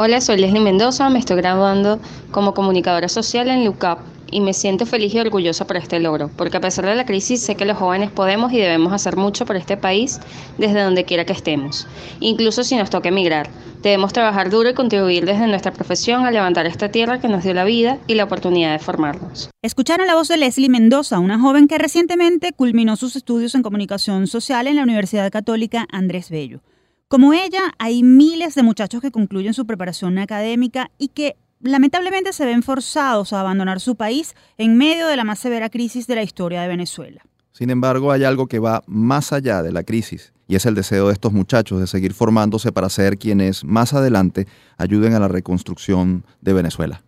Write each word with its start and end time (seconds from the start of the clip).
Hola, 0.00 0.20
soy 0.20 0.36
Leslie 0.36 0.60
Mendoza, 0.60 1.10
me 1.10 1.18
estoy 1.18 1.38
graduando 1.38 1.98
como 2.30 2.54
comunicadora 2.54 3.08
social 3.08 3.48
en 3.48 3.64
LUCAP 3.64 3.98
y 4.30 4.40
me 4.40 4.52
siento 4.52 4.86
feliz 4.86 5.12
y 5.12 5.18
orgullosa 5.18 5.66
por 5.66 5.76
este 5.76 5.98
logro, 5.98 6.30
porque 6.36 6.56
a 6.56 6.60
pesar 6.60 6.86
de 6.86 6.94
la 6.94 7.04
crisis 7.04 7.42
sé 7.42 7.56
que 7.56 7.64
los 7.64 7.76
jóvenes 7.76 8.12
podemos 8.12 8.52
y 8.52 8.58
debemos 8.58 8.92
hacer 8.92 9.16
mucho 9.16 9.44
por 9.44 9.56
este 9.56 9.76
país 9.76 10.20
desde 10.56 10.82
donde 10.82 11.04
quiera 11.04 11.24
que 11.24 11.32
estemos, 11.32 11.88
incluso 12.20 12.62
si 12.62 12.76
nos 12.76 12.90
toca 12.90 13.08
emigrar. 13.08 13.50
Debemos 13.82 14.12
trabajar 14.12 14.50
duro 14.50 14.70
y 14.70 14.74
contribuir 14.74 15.26
desde 15.26 15.48
nuestra 15.48 15.72
profesión 15.72 16.24
a 16.24 16.30
levantar 16.30 16.66
esta 16.66 16.92
tierra 16.92 17.20
que 17.20 17.26
nos 17.26 17.42
dio 17.42 17.52
la 17.52 17.64
vida 17.64 17.98
y 18.06 18.14
la 18.14 18.22
oportunidad 18.22 18.70
de 18.70 18.78
formarnos. 18.78 19.50
Escucharon 19.62 20.06
la 20.06 20.14
voz 20.14 20.28
de 20.28 20.36
Leslie 20.36 20.68
Mendoza, 20.68 21.18
una 21.18 21.40
joven 21.40 21.66
que 21.66 21.76
recientemente 21.76 22.52
culminó 22.52 22.94
sus 22.94 23.16
estudios 23.16 23.56
en 23.56 23.64
comunicación 23.64 24.28
social 24.28 24.68
en 24.68 24.76
la 24.76 24.84
Universidad 24.84 25.28
Católica 25.32 25.88
Andrés 25.90 26.30
Bello. 26.30 26.60
Como 27.08 27.32
ella, 27.32 27.72
hay 27.78 28.02
miles 28.02 28.54
de 28.54 28.62
muchachos 28.62 29.00
que 29.00 29.10
concluyen 29.10 29.54
su 29.54 29.66
preparación 29.66 30.18
académica 30.18 30.90
y 30.98 31.08
que 31.08 31.36
lamentablemente 31.62 32.34
se 32.34 32.44
ven 32.44 32.62
forzados 32.62 33.32
a 33.32 33.40
abandonar 33.40 33.80
su 33.80 33.96
país 33.96 34.34
en 34.58 34.76
medio 34.76 35.06
de 35.06 35.16
la 35.16 35.24
más 35.24 35.38
severa 35.38 35.70
crisis 35.70 36.06
de 36.06 36.16
la 36.16 36.22
historia 36.22 36.60
de 36.60 36.68
Venezuela. 36.68 37.22
Sin 37.52 37.70
embargo, 37.70 38.12
hay 38.12 38.24
algo 38.24 38.46
que 38.46 38.58
va 38.58 38.82
más 38.86 39.32
allá 39.32 39.62
de 39.62 39.72
la 39.72 39.84
crisis 39.84 40.34
y 40.46 40.56
es 40.56 40.66
el 40.66 40.74
deseo 40.74 41.06
de 41.06 41.14
estos 41.14 41.32
muchachos 41.32 41.80
de 41.80 41.86
seguir 41.86 42.12
formándose 42.12 42.72
para 42.72 42.90
ser 42.90 43.16
quienes 43.16 43.64
más 43.64 43.94
adelante 43.94 44.46
ayuden 44.76 45.14
a 45.14 45.18
la 45.18 45.28
reconstrucción 45.28 46.26
de 46.42 46.52
Venezuela. 46.52 47.02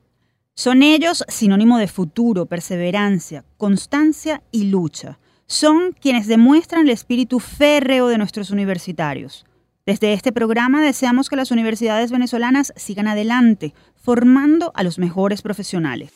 Son 0.54 0.82
ellos 0.82 1.24
sinónimo 1.28 1.76
de 1.76 1.88
futuro, 1.88 2.46
perseverancia, 2.46 3.44
constancia 3.58 4.42
y 4.50 4.64
lucha. 4.64 5.18
Son 5.46 5.92
quienes 5.92 6.26
demuestran 6.26 6.86
el 6.86 6.90
espíritu 6.90 7.38
férreo 7.38 8.08
de 8.08 8.16
nuestros 8.16 8.50
universitarios. 8.50 9.44
Desde 9.90 10.12
este 10.12 10.30
programa 10.30 10.80
deseamos 10.80 11.28
que 11.28 11.34
las 11.34 11.50
universidades 11.50 12.12
venezolanas 12.12 12.72
sigan 12.76 13.08
adelante, 13.08 13.74
formando 13.96 14.70
a 14.76 14.84
los 14.84 15.00
mejores 15.00 15.42
profesionales. 15.42 16.12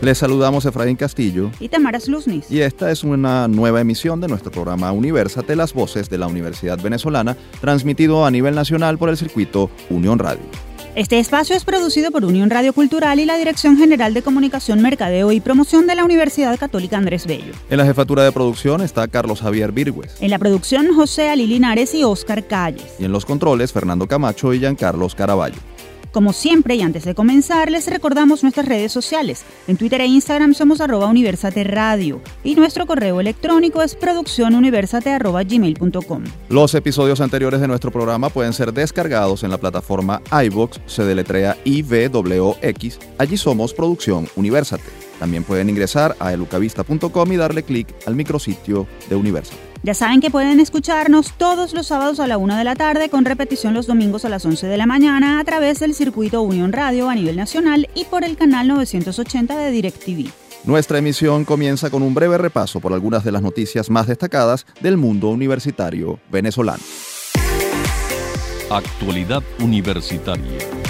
Les 0.00 0.16
saludamos 0.16 0.64
Efraín 0.64 0.94
Castillo 0.94 1.50
y 1.58 1.68
Tamara 1.68 1.98
Sluznis. 1.98 2.48
Y 2.52 2.60
esta 2.60 2.92
es 2.92 3.02
una 3.02 3.48
nueva 3.48 3.80
emisión 3.80 4.20
de 4.20 4.28
nuestro 4.28 4.52
programa 4.52 4.92
Universate, 4.92 5.56
las 5.56 5.74
voces 5.74 6.08
de 6.08 6.18
la 6.18 6.28
Universidad 6.28 6.80
Venezolana, 6.80 7.36
transmitido 7.60 8.24
a 8.24 8.30
nivel 8.30 8.54
nacional 8.54 8.96
por 8.96 9.08
el 9.08 9.16
circuito 9.16 9.70
Unión 9.90 10.20
Radio. 10.20 10.67
Este 10.94 11.18
espacio 11.18 11.54
es 11.54 11.64
producido 11.64 12.10
por 12.10 12.24
Unión 12.24 12.50
Radio 12.50 12.72
Cultural 12.72 13.20
y 13.20 13.24
la 13.24 13.36
Dirección 13.36 13.76
General 13.76 14.14
de 14.14 14.22
Comunicación, 14.22 14.80
Mercadeo 14.80 15.30
y 15.32 15.40
Promoción 15.40 15.86
de 15.86 15.94
la 15.94 16.04
Universidad 16.04 16.58
Católica 16.58 16.96
Andrés 16.96 17.26
Bello. 17.26 17.52
En 17.70 17.78
la 17.78 17.84
jefatura 17.84 18.24
de 18.24 18.32
producción 18.32 18.80
está 18.80 19.06
Carlos 19.06 19.40
Javier 19.40 19.70
Virgües. 19.70 20.16
En 20.20 20.30
la 20.30 20.38
producción, 20.38 20.94
José 20.94 21.28
Ali 21.28 21.46
Linares 21.46 21.94
y 21.94 22.04
Óscar 22.04 22.46
Calles. 22.46 22.96
Y 22.98 23.04
en 23.04 23.12
los 23.12 23.24
controles, 23.24 23.72
Fernando 23.72 24.08
Camacho 24.08 24.52
y 24.54 24.58
Giancarlos 24.58 25.14
Caraballo. 25.14 25.58
Como 26.12 26.32
siempre 26.32 26.76
y 26.76 26.82
antes 26.82 27.04
de 27.04 27.14
comenzar, 27.14 27.70
les 27.70 27.86
recordamos 27.86 28.42
nuestras 28.42 28.66
redes 28.66 28.90
sociales. 28.92 29.44
En 29.66 29.76
Twitter 29.76 30.00
e 30.00 30.06
Instagram 30.06 30.54
somos 30.54 30.80
arroba 30.80 31.06
Universate 31.06 31.64
Radio 31.64 32.22
y 32.42 32.54
nuestro 32.54 32.86
correo 32.86 33.20
electrónico 33.20 33.82
es 33.82 33.94
producciónuniversate.gmail.com. 33.94 36.24
Los 36.48 36.74
episodios 36.74 37.20
anteriores 37.20 37.60
de 37.60 37.68
nuestro 37.68 37.90
programa 37.90 38.30
pueden 38.30 38.54
ser 38.54 38.72
descargados 38.72 39.42
en 39.42 39.50
la 39.50 39.58
plataforma 39.58 40.22
iVox, 40.44 40.80
se 40.86 41.04
deletrea 41.04 41.58
IVWX. 41.64 42.98
Allí 43.18 43.36
somos 43.36 43.74
Producción 43.74 44.26
Universate. 44.36 45.08
También 45.18 45.44
pueden 45.44 45.68
ingresar 45.68 46.16
a 46.20 46.32
elucavista.com 46.32 47.32
y 47.32 47.36
darle 47.36 47.64
clic 47.64 47.92
al 48.06 48.14
micrositio 48.14 48.86
de 49.08 49.16
Universate. 49.16 49.67
Ya 49.82 49.94
saben 49.94 50.20
que 50.20 50.30
pueden 50.30 50.60
escucharnos 50.60 51.32
todos 51.38 51.72
los 51.72 51.86
sábados 51.86 52.20
a 52.20 52.26
la 52.26 52.36
una 52.36 52.58
de 52.58 52.64
la 52.64 52.74
tarde 52.74 53.08
con 53.08 53.24
repetición 53.24 53.74
los 53.74 53.86
domingos 53.86 54.24
a 54.24 54.28
las 54.28 54.44
11 54.44 54.66
de 54.66 54.76
la 54.76 54.86
mañana 54.86 55.38
a 55.38 55.44
través 55.44 55.78
del 55.78 55.94
circuito 55.94 56.42
Unión 56.42 56.72
Radio 56.72 57.08
a 57.08 57.14
nivel 57.14 57.36
nacional 57.36 57.88
y 57.94 58.04
por 58.04 58.24
el 58.24 58.36
canal 58.36 58.68
980 58.68 59.56
de 59.56 59.70
DirecTV. 59.70 60.30
Nuestra 60.64 60.98
emisión 60.98 61.44
comienza 61.44 61.90
con 61.90 62.02
un 62.02 62.12
breve 62.14 62.36
repaso 62.36 62.80
por 62.80 62.92
algunas 62.92 63.24
de 63.24 63.32
las 63.32 63.42
noticias 63.42 63.88
más 63.88 64.08
destacadas 64.08 64.66
del 64.80 64.96
mundo 64.96 65.28
universitario 65.28 66.18
venezolano. 66.30 66.82
Actualidad 68.68 69.42
universitaria. 69.60 70.87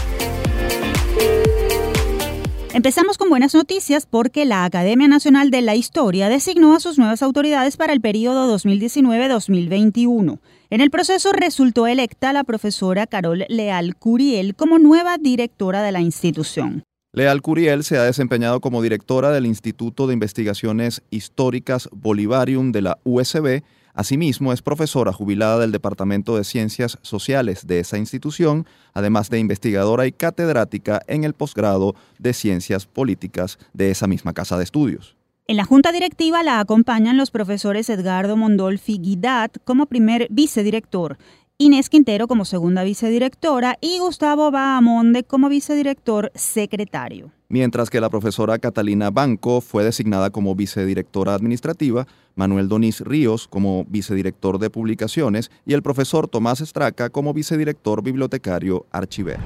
Empezamos 2.78 3.18
con 3.18 3.28
buenas 3.28 3.56
noticias 3.56 4.06
porque 4.06 4.44
la 4.44 4.64
Academia 4.64 5.08
Nacional 5.08 5.50
de 5.50 5.62
la 5.62 5.74
Historia 5.74 6.28
designó 6.28 6.76
a 6.76 6.78
sus 6.78 6.96
nuevas 6.96 7.24
autoridades 7.24 7.76
para 7.76 7.92
el 7.92 8.00
periodo 8.00 8.56
2019-2021. 8.56 10.38
En 10.70 10.80
el 10.80 10.88
proceso 10.88 11.32
resultó 11.32 11.88
electa 11.88 12.32
la 12.32 12.44
profesora 12.44 13.08
Carol 13.08 13.46
Leal 13.48 13.96
Curiel 13.96 14.54
como 14.54 14.78
nueva 14.78 15.18
directora 15.18 15.82
de 15.82 15.90
la 15.90 16.02
institución. 16.02 16.84
Leal 17.12 17.42
Curiel 17.42 17.82
se 17.82 17.98
ha 17.98 18.04
desempeñado 18.04 18.60
como 18.60 18.80
directora 18.80 19.32
del 19.32 19.46
Instituto 19.46 20.06
de 20.06 20.14
Investigaciones 20.14 21.02
Históricas 21.10 21.88
Bolivarium 21.90 22.70
de 22.70 22.82
la 22.82 22.98
USB 23.02 23.64
Asimismo, 23.98 24.52
es 24.52 24.62
profesora 24.62 25.12
jubilada 25.12 25.58
del 25.58 25.72
Departamento 25.72 26.36
de 26.36 26.44
Ciencias 26.44 27.00
Sociales 27.02 27.66
de 27.66 27.80
esa 27.80 27.98
institución, 27.98 28.64
además 28.94 29.28
de 29.28 29.40
investigadora 29.40 30.06
y 30.06 30.12
catedrática 30.12 31.02
en 31.08 31.24
el 31.24 31.34
posgrado 31.34 31.96
de 32.16 32.32
Ciencias 32.32 32.86
Políticas 32.86 33.58
de 33.72 33.90
esa 33.90 34.06
misma 34.06 34.34
casa 34.34 34.56
de 34.56 34.62
estudios. 34.62 35.16
En 35.48 35.56
la 35.56 35.64
junta 35.64 35.90
directiva 35.90 36.44
la 36.44 36.60
acompañan 36.60 37.16
los 37.16 37.32
profesores 37.32 37.90
Edgardo 37.90 38.36
Mondolfi 38.36 38.98
Guidat 38.98 39.56
como 39.64 39.86
primer 39.86 40.28
vicedirector, 40.30 41.18
Inés 41.60 41.88
Quintero 41.88 42.28
como 42.28 42.44
segunda 42.44 42.84
vicedirectora 42.84 43.78
y 43.80 43.98
Gustavo 43.98 44.52
Bahamonde 44.52 45.24
como 45.24 45.48
vicedirector 45.48 46.30
secretario 46.36 47.32
mientras 47.48 47.90
que 47.90 48.00
la 48.00 48.10
profesora 48.10 48.58
Catalina 48.58 49.10
Banco 49.10 49.60
fue 49.60 49.82
designada 49.82 50.30
como 50.30 50.54
vicedirectora 50.54 51.34
administrativa, 51.34 52.06
Manuel 52.34 52.68
Donís 52.68 53.00
Ríos 53.00 53.48
como 53.48 53.84
vicedirector 53.88 54.58
de 54.58 54.70
publicaciones 54.70 55.50
y 55.66 55.72
el 55.72 55.82
profesor 55.82 56.28
Tomás 56.28 56.60
Estraca 56.60 57.10
como 57.10 57.34
vicedirector 57.34 58.02
bibliotecario 58.02 58.86
archiver. 58.92 59.38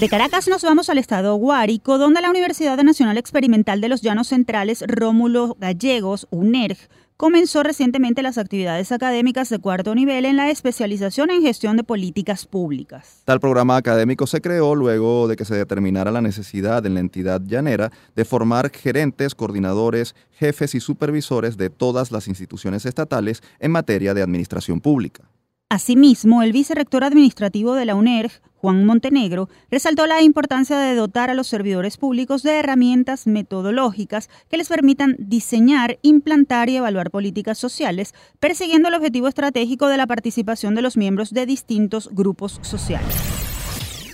De 0.00 0.08
Caracas 0.08 0.48
nos 0.48 0.62
vamos 0.62 0.88
al 0.88 0.96
estado 0.96 1.34
Guárico, 1.34 1.98
donde 1.98 2.22
la 2.22 2.30
Universidad 2.30 2.82
Nacional 2.82 3.18
Experimental 3.18 3.82
de 3.82 3.90
los 3.90 4.00
Llanos 4.00 4.28
Centrales 4.28 4.82
Rómulo 4.86 5.58
Gallegos, 5.60 6.26
UNERG, 6.30 6.78
comenzó 7.18 7.62
recientemente 7.62 8.22
las 8.22 8.38
actividades 8.38 8.92
académicas 8.92 9.50
de 9.50 9.58
cuarto 9.58 9.94
nivel 9.94 10.24
en 10.24 10.38
la 10.38 10.48
especialización 10.48 11.30
en 11.30 11.42
gestión 11.42 11.76
de 11.76 11.84
políticas 11.84 12.46
públicas. 12.46 13.20
Tal 13.26 13.40
programa 13.40 13.76
académico 13.76 14.26
se 14.26 14.40
creó 14.40 14.74
luego 14.74 15.28
de 15.28 15.36
que 15.36 15.44
se 15.44 15.54
determinara 15.54 16.10
la 16.10 16.22
necesidad 16.22 16.86
en 16.86 16.94
la 16.94 17.00
entidad 17.00 17.42
llanera 17.42 17.92
de 18.16 18.24
formar 18.24 18.70
gerentes, 18.70 19.34
coordinadores, 19.34 20.14
jefes 20.30 20.74
y 20.74 20.80
supervisores 20.80 21.58
de 21.58 21.68
todas 21.68 22.10
las 22.10 22.26
instituciones 22.26 22.86
estatales 22.86 23.42
en 23.58 23.70
materia 23.70 24.14
de 24.14 24.22
administración 24.22 24.80
pública. 24.80 25.24
Asimismo, 25.72 26.42
el 26.42 26.50
vicerrector 26.50 27.04
administrativo 27.04 27.74
de 27.74 27.84
la 27.84 27.94
UNERG, 27.94 28.32
Juan 28.56 28.84
Montenegro, 28.84 29.48
resaltó 29.70 30.04
la 30.08 30.20
importancia 30.20 30.76
de 30.76 30.96
dotar 30.96 31.30
a 31.30 31.34
los 31.34 31.46
servidores 31.46 31.96
públicos 31.96 32.42
de 32.42 32.58
herramientas 32.58 33.28
metodológicas 33.28 34.28
que 34.50 34.56
les 34.56 34.68
permitan 34.68 35.14
diseñar, 35.20 36.00
implantar 36.02 36.68
y 36.70 36.76
evaluar 36.76 37.12
políticas 37.12 37.56
sociales, 37.56 38.14
persiguiendo 38.40 38.88
el 38.88 38.94
objetivo 38.94 39.28
estratégico 39.28 39.86
de 39.86 39.96
la 39.96 40.08
participación 40.08 40.74
de 40.74 40.82
los 40.82 40.96
miembros 40.96 41.32
de 41.32 41.46
distintos 41.46 42.10
grupos 42.12 42.58
sociales. 42.62 43.14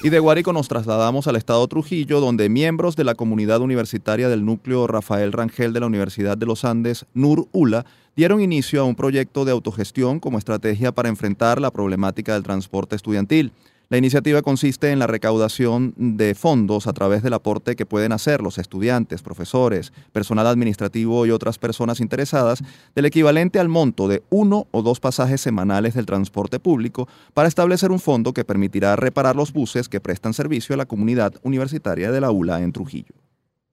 Y 0.02 0.10
de 0.10 0.18
Guárico 0.18 0.52
nos 0.52 0.68
trasladamos 0.68 1.26
al 1.26 1.36
estado 1.36 1.66
Trujillo, 1.68 2.20
donde 2.20 2.48
miembros 2.48 2.96
de 2.96 3.04
la 3.04 3.14
comunidad 3.14 3.60
universitaria 3.60 4.28
del 4.28 4.44
núcleo 4.44 4.86
Rafael 4.86 5.32
Rangel 5.32 5.72
de 5.72 5.80
la 5.80 5.86
Universidad 5.86 6.36
de 6.36 6.46
los 6.46 6.64
Andes, 6.64 7.06
NUR 7.14 7.48
ULA, 7.52 7.86
dieron 8.14 8.40
inicio 8.40 8.82
a 8.82 8.84
un 8.84 8.94
proyecto 8.94 9.44
de 9.44 9.52
autogestión 9.52 10.20
como 10.20 10.38
estrategia 10.38 10.92
para 10.92 11.08
enfrentar 11.08 11.60
la 11.60 11.70
problemática 11.70 12.34
del 12.34 12.42
transporte 12.42 12.94
estudiantil. 12.94 13.52
La 13.88 13.98
iniciativa 13.98 14.42
consiste 14.42 14.90
en 14.90 14.98
la 14.98 15.06
recaudación 15.06 15.94
de 15.96 16.34
fondos 16.34 16.88
a 16.88 16.92
través 16.92 17.22
del 17.22 17.34
aporte 17.34 17.76
que 17.76 17.86
pueden 17.86 18.10
hacer 18.10 18.42
los 18.42 18.58
estudiantes, 18.58 19.22
profesores, 19.22 19.92
personal 20.10 20.48
administrativo 20.48 21.24
y 21.24 21.30
otras 21.30 21.56
personas 21.58 22.00
interesadas 22.00 22.64
del 22.96 23.04
equivalente 23.04 23.60
al 23.60 23.68
monto 23.68 24.08
de 24.08 24.24
uno 24.28 24.66
o 24.72 24.82
dos 24.82 24.98
pasajes 24.98 25.40
semanales 25.40 25.94
del 25.94 26.04
transporte 26.04 26.58
público 26.58 27.06
para 27.32 27.46
establecer 27.46 27.92
un 27.92 28.00
fondo 28.00 28.32
que 28.32 28.44
permitirá 28.44 28.96
reparar 28.96 29.36
los 29.36 29.52
buses 29.52 29.88
que 29.88 30.00
prestan 30.00 30.34
servicio 30.34 30.74
a 30.74 30.78
la 30.78 30.86
comunidad 30.86 31.34
universitaria 31.44 32.10
de 32.10 32.20
la 32.20 32.32
ULA 32.32 32.62
en 32.62 32.72
Trujillo. 32.72 33.25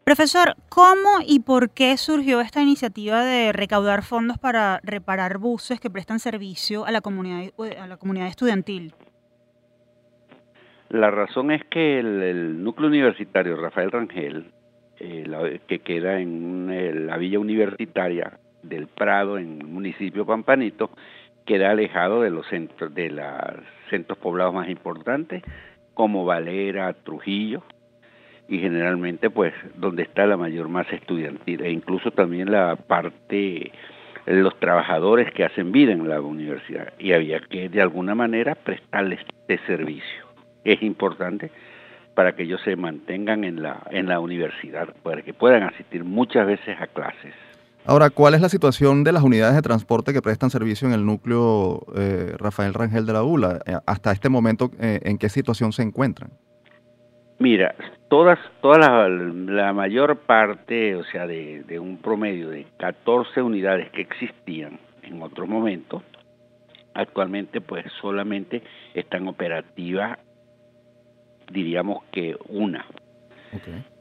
Profesor, 0.04 0.54
¿cómo 0.68 1.20
y 1.26 1.40
por 1.40 1.70
qué 1.70 1.96
surgió 1.96 2.42
esta 2.42 2.60
iniciativa 2.60 3.24
de 3.24 3.54
recaudar 3.54 4.02
fondos 4.02 4.36
para 4.38 4.80
reparar 4.82 5.38
buses 5.38 5.80
que 5.80 5.88
prestan 5.88 6.18
servicio 6.18 6.84
a 6.84 6.92
la 6.92 7.00
comunidad, 7.00 7.50
a 7.80 7.86
la 7.86 7.96
comunidad 7.96 8.26
estudiantil? 8.26 8.92
La 10.90 11.10
razón 11.10 11.50
es 11.50 11.60
que 11.70 11.98
el, 11.98 12.62
núcleo 12.62 12.88
universitario 12.88 13.56
Rafael 13.56 13.90
Rangel, 13.90 14.52
eh, 15.04 15.60
que 15.66 15.80
queda 15.80 16.20
en 16.20 16.70
eh, 16.70 16.92
la 16.94 17.16
villa 17.16 17.38
universitaria 17.38 18.38
del 18.62 18.86
Prado, 18.86 19.38
en 19.38 19.60
el 19.60 19.66
municipio 19.66 20.24
Pampanito, 20.24 20.90
queda 21.44 21.70
alejado 21.70 22.22
de 22.22 22.30
los 22.30 22.46
centros, 22.46 22.94
de 22.94 23.10
los 23.10 23.26
centros 23.90 24.18
poblados 24.18 24.54
más 24.54 24.68
importantes, 24.68 25.42
como 25.92 26.24
Valera, 26.24 26.92
Trujillo, 26.92 27.62
y 28.48 28.58
generalmente 28.58 29.30
pues 29.30 29.52
donde 29.76 30.04
está 30.04 30.26
la 30.26 30.36
mayor 30.36 30.68
masa 30.68 30.96
estudiantil, 30.96 31.62
e 31.62 31.70
incluso 31.70 32.10
también 32.10 32.50
la 32.50 32.76
parte 32.76 33.72
los 34.26 34.58
trabajadores 34.58 35.30
que 35.32 35.44
hacen 35.44 35.70
vida 35.70 35.92
en 35.92 36.08
la 36.08 36.20
universidad. 36.20 36.94
Y 36.98 37.12
había 37.12 37.40
que 37.40 37.68
de 37.68 37.82
alguna 37.82 38.14
manera 38.14 38.54
prestarles 38.54 39.20
este 39.20 39.58
servicio. 39.66 40.24
Es 40.64 40.82
importante 40.82 41.50
para 42.14 42.34
que 42.34 42.44
ellos 42.44 42.60
se 42.64 42.76
mantengan 42.76 43.44
en 43.44 43.62
la, 43.62 43.82
en 43.90 44.06
la 44.06 44.20
universidad, 44.20 44.88
para 45.02 45.22
que 45.22 45.34
puedan 45.34 45.64
asistir 45.64 46.04
muchas 46.04 46.46
veces 46.46 46.76
a 46.80 46.86
clases. 46.86 47.34
Ahora, 47.86 48.08
¿cuál 48.08 48.34
es 48.34 48.40
la 48.40 48.48
situación 48.48 49.04
de 49.04 49.12
las 49.12 49.22
unidades 49.22 49.56
de 49.56 49.62
transporte 49.62 50.14
que 50.14 50.22
prestan 50.22 50.48
servicio 50.48 50.88
en 50.88 50.94
el 50.94 51.04
núcleo 51.04 51.84
eh, 51.94 52.34
Rafael 52.38 52.72
Rangel 52.72 53.04
de 53.04 53.12
la 53.12 53.22
ULA? 53.22 53.58
Eh, 53.66 53.76
hasta 53.86 54.10
este 54.12 54.30
momento, 54.30 54.70
eh, 54.80 55.00
¿en 55.02 55.18
qué 55.18 55.28
situación 55.28 55.72
se 55.72 55.82
encuentran? 55.82 56.30
Mira, 57.38 57.74
todas, 58.08 58.38
toda 58.62 58.78
la, 58.78 59.08
la, 59.08 59.72
mayor 59.74 60.16
parte, 60.20 60.94
o 60.94 61.04
sea, 61.04 61.26
de, 61.26 61.62
de, 61.64 61.78
un 61.78 61.98
promedio 61.98 62.48
de 62.48 62.64
14 62.78 63.42
unidades 63.42 63.90
que 63.90 64.00
existían 64.00 64.78
en 65.02 65.20
otro 65.20 65.46
momento, 65.46 66.02
actualmente 66.94 67.60
pues 67.60 67.84
solamente 68.00 68.62
están 68.94 69.28
operativas 69.28 70.18
diríamos 71.50 72.04
que 72.12 72.36
una, 72.48 72.86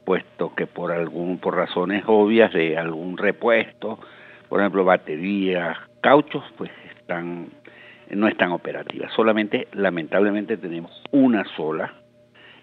puesto 0.04 0.54
que 0.54 0.66
por 0.66 0.92
algún 0.92 1.38
por 1.38 1.56
razones 1.56 2.04
obvias 2.06 2.52
de 2.52 2.76
algún 2.76 3.16
repuesto, 3.16 3.98
por 4.48 4.60
ejemplo 4.60 4.84
baterías, 4.84 5.76
cauchos, 6.00 6.44
pues 6.56 6.70
están 6.98 7.48
no 8.10 8.28
están 8.28 8.52
operativas. 8.52 9.12
Solamente 9.14 9.68
lamentablemente 9.72 10.56
tenemos 10.56 10.92
una 11.10 11.44
sola 11.56 11.94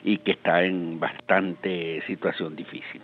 y 0.03 0.17
que 0.19 0.31
está 0.31 0.63
en 0.63 0.99
bastante 0.99 2.01
situación 2.07 2.55
difícil. 2.55 3.01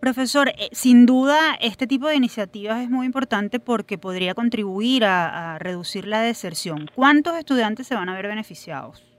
Profesor, 0.00 0.48
eh, 0.50 0.68
sin 0.72 1.06
duda 1.06 1.56
este 1.60 1.86
tipo 1.86 2.06
de 2.06 2.16
iniciativas 2.16 2.82
es 2.82 2.90
muy 2.90 3.06
importante 3.06 3.60
porque 3.60 3.98
podría 3.98 4.34
contribuir 4.34 5.04
a 5.04 5.58
reducir 5.58 6.06
la 6.06 6.20
deserción. 6.20 6.90
¿Cuántos 6.94 7.36
estudiantes 7.36 7.86
se 7.86 7.94
van 7.94 8.08
a 8.08 8.14
ver 8.14 8.26
beneficiados? 8.28 9.15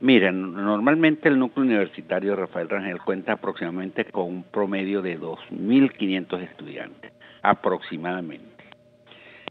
Miren, 0.00 0.52
normalmente 0.52 1.28
el 1.28 1.38
núcleo 1.38 1.66
universitario 1.66 2.36
Rafael 2.36 2.68
Rangel 2.68 3.00
cuenta 3.00 3.32
aproximadamente 3.32 4.04
con 4.04 4.26
un 4.26 4.42
promedio 4.44 5.02
de 5.02 5.18
2.500 5.18 6.42
estudiantes, 6.42 7.12
aproximadamente. 7.42 8.46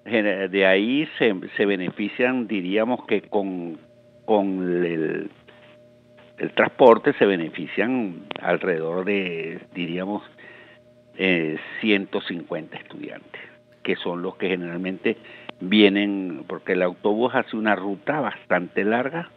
De 0.05 0.65
ahí 0.65 1.05
se, 1.17 1.35
se 1.57 1.65
benefician, 1.65 2.47
diríamos 2.47 3.05
que 3.07 3.23
con, 3.23 3.77
con 4.23 4.63
el, 4.85 5.29
el 6.37 6.51
transporte 6.51 7.11
se 7.13 7.25
benefician 7.25 8.27
alrededor 8.41 9.03
de, 9.03 9.59
diríamos, 9.73 10.23
eh, 11.17 11.57
150 11.81 12.77
estudiantes, 12.77 13.41
que 13.83 13.97
son 13.97 14.21
los 14.21 14.37
que 14.37 14.47
generalmente 14.47 15.17
vienen, 15.59 16.45
porque 16.47 16.73
el 16.73 16.83
autobús 16.83 17.35
hace 17.35 17.57
una 17.57 17.75
ruta 17.75 18.21
bastante 18.21 18.85
larga, 18.85 19.29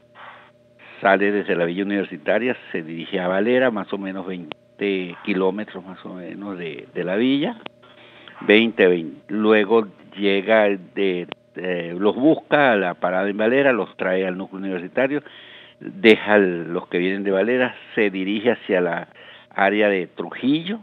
sale 1.00 1.32
desde 1.32 1.56
la 1.56 1.64
Villa 1.64 1.84
Universitaria, 1.84 2.56
se 2.72 2.82
dirige 2.82 3.20
a 3.20 3.28
Valera, 3.28 3.70
más 3.70 3.92
o 3.92 3.98
menos 3.98 4.26
20 4.26 5.16
kilómetros 5.24 5.84
más 5.84 6.04
o 6.06 6.14
menos 6.14 6.56
de, 6.56 6.86
la 6.94 7.16
villa, 7.16 7.56
20, 8.42 8.86
20. 8.86 9.22
Luego 9.28 9.88
llega, 10.16 10.68
de, 10.94 11.26
los 11.98 12.16
busca 12.16 12.72
a 12.72 12.76
la 12.76 12.94
parada 12.94 13.28
en 13.28 13.36
Valera, 13.36 13.72
los 13.72 13.94
trae 13.96 14.26
al 14.26 14.38
núcleo 14.38 14.60
universitario, 14.60 15.22
deja 15.80 16.38
los 16.38 16.88
que 16.88 16.98
vienen 16.98 17.24
de 17.24 17.30
Valera, 17.30 17.74
se 17.94 18.10
dirige 18.10 18.52
hacia 18.52 18.80
la 18.80 19.08
área 19.50 19.88
de 19.88 20.06
Trujillo, 20.06 20.80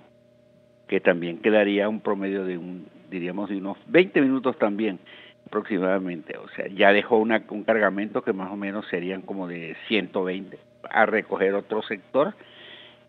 que 0.87 0.99
también 0.99 1.39
quedaría 1.39 1.89
un 1.89 2.01
promedio 2.01 2.45
de 2.45 2.57
un, 2.57 2.87
diríamos, 3.09 3.49
de 3.49 3.57
unos 3.57 3.77
20 3.87 4.21
minutos 4.21 4.57
también 4.57 4.99
aproximadamente, 5.47 6.37
o 6.37 6.47
sea, 6.49 6.67
ya 6.67 6.91
dejó 6.91 7.17
una, 7.17 7.41
un 7.49 7.63
cargamento 7.63 8.21
que 8.21 8.33
más 8.33 8.51
o 8.51 8.57
menos 8.57 8.85
serían 8.89 9.21
como 9.21 9.47
de 9.47 9.75
120 9.87 10.59
a 10.89 11.05
recoger 11.05 11.53
otro 11.55 11.81
sector 11.83 12.33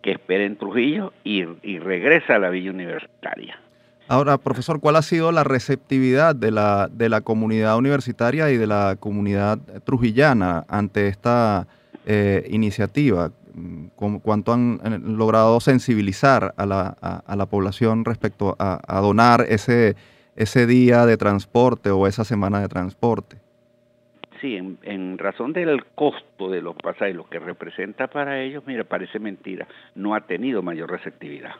que 0.03 0.13
espera 0.13 0.45
en 0.45 0.57
Trujillo 0.57 1.13
y, 1.25 1.45
y 1.63 1.79
regresa 1.81 2.37
a 2.37 2.39
la 2.39 2.51
villa 2.51 2.71
universitaria. 2.71 3.59
Ahora, 4.07 4.39
profesor, 4.39 4.81
¿cuál 4.81 4.97
ha 4.97 5.03
sido 5.03 5.33
la 5.33 5.45
receptividad 5.45 6.35
de 6.35 6.51
la, 6.51 6.89
de 6.91 7.09
la 7.09 7.21
comunidad 7.21 7.77
universitaria 7.77 8.51
y 8.51 8.57
de 8.57 8.67
la 8.67 8.97
comunidad 8.99 9.59
trujillana 9.85 10.65
ante 10.69 11.09
esta 11.09 11.67
eh, 12.07 12.47
iniciativa? 12.51 13.33
¿Cuánto 14.23 14.53
han 14.53 14.79
logrado 15.19 15.59
sensibilizar 15.59 16.55
a 16.57 16.65
la, 16.65 16.97
a, 17.27 17.37
la 17.37 17.47
población 17.47 18.05
respecto 18.05 18.55
a, 18.61 18.81
a 18.87 19.01
donar 19.01 19.45
ese, 19.49 19.97
ese 20.39 20.67
día 20.67 21.05
de 21.05 21.17
transporte 21.17 21.91
o 21.91 22.07
esa 22.07 22.25
semana 22.25 22.61
de 22.61 22.69
transporte. 22.69 23.37
Sí, 24.41 24.57
en, 24.57 25.19
razón 25.19 25.53
del 25.53 25.85
costo 25.97 26.49
de 26.49 26.63
los 26.63 26.77
pasajes, 26.77 27.17
lo 27.17 27.29
que 27.29 27.41
representa 27.41 28.07
para 28.07 28.41
ellos, 28.41 28.63
mira, 28.65 28.85
parece 28.85 29.19
mentira, 29.19 29.67
no 29.97 30.15
ha 30.15 30.21
tenido 30.21 30.63
mayor 30.63 30.93
receptividad. 30.93 31.57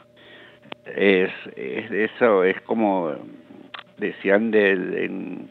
Es, 0.87 1.33
eso 1.57 2.45
es 2.45 2.61
como 2.61 3.15
decían 3.97 4.53
de, 4.53 4.71
en, 5.05 5.49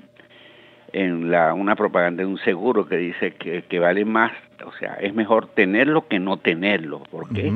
en 0.94 1.30
la, 1.30 1.54
una 1.54 1.76
propaganda 1.76 2.24
de 2.24 2.30
un 2.30 2.38
seguro 2.40 2.88
que 2.88 2.96
dice 2.96 3.32
que, 3.34 3.64
que, 3.64 3.80
vale 3.80 4.06
más, 4.06 4.32
o 4.66 4.72
sea, 4.80 4.94
es 5.02 5.14
mejor 5.14 5.48
tenerlo 5.48 6.08
que 6.08 6.20
no 6.20 6.38
tenerlo. 6.38 7.04
¿Por 7.12 7.28
qué? 7.34 7.52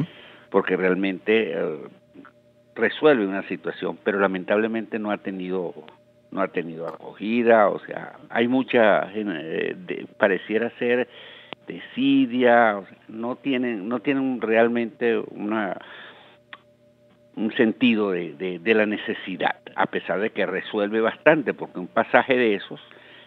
Porque 0.49 0.75
realmente 0.75 1.53
eh, 1.53 1.77
resuelve 2.75 3.25
una 3.25 3.47
situación, 3.47 3.97
pero 4.03 4.19
lamentablemente 4.19 4.99
no 4.99 5.11
ha 5.11 5.17
tenido 5.17 5.73
no 6.31 6.41
ha 6.41 6.47
tenido 6.47 6.87
acogida, 6.87 7.67
o 7.67 7.79
sea, 7.79 8.13
hay 8.29 8.47
mucha 8.47 9.11
eh, 9.13 10.05
pareciera 10.17 10.69
ser 10.79 11.09
desidia, 11.67 12.81
no 13.09 13.35
tienen 13.35 13.89
no 13.89 13.99
tienen 13.99 14.39
realmente 14.39 15.17
una 15.17 15.77
un 17.35 17.53
sentido 17.53 18.11
de, 18.11 18.59
de, 18.59 18.73
la 18.73 18.85
necesidad, 18.85 19.55
a 19.75 19.85
pesar 19.85 20.19
de 20.19 20.31
que 20.31 20.45
resuelve 20.45 20.99
bastante, 20.99 21.53
porque 21.53 21.79
un 21.79 21.87
pasaje 21.87 22.35
de 22.35 22.55
esos, 22.55 22.79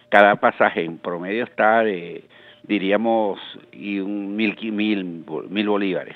cada 0.09 0.35
pasaje 0.35 0.83
en 0.83 0.99
promedio 0.99 1.43
está 1.43 1.83
de 1.83 2.23
diríamos, 2.67 3.39
y 3.71 3.99
un 3.99 4.35
mil, 4.35 4.55
mil, 4.71 5.25
mil 5.49 5.69
bolívares. 5.69 6.15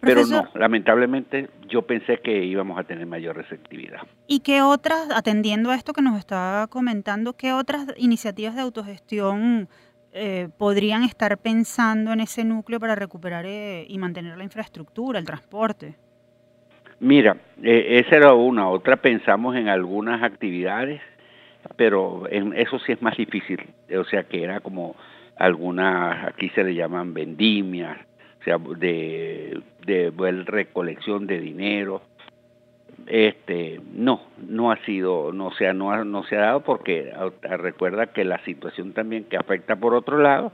Pero 0.00 0.26
no, 0.26 0.48
lamentablemente 0.54 1.50
yo 1.68 1.82
pensé 1.82 2.18
que 2.18 2.44
íbamos 2.44 2.78
a 2.78 2.84
tener 2.84 3.06
mayor 3.06 3.36
receptividad. 3.36 4.00
¿Y 4.26 4.40
qué 4.40 4.62
otras, 4.62 5.08
atendiendo 5.14 5.70
a 5.70 5.74
esto 5.74 5.92
que 5.92 6.02
nos 6.02 6.18
está 6.18 6.66
comentando, 6.70 7.34
qué 7.34 7.52
otras 7.52 7.86
iniciativas 7.96 8.54
de 8.54 8.62
autogestión 8.62 9.68
eh, 10.12 10.48
podrían 10.58 11.04
estar 11.04 11.38
pensando 11.38 12.12
en 12.12 12.20
ese 12.20 12.44
núcleo 12.44 12.80
para 12.80 12.94
recuperar 12.94 13.44
eh, 13.46 13.84
y 13.88 13.98
mantener 13.98 14.36
la 14.36 14.44
infraestructura, 14.44 15.18
el 15.18 15.24
transporte? 15.24 15.94
Mira, 16.98 17.36
eh, 17.62 18.02
esa 18.04 18.16
era 18.16 18.34
una. 18.34 18.68
Otra 18.68 18.96
pensamos 18.96 19.54
en 19.56 19.68
algunas 19.68 20.22
actividades, 20.22 21.00
pero 21.76 22.24
en 22.30 22.54
eso 22.54 22.78
sí 22.80 22.92
es 22.92 23.02
más 23.02 23.16
difícil. 23.16 23.60
O 23.96 24.04
sea, 24.04 24.24
que 24.24 24.42
era 24.42 24.60
como 24.60 24.96
algunas, 25.36 26.26
aquí 26.26 26.48
se 26.50 26.64
le 26.64 26.74
llaman 26.74 27.14
vendimias, 27.14 27.98
sea, 28.44 28.58
de, 28.58 29.60
de, 29.84 30.12
recolección 30.46 31.26
de 31.26 31.40
dinero. 31.40 32.02
Este, 33.06 33.80
no, 33.92 34.22
no 34.46 34.70
ha 34.70 34.76
sido, 34.84 35.32
no 35.32 35.52
sea, 35.52 35.72
no, 35.72 36.04
no 36.04 36.24
se 36.24 36.36
ha 36.36 36.40
dado 36.40 36.60
porque 36.60 37.12
recuerda 37.42 38.08
que 38.08 38.24
la 38.24 38.42
situación 38.44 38.92
también 38.92 39.24
que 39.24 39.36
afecta 39.36 39.76
por 39.76 39.94
otro 39.94 40.18
lado, 40.18 40.52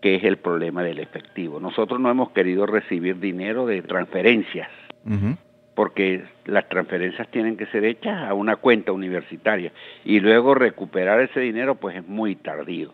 que 0.00 0.16
es 0.16 0.24
el 0.24 0.36
problema 0.36 0.82
del 0.82 0.98
efectivo. 0.98 1.60
Nosotros 1.60 2.00
no 2.00 2.10
hemos 2.10 2.30
querido 2.32 2.66
recibir 2.66 3.20
dinero 3.20 3.66
de 3.66 3.82
transferencias, 3.82 4.68
porque 5.74 6.24
las 6.44 6.68
transferencias 6.68 7.28
tienen 7.30 7.56
que 7.56 7.66
ser 7.66 7.84
hechas 7.84 8.28
a 8.28 8.34
una 8.34 8.56
cuenta 8.56 8.92
universitaria 8.92 9.72
y 10.04 10.20
luego 10.20 10.54
recuperar 10.54 11.20
ese 11.20 11.40
dinero 11.40 11.76
pues 11.76 11.96
es 11.96 12.06
muy 12.06 12.36
tardío. 12.36 12.92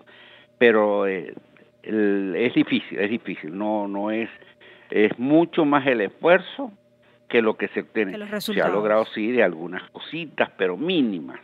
Pero 0.59 1.07
eh, 1.07 1.35
es 1.83 2.55
difícil, 2.55 2.99
es 2.99 3.11
difícil, 3.11 3.57
no, 3.57 3.89
no 3.89 4.11
es, 4.11 4.29
es 4.91 5.19
mucho 5.19 5.65
más 5.65 5.87
el 5.87 6.01
esfuerzo 6.01 6.73
que 7.29 7.43
lo 7.43 7.57
que 7.57 7.69
se 7.69 7.81
obtiene. 7.81 8.19
Se 8.41 8.61
ha 8.61 8.69
logrado 8.69 9.07
sí 9.07 9.31
de 9.31 9.43
algunas 9.43 9.89
cositas, 9.91 10.51
pero 10.57 10.77
mínimas. 10.77 11.41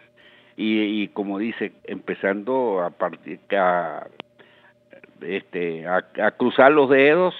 Y, 0.59 1.09
como 1.09 1.39
dice, 1.39 1.73
empezando 1.85 2.81
a 2.81 2.91
partir 2.91 3.41
a, 3.55 4.07
este, 5.21 5.87
a, 5.87 6.31
cruzar 6.33 6.73
los 6.73 6.89
dedos 6.89 7.35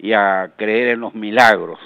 y 0.00 0.12
a 0.12 0.52
creer 0.56 0.90
en 0.90 1.00
los 1.00 1.14
milagros, 1.14 1.80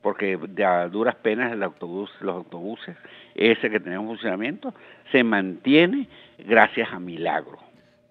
porque 0.00 0.38
a 0.64 0.88
duras 0.88 1.16
penas 1.16 1.52
el 1.52 1.62
autobús, 1.62 2.10
los 2.20 2.34
autobuses, 2.34 2.96
ese 3.34 3.68
que 3.68 3.78
tenemos 3.78 4.06
funcionamiento, 4.06 4.74
se 5.12 5.22
mantiene 5.22 6.08
gracias 6.38 6.90
a 6.90 6.98
milagros 6.98 7.60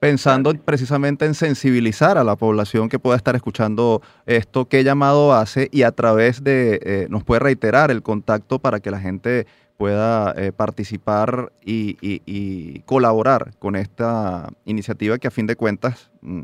pensando 0.02 0.52
precisamente 0.66 1.26
en 1.26 1.36
sensibilizar 1.36 2.18
a 2.18 2.24
la 2.24 2.36
población 2.36 2.90
que 2.90 2.98
pueda 2.98 3.16
estar 3.16 3.36
escuchando 3.36 4.02
esto, 4.26 4.68
qué 4.68 4.84
llamado 4.84 5.32
hace 5.32 5.70
y 5.72 5.84
a 5.84 5.92
través 5.92 6.44
de, 6.44 6.80
eh, 6.84 7.08
nos 7.08 7.24
puede 7.24 7.42
reiterar 7.42 7.92
el 7.92 8.02
contacto 8.02 8.58
para 8.58 8.80
que 8.80 8.90
la 8.90 9.00
gente 9.00 9.46
pueda 9.78 10.34
eh, 10.36 10.52
participar 10.54 11.52
y, 11.64 12.80
colaborar 12.86 13.52
con 13.60 13.76
esta 13.76 14.50
iniciativa 14.66 15.20
que 15.20 15.28
a 15.28 15.32
fin 15.32 15.46
de 15.46 15.56
cuentas 15.56 16.12
mm, 16.22 16.42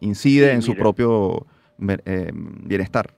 incide 0.00 0.52
en 0.52 0.62
su 0.62 0.74
propio 0.74 1.44
eh, 2.06 2.32
bienestar. 2.34 3.10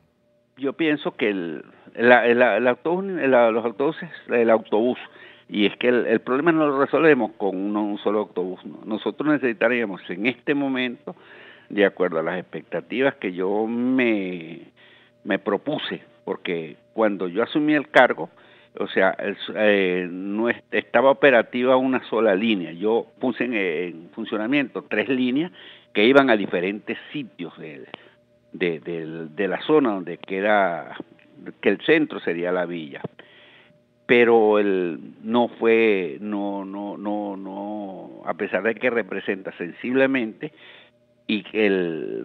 Yo 0.57 0.73
pienso 0.73 1.13
que 1.13 1.31
el, 1.31 1.65
los 1.95 3.65
autobuses, 3.65 4.11
el 4.29 4.51
autobús 4.51 4.99
y 5.49 5.65
es 5.65 5.77
que 5.79 5.89
el, 5.89 6.21
problema 6.21 6.53
no 6.53 6.67
lo 6.67 6.79
resolvemos 6.79 7.33
con 7.39 7.75
un 7.75 7.99
solo 7.99 8.21
autobús. 8.21 8.61
Nosotros 8.85 9.33
necesitaríamos 9.33 10.03
en 10.11 10.27
este 10.27 10.55
momento, 10.55 11.17
de 11.71 11.87
acuerdo 11.87 12.19
a 12.19 12.23
las 12.23 12.39
expectativas 12.39 13.15
que 13.15 13.33
yo 13.33 13.67
me, 13.67 14.71
propuse, 15.43 16.03
porque 16.25 16.77
cuando 16.93 17.29
yo 17.29 17.43
asumí 17.43 17.73
el 17.73 17.89
cargo, 17.89 18.29
o 18.79 18.87
sea, 18.89 19.17
eh, 19.55 20.07
no 20.11 20.51
estaba 20.51 21.11
operativa 21.11 21.77
una 21.77 22.05
sola 22.05 22.35
línea. 22.35 22.73
Yo 22.73 23.07
puse 23.19 23.45
en, 23.45 24.11
funcionamiento 24.11 24.83
tres 24.83 25.09
líneas 25.09 25.51
que 25.95 26.05
iban 26.05 26.29
a 26.29 26.37
diferentes 26.37 26.99
sitios 27.11 27.55
de 27.59 29.49
la 29.49 29.63
zona 29.63 29.95
donde 29.95 30.19
queda, 30.19 30.95
que 31.63 31.71
el 31.71 31.81
centro 31.81 32.21
sería 32.21 32.53
la 32.53 32.67
villa 32.67 33.01
pero 34.09 34.59
el, 34.59 34.99
no 35.23 35.49
fue, 35.49 36.17
no, 36.23 36.65
no, 36.65 36.97
no, 36.97 37.37
no, 37.37 38.23
a 38.25 38.33
pesar 38.33 38.63
de 38.63 38.75
que 38.75 38.89
representa 38.89 39.53
sensiblemente 39.59 40.51
y 41.27 41.45
el, 41.53 42.25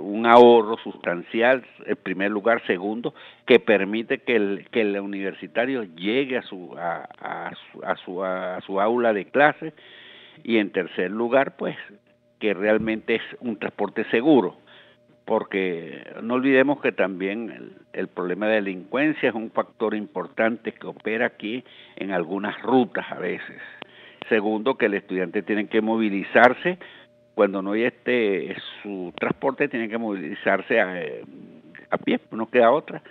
un 0.00 0.24
ahorro 0.24 0.76
sustancial, 0.84 1.64
en 1.84 1.96
primer 1.96 2.30
lugar, 2.30 2.64
segundo, 2.68 3.12
que 3.44 3.58
permite 3.58 4.18
que 4.18 4.36
el, 4.36 4.68
que 4.70 4.82
el 4.82 5.00
universitario 5.00 5.82
llegue 5.82 6.36
a 6.36 6.42
su, 6.42 6.76
a, 6.78 7.08
a, 7.18 7.50
su, 7.72 7.82
a, 7.82 7.96
su, 7.96 8.24
a 8.24 8.60
su 8.64 8.80
aula 8.80 9.12
de 9.12 9.24
clase 9.24 9.72
y 10.44 10.58
en 10.58 10.70
tercer 10.70 11.10
lugar, 11.10 11.56
pues, 11.56 11.76
que 12.38 12.54
realmente 12.54 13.16
es 13.16 13.22
un 13.40 13.58
transporte 13.58 14.04
seguro 14.12 14.58
porque 15.26 16.06
no 16.22 16.34
olvidemos 16.34 16.80
que 16.80 16.92
también 16.92 17.74
el, 17.92 18.08
problema 18.08 18.46
de 18.46 18.54
delincuencia 18.54 19.28
es 19.28 19.34
un 19.34 19.50
factor 19.50 19.94
importante 19.94 20.72
que 20.72 20.86
opera 20.86 21.26
aquí 21.26 21.64
en 21.96 22.12
algunas 22.12 22.62
rutas 22.62 23.04
a 23.10 23.18
veces. 23.18 23.60
Segundo, 24.28 24.76
que 24.76 24.86
el 24.86 24.94
estudiante 24.94 25.42
tiene 25.42 25.66
que 25.66 25.80
movilizarse 25.82 26.78
cuando 27.34 27.60
no 27.60 27.72
hay 27.72 27.82
este 27.82 28.56
su 28.82 29.12
transporte 29.18 29.68
tiene 29.68 29.88
que 29.88 29.98
movilizarse 29.98 30.80
a, 30.80 30.94
a 31.90 31.98
pie, 31.98 32.20
no 32.30 32.48
queda 32.48 32.70
otra, 32.70 33.02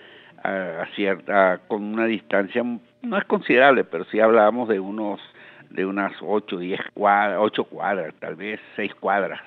con 1.68 1.84
una 1.84 2.06
distancia 2.06 2.64
no 2.64 3.18
es 3.18 3.26
considerable, 3.26 3.84
pero 3.84 4.06
sí 4.06 4.20
hablábamos 4.20 4.70
de 4.70 4.80
unos 4.80 5.20
de 5.70 5.86
unas 5.86 6.14
8, 6.22 6.58
10 6.58 6.80
cuadras, 6.94 7.40
8 7.42 7.64
cuadras, 7.66 8.16
tal 8.20 8.36
vez 8.36 8.60
6 8.78 8.96
cuadras 8.96 9.42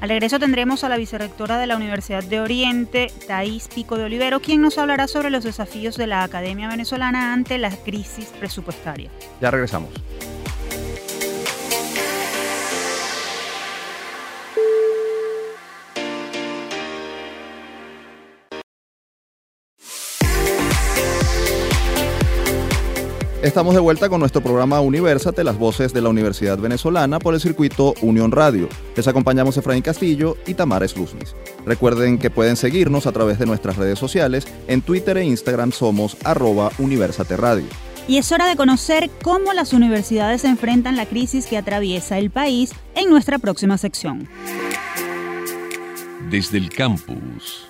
Al 0.00 0.08
regreso 0.08 0.38
tendremos 0.40 0.82
a 0.82 0.88
la 0.88 0.96
vicerrectora 0.96 1.58
de 1.58 1.68
la 1.68 1.76
Universidad 1.76 2.24
de 2.24 2.40
Oriente, 2.40 3.12
Thais 3.28 3.68
Pico 3.72 3.96
de 3.96 4.02
Olivero, 4.04 4.40
quien 4.40 4.60
nos 4.60 4.76
hablará 4.78 5.06
sobre 5.06 5.30
los 5.30 5.44
desafíos 5.44 5.96
de 5.96 6.08
la 6.08 6.24
Academia 6.24 6.68
Venezolana 6.68 7.32
ante 7.32 7.56
la 7.56 7.70
crisis 7.70 8.32
presupuestaria. 8.40 9.12
Ya 9.40 9.52
regresamos. 9.52 9.90
Estamos 23.42 23.74
de 23.74 23.80
vuelta 23.80 24.08
con 24.08 24.20
nuestro 24.20 24.40
programa 24.40 24.80
Universate, 24.80 25.42
las 25.42 25.58
voces 25.58 25.92
de 25.92 26.00
la 26.00 26.10
Universidad 26.10 26.58
Venezolana 26.58 27.18
por 27.18 27.34
el 27.34 27.40
circuito 27.40 27.92
Unión 28.00 28.30
Radio. 28.30 28.68
Les 28.94 29.08
acompañamos 29.08 29.56
Efraín 29.56 29.82
Castillo 29.82 30.36
y 30.46 30.54
Tamara 30.54 30.86
Sluznis. 30.86 31.34
Recuerden 31.66 32.18
que 32.18 32.30
pueden 32.30 32.54
seguirnos 32.54 33.08
a 33.08 33.12
través 33.12 33.40
de 33.40 33.46
nuestras 33.46 33.76
redes 33.76 33.98
sociales. 33.98 34.46
En 34.68 34.80
Twitter 34.80 35.16
e 35.16 35.24
Instagram 35.24 35.72
somos 35.72 36.16
arroba 36.22 36.70
Universate 36.78 37.36
Radio. 37.36 37.66
Y 38.06 38.18
es 38.18 38.30
hora 38.30 38.46
de 38.46 38.54
conocer 38.54 39.10
cómo 39.22 39.52
las 39.52 39.72
universidades 39.72 40.44
enfrentan 40.44 40.96
la 40.96 41.06
crisis 41.06 41.46
que 41.46 41.58
atraviesa 41.58 42.18
el 42.18 42.30
país 42.30 42.70
en 42.94 43.10
nuestra 43.10 43.40
próxima 43.40 43.76
sección. 43.76 44.28
Desde 46.30 46.58
el 46.58 46.70
campus. 46.70 47.66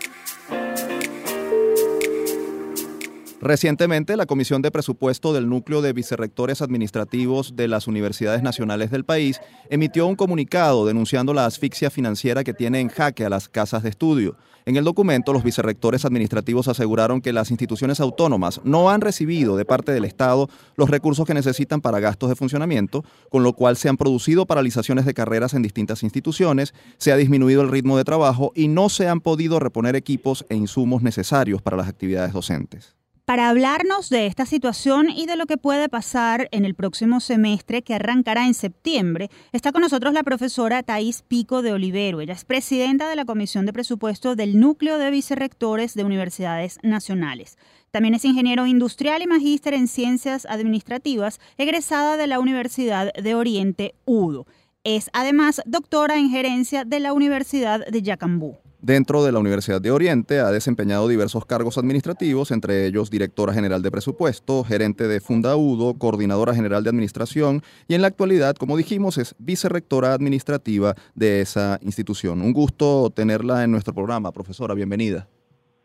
Recientemente, 3.44 4.16
la 4.16 4.26
Comisión 4.26 4.62
de 4.62 4.70
Presupuesto 4.70 5.32
del 5.32 5.48
Núcleo 5.48 5.82
de 5.82 5.92
Vicerrectores 5.92 6.62
Administrativos 6.62 7.56
de 7.56 7.66
las 7.66 7.88
Universidades 7.88 8.40
Nacionales 8.40 8.92
del 8.92 9.04
país 9.04 9.40
emitió 9.68 10.06
un 10.06 10.14
comunicado 10.14 10.86
denunciando 10.86 11.34
la 11.34 11.46
asfixia 11.46 11.90
financiera 11.90 12.44
que 12.44 12.54
tiene 12.54 12.78
en 12.78 12.88
jaque 12.88 13.24
a 13.24 13.28
las 13.28 13.48
casas 13.48 13.82
de 13.82 13.88
estudio. 13.88 14.36
En 14.64 14.76
el 14.76 14.84
documento, 14.84 15.32
los 15.32 15.42
vicerrectores 15.42 16.04
administrativos 16.04 16.68
aseguraron 16.68 17.20
que 17.20 17.32
las 17.32 17.50
instituciones 17.50 17.98
autónomas 17.98 18.60
no 18.62 18.90
han 18.90 19.00
recibido 19.00 19.56
de 19.56 19.64
parte 19.64 19.90
del 19.90 20.04
Estado 20.04 20.48
los 20.76 20.88
recursos 20.88 21.26
que 21.26 21.34
necesitan 21.34 21.80
para 21.80 21.98
gastos 21.98 22.28
de 22.28 22.36
funcionamiento, 22.36 23.04
con 23.28 23.42
lo 23.42 23.54
cual 23.54 23.76
se 23.76 23.88
han 23.88 23.96
producido 23.96 24.46
paralizaciones 24.46 25.04
de 25.04 25.14
carreras 25.14 25.54
en 25.54 25.62
distintas 25.62 26.04
instituciones, 26.04 26.74
se 26.96 27.10
ha 27.10 27.16
disminuido 27.16 27.62
el 27.62 27.72
ritmo 27.72 27.96
de 27.96 28.04
trabajo 28.04 28.52
y 28.54 28.68
no 28.68 28.88
se 28.88 29.08
han 29.08 29.20
podido 29.20 29.58
reponer 29.58 29.96
equipos 29.96 30.46
e 30.48 30.54
insumos 30.54 31.02
necesarios 31.02 31.60
para 31.60 31.76
las 31.76 31.88
actividades 31.88 32.32
docentes. 32.32 33.01
Para 33.24 33.48
hablarnos 33.48 34.10
de 34.10 34.26
esta 34.26 34.46
situación 34.46 35.08
y 35.08 35.26
de 35.26 35.36
lo 35.36 35.46
que 35.46 35.56
puede 35.56 35.88
pasar 35.88 36.48
en 36.50 36.64
el 36.64 36.74
próximo 36.74 37.20
semestre 37.20 37.82
que 37.82 37.94
arrancará 37.94 38.46
en 38.46 38.54
septiembre, 38.54 39.30
está 39.52 39.70
con 39.70 39.82
nosotros 39.82 40.12
la 40.12 40.24
profesora 40.24 40.82
Thais 40.82 41.22
Pico 41.22 41.62
de 41.62 41.72
Olivero. 41.72 42.20
Ella 42.20 42.32
es 42.32 42.44
presidenta 42.44 43.08
de 43.08 43.14
la 43.14 43.24
Comisión 43.24 43.64
de 43.64 43.72
Presupuesto 43.72 44.34
del 44.34 44.58
Núcleo 44.58 44.98
de 44.98 45.12
Vicerrectores 45.12 45.94
de 45.94 46.02
Universidades 46.02 46.80
Nacionales. 46.82 47.58
También 47.92 48.14
es 48.14 48.24
ingeniero 48.24 48.66
industrial 48.66 49.22
y 49.22 49.28
magíster 49.28 49.74
en 49.74 49.86
ciencias 49.86 50.44
administrativas, 50.46 51.38
egresada 51.58 52.16
de 52.16 52.26
la 52.26 52.40
Universidad 52.40 53.12
de 53.12 53.36
Oriente 53.36 53.94
UDO. 54.04 54.48
Es 54.82 55.10
además 55.12 55.62
doctora 55.64 56.16
en 56.18 56.28
gerencia 56.28 56.84
de 56.84 56.98
la 56.98 57.12
Universidad 57.12 57.86
de 57.86 58.02
Yacambú. 58.02 58.61
Dentro 58.82 59.22
de 59.22 59.30
la 59.30 59.38
Universidad 59.38 59.80
de 59.80 59.92
Oriente 59.92 60.40
ha 60.40 60.50
desempeñado 60.50 61.06
diversos 61.06 61.46
cargos 61.46 61.78
administrativos, 61.78 62.50
entre 62.50 62.84
ellos 62.84 63.10
directora 63.10 63.54
general 63.54 63.80
de 63.80 63.92
presupuesto, 63.92 64.64
gerente 64.64 65.06
de 65.06 65.20
Fundaudo, 65.20 65.94
coordinadora 65.94 66.52
general 66.52 66.82
de 66.82 66.90
administración 66.90 67.62
y 67.86 67.94
en 67.94 68.02
la 68.02 68.08
actualidad, 68.08 68.56
como 68.56 68.76
dijimos, 68.76 69.18
es 69.18 69.36
vicerrectora 69.38 70.14
administrativa 70.14 70.96
de 71.14 71.42
esa 71.42 71.78
institución. 71.82 72.42
Un 72.42 72.52
gusto 72.52 73.12
tenerla 73.14 73.62
en 73.62 73.70
nuestro 73.70 73.94
programa, 73.94 74.32
profesora, 74.32 74.74
bienvenida. 74.74 75.28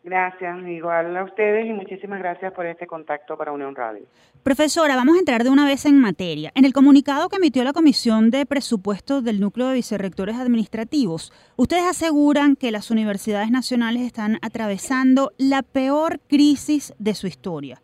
Gracias, 0.07 0.65
igual 0.65 1.17
a 1.17 1.25
ustedes 1.25 1.65
y 1.65 1.73
muchísimas 1.73 2.19
gracias 2.19 2.53
por 2.53 2.65
este 2.65 2.87
contacto 2.87 3.35
para 3.35 3.51
Unión 3.51 3.75
Radio. 3.75 4.05
Profesora, 4.41 4.95
vamos 4.95 5.17
a 5.17 5.19
entrar 5.19 5.43
de 5.43 5.49
una 5.49 5.65
vez 5.65 5.85
en 5.85 5.99
materia. 5.99 6.49
En 6.55 6.63
el 6.63 6.71
comunicado 6.71 7.27
que 7.27 7.35
emitió 7.35 7.61
la 7.65 7.73
Comisión 7.73 8.31
de 8.31 8.45
Presupuestos 8.45 9.21
del 9.25 9.41
Núcleo 9.41 9.67
de 9.67 9.73
Vicerrectores 9.73 10.37
Administrativos, 10.37 11.33
ustedes 11.57 11.83
aseguran 11.83 12.55
que 12.55 12.71
las 12.71 12.89
universidades 12.89 13.51
nacionales 13.51 14.03
están 14.03 14.37
atravesando 14.41 15.33
la 15.37 15.61
peor 15.61 16.21
crisis 16.29 16.93
de 16.99 17.13
su 17.13 17.27
historia. 17.27 17.81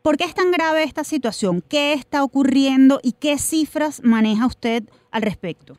¿Por 0.00 0.16
qué 0.16 0.24
es 0.24 0.34
tan 0.34 0.52
grave 0.52 0.84
esta 0.84 1.04
situación? 1.04 1.60
¿Qué 1.60 1.92
está 1.92 2.24
ocurriendo 2.24 3.00
y 3.02 3.12
qué 3.12 3.36
cifras 3.36 4.02
maneja 4.02 4.46
usted 4.46 4.84
al 5.10 5.20
respecto? 5.20 5.74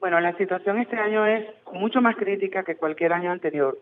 Bueno, 0.00 0.18
la 0.18 0.36
situación 0.36 0.78
este 0.78 0.96
año 0.96 1.24
es 1.24 1.46
mucho 1.72 2.00
más 2.00 2.16
crítica 2.16 2.64
que 2.64 2.74
cualquier 2.74 3.12
año 3.12 3.30
anterior 3.30 3.78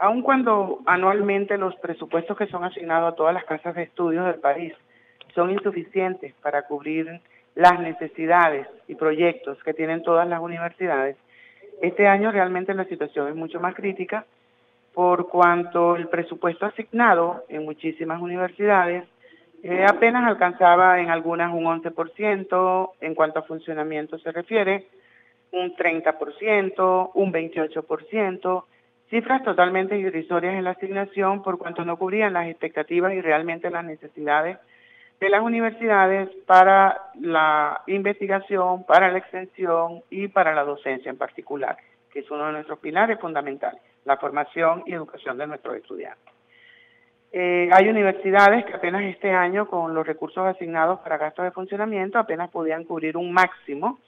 aun 0.00 0.22
cuando 0.22 0.80
anualmente 0.86 1.58
los 1.58 1.76
presupuestos 1.76 2.36
que 2.36 2.46
son 2.46 2.64
asignados 2.64 3.12
a 3.12 3.16
todas 3.16 3.34
las 3.34 3.44
casas 3.44 3.74
de 3.74 3.84
estudios 3.84 4.26
del 4.26 4.40
país 4.40 4.72
son 5.34 5.50
insuficientes 5.50 6.34
para 6.42 6.62
cubrir 6.62 7.20
las 7.54 7.78
necesidades 7.80 8.66
y 8.88 8.94
proyectos 8.94 9.62
que 9.62 9.74
tienen 9.74 10.02
todas 10.02 10.26
las 10.26 10.40
universidades, 10.40 11.16
este 11.82 12.06
año 12.06 12.30
realmente 12.30 12.74
la 12.74 12.84
situación 12.84 13.28
es 13.28 13.34
mucho 13.34 13.60
más 13.60 13.74
crítica 13.74 14.24
por 14.94 15.28
cuanto 15.28 15.96
el 15.96 16.08
presupuesto 16.08 16.66
asignado 16.66 17.44
en 17.48 17.64
muchísimas 17.64 18.20
universidades 18.20 19.04
eh, 19.62 19.84
apenas 19.86 20.26
alcanzaba 20.26 21.00
en 21.00 21.10
algunas 21.10 21.52
un 21.52 21.64
11%, 21.64 22.90
en 23.00 23.14
cuanto 23.14 23.40
a 23.40 23.42
funcionamiento 23.42 24.18
se 24.18 24.32
refiere, 24.32 24.86
un 25.52 25.76
30%, 25.76 27.10
un 27.12 27.32
28%, 27.32 28.64
cifras 29.10 29.42
totalmente 29.42 29.98
irrisorias 29.98 30.54
en 30.54 30.64
la 30.64 30.70
asignación 30.70 31.42
por 31.42 31.58
cuanto 31.58 31.84
no 31.84 31.98
cubrían 31.98 32.32
las 32.32 32.48
expectativas 32.48 33.12
y 33.12 33.20
realmente 33.20 33.68
las 33.68 33.84
necesidades 33.84 34.58
de 35.20 35.28
las 35.28 35.42
universidades 35.42 36.30
para 36.46 37.10
la 37.20 37.82
investigación, 37.88 38.84
para 38.84 39.10
la 39.10 39.18
extensión 39.18 40.02
y 40.08 40.28
para 40.28 40.54
la 40.54 40.64
docencia 40.64 41.10
en 41.10 41.18
particular, 41.18 41.76
que 42.10 42.20
es 42.20 42.30
uno 42.30 42.46
de 42.46 42.52
nuestros 42.52 42.78
pilares 42.78 43.20
fundamentales, 43.20 43.82
la 44.06 44.16
formación 44.16 44.84
y 44.86 44.94
educación 44.94 45.36
de 45.36 45.46
nuestros 45.46 45.76
estudiantes. 45.76 46.32
Eh, 47.32 47.68
hay 47.72 47.88
universidades 47.88 48.64
que 48.64 48.74
apenas 48.74 49.02
este 49.02 49.30
año, 49.30 49.68
con 49.68 49.94
los 49.94 50.06
recursos 50.06 50.44
asignados 50.46 51.00
para 51.00 51.18
gastos 51.18 51.44
de 51.44 51.52
funcionamiento, 51.52 52.18
apenas 52.18 52.50
podían 52.50 52.84
cubrir 52.84 53.16
un 53.16 53.30
máximo 53.32 53.98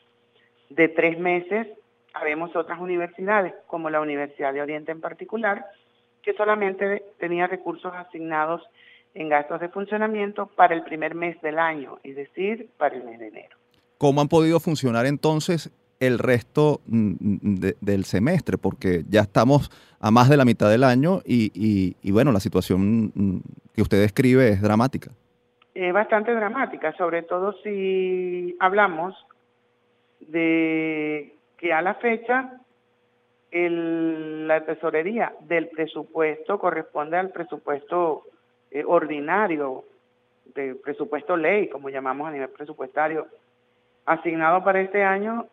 de 0.70 0.88
tres 0.88 1.18
meses 1.18 1.68
Habemos 2.14 2.54
otras 2.54 2.78
universidades, 2.80 3.54
como 3.66 3.90
la 3.90 4.00
Universidad 4.00 4.52
de 4.52 4.62
Oriente 4.62 4.92
en 4.92 5.00
particular, 5.00 5.66
que 6.22 6.34
solamente 6.34 7.02
tenía 7.18 7.46
recursos 7.46 7.92
asignados 7.94 8.62
en 9.14 9.28
gastos 9.28 9.60
de 9.60 9.68
funcionamiento 9.68 10.46
para 10.46 10.74
el 10.74 10.82
primer 10.84 11.14
mes 11.14 11.40
del 11.42 11.58
año, 11.58 11.98
es 12.02 12.16
decir, 12.16 12.68
para 12.78 12.96
el 12.96 13.04
mes 13.04 13.18
de 13.18 13.28
enero. 13.28 13.56
¿Cómo 13.98 14.20
han 14.20 14.28
podido 14.28 14.58
funcionar 14.60 15.06
entonces 15.06 15.70
el 16.00 16.18
resto 16.18 16.80
mm, 16.86 17.70
del 17.80 18.04
semestre? 18.04 18.58
Porque 18.58 19.04
ya 19.08 19.20
estamos 19.20 19.70
a 20.00 20.10
más 20.10 20.28
de 20.28 20.36
la 20.36 20.44
mitad 20.44 20.70
del 20.70 20.84
año 20.84 21.20
y, 21.24 21.94
y 22.00 22.10
bueno, 22.10 22.32
la 22.32 22.40
situación 22.40 23.12
mm, 23.14 23.40
que 23.74 23.82
usted 23.82 24.00
describe 24.00 24.48
es 24.48 24.62
dramática. 24.62 25.10
Es 25.74 25.92
bastante 25.92 26.34
dramática, 26.34 26.92
sobre 26.96 27.22
todo 27.22 27.54
si 27.62 28.56
hablamos 28.60 29.14
de 30.20 31.34
que 31.62 31.72
a 31.72 31.80
la 31.80 31.94
fecha 31.94 32.58
la 33.52 34.64
tesorería 34.64 35.32
del 35.42 35.68
presupuesto 35.68 36.58
corresponde 36.58 37.16
al 37.16 37.30
presupuesto 37.30 38.24
eh, 38.72 38.82
ordinario, 38.84 39.84
del 40.56 40.76
presupuesto 40.76 41.36
ley, 41.36 41.68
como 41.68 41.88
llamamos 41.88 42.26
a 42.26 42.32
nivel 42.32 42.48
presupuestario, 42.48 43.28
asignado 44.06 44.64
para 44.64 44.80
este 44.80 45.04
año, 45.04 45.46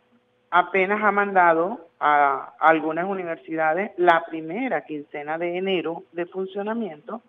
apenas 0.50 1.04
ha 1.04 1.12
mandado 1.12 1.88
a 2.00 2.56
algunas 2.60 3.06
universidades 3.06 3.92
la 3.98 4.26
primera 4.26 4.86
quincena 4.86 5.38
de 5.38 5.58
enero 5.58 6.06
de 6.14 6.26
funcionamiento 6.26 7.22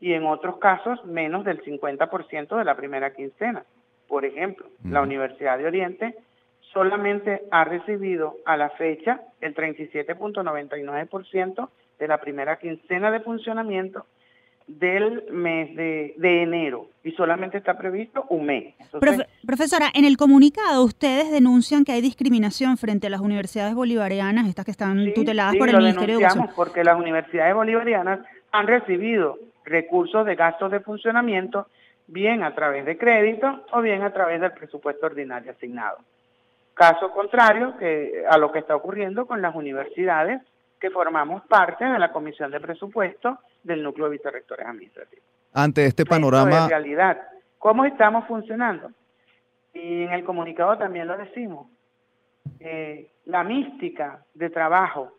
y 0.00 0.14
en 0.14 0.24
otros 0.24 0.56
casos 0.56 1.04
menos 1.04 1.44
del 1.44 1.62
50% 1.62 2.56
de 2.56 2.64
la 2.64 2.74
primera 2.74 3.12
quincena. 3.12 3.64
Por 4.08 4.24
ejemplo, 4.24 4.66
la 4.82 5.02
Universidad 5.02 5.58
de 5.58 5.66
Oriente 5.66 6.16
solamente 6.72 7.42
ha 7.50 7.64
recibido 7.64 8.36
a 8.44 8.56
la 8.56 8.70
fecha 8.70 9.20
el 9.40 9.54
37.99% 9.54 11.68
de 11.98 12.08
la 12.08 12.20
primera 12.20 12.58
quincena 12.58 13.10
de 13.10 13.20
funcionamiento 13.20 14.06
del 14.66 15.24
mes 15.30 15.76
de, 15.76 16.42
enero 16.42 16.88
y 17.02 17.12
solamente 17.12 17.58
está 17.58 17.76
previsto 17.76 18.24
un 18.30 18.46
mes. 18.46 18.74
profesora, 19.46 19.90
en 19.92 20.04
el 20.04 20.16
comunicado 20.16 20.84
ustedes 20.84 21.30
denuncian 21.30 21.84
que 21.84 21.92
hay 21.92 22.00
discriminación 22.00 22.78
frente 22.78 23.08
a 23.08 23.10
las 23.10 23.20
universidades 23.20 23.74
bolivarianas, 23.74 24.48
estas 24.48 24.64
que 24.64 24.70
están 24.70 25.12
tuteladas 25.14 25.56
por 25.56 25.68
el 25.68 25.78
Ministerio 25.78 26.18
de 26.18 26.24
Educación. 26.24 26.48
porque 26.54 26.84
las 26.84 26.96
universidades 26.96 27.54
bolivarianas 27.54 28.20
han 28.52 28.66
recibido 28.66 29.38
recursos 29.64 30.24
de 30.26 30.34
gastos 30.36 30.70
de 30.70 30.80
funcionamiento 30.80 31.66
bien 32.06 32.42
a 32.42 32.54
través 32.54 32.86
de 32.86 32.96
crédito 32.96 33.64
o 33.72 33.80
bien 33.80 34.02
a 34.02 34.12
través 34.12 34.40
del 34.40 34.52
presupuesto 34.52 35.06
ordinario 35.06 35.52
asignado. 35.52 35.98
Caso 36.74 37.10
contrario 37.10 37.76
que 37.76 38.24
a 38.28 38.38
lo 38.38 38.50
que 38.50 38.60
está 38.60 38.74
ocurriendo 38.74 39.26
con 39.26 39.42
las 39.42 39.54
universidades 39.54 40.40
que 40.80 40.90
formamos 40.90 41.42
parte 41.46 41.84
de 41.84 41.98
la 41.98 42.10
Comisión 42.10 42.50
de 42.50 42.60
Presupuesto 42.60 43.38
del 43.62 43.82
Núcleo 43.82 44.06
de 44.06 44.16
Vicerrectores 44.16 44.66
Administrativos. 44.66 45.24
Ante 45.52 45.84
este 45.84 46.04
panorama... 46.04 46.64
En 46.64 46.70
realidad, 46.70 47.22
¿cómo 47.58 47.84
estamos 47.84 48.26
funcionando? 48.26 48.90
Y 49.74 50.02
en 50.02 50.12
el 50.12 50.24
comunicado 50.24 50.76
también 50.78 51.06
lo 51.06 51.16
decimos. 51.16 51.68
Eh, 52.58 53.10
la 53.26 53.44
mística 53.44 54.24
de 54.34 54.50
trabajo 54.50 55.12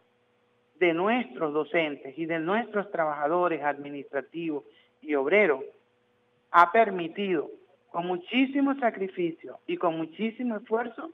de 0.79 0.93
nuestros 0.93 1.53
docentes 1.53 2.17
y 2.17 2.25
de 2.25 2.39
nuestros 2.39 2.91
trabajadores 2.91 3.63
administrativos 3.63 4.65
y 5.01 5.15
obreros 5.15 5.63
ha 6.51 6.71
permitido 6.71 7.49
con 7.89 8.07
muchísimo 8.07 8.75
sacrificio 8.75 9.59
y 9.67 9.77
con 9.77 9.95
muchísimo 9.97 10.57
esfuerzo 10.57 11.11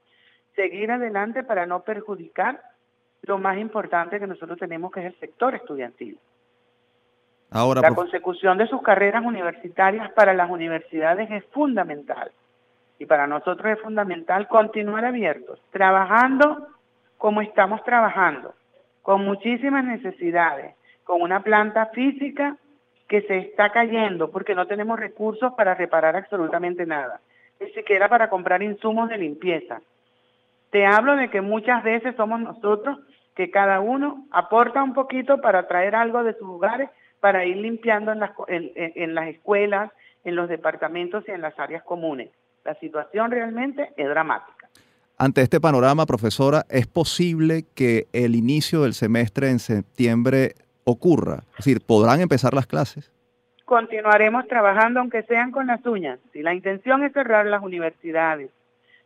seguir 0.56 0.92
adelante 0.92 1.44
para 1.44 1.66
no 1.66 1.82
perjudicar 1.82 2.62
lo 3.24 3.38
más 3.38 3.58
importante 3.58 4.20
que 4.20 4.28
nosotros 4.28 4.58
tenemos, 4.58 4.92
que 4.92 5.02
es 5.02 5.06
el 5.08 5.20
sector 5.20 5.56
estudiantil. 5.56 6.18
Ahora, 7.52 7.82
la 7.82 7.96
consecución 7.96 8.58
de 8.58 8.68
sus 8.68 8.82
carreras 8.82 9.26
universitarias 9.26 10.12
para 10.12 10.34
las 10.34 10.50
universidades 10.50 11.30
es 11.32 11.44
fundamental. 11.46 12.32
Y 13.00 13.06
para 13.06 13.28
nosotros 13.28 13.74
es 13.74 13.82
fundamental 13.82 14.48
continuar 14.48 15.06
abiertos, 15.06 15.60
trabajando 15.72 16.68
como 17.18 17.42
estamos 17.42 17.84
trabajando, 17.84 18.54
con 19.02 19.26
muchísimas 19.26 19.84
necesidades, 19.84 20.76
con 21.04 21.22
una 21.22 21.42
planta 21.42 21.88
física 21.88 22.58
que 23.08 23.22
se 23.24 23.38
está 23.40 23.72
cayendo 23.72 24.30
porque 24.32 24.56
no 24.56 24.68
tenemos 24.68 25.00
recursos 25.00 25.54
para 25.56 25.74
reparar 25.74 26.16
absolutamente 26.16 26.86
nada, 26.86 27.20
ni 27.60 27.72
siquiera 27.72 28.08
para 28.08 28.30
comprar 28.30 28.62
insumos 28.62 29.10
de 29.10 29.18
limpieza. 29.18 29.82
Te 30.72 30.86
hablo 30.86 31.16
de 31.16 31.30
que 31.30 31.42
muchas 31.42 31.84
veces 31.84 32.16
somos 32.16 32.40
nosotros 32.40 33.00
que 33.36 33.52
cada 33.52 33.80
uno 33.80 34.26
aporta 34.32 34.84
un 34.84 34.94
poquito 34.94 35.42
para 35.42 35.68
traer 35.68 35.96
algo 35.96 36.24
de 36.24 36.34
sus 36.34 36.48
lugares 36.48 36.90
para 37.20 37.46
ir 37.46 37.58
limpiando 37.58 38.12
en 38.12 38.20
las, 38.20 38.32
en 38.48 39.16
las 39.16 39.28
escuelas, 39.28 39.92
en 40.24 40.36
los 40.36 40.50
departamentos 40.50 41.24
y 41.28 41.32
en 41.32 41.42
las 41.42 41.58
áreas 41.60 41.84
comunes. 41.84 42.30
La 42.64 42.76
situación 42.76 43.32
realmente 43.32 43.92
es 43.98 44.08
dramática. 44.08 44.70
Ante 45.18 45.42
este 45.42 45.60
panorama, 45.60 46.06
profesora, 46.06 46.66
¿es 46.70 46.88
posible 46.88 47.66
que 47.76 48.08
el 48.14 48.36
inicio 48.36 48.84
del 48.84 48.94
semestre 48.94 49.50
en 49.50 49.60
septiembre 49.60 50.54
ocurra? 50.86 51.44
Es 51.52 51.66
decir, 51.66 51.82
¿podrán 51.86 52.22
empezar 52.22 52.54
las 52.54 52.68
clases? 52.68 53.12
Continuaremos 53.66 54.48
trabajando 54.48 55.02
aunque 55.02 55.24
sean 55.24 55.52
con 55.52 55.68
las 55.68 55.86
uñas. 55.86 56.20
Si 56.32 56.42
la 56.42 56.54
intención 56.54 57.04
es 57.04 57.12
cerrar 57.12 57.46
las 57.46 57.62
universidades, 57.62 58.50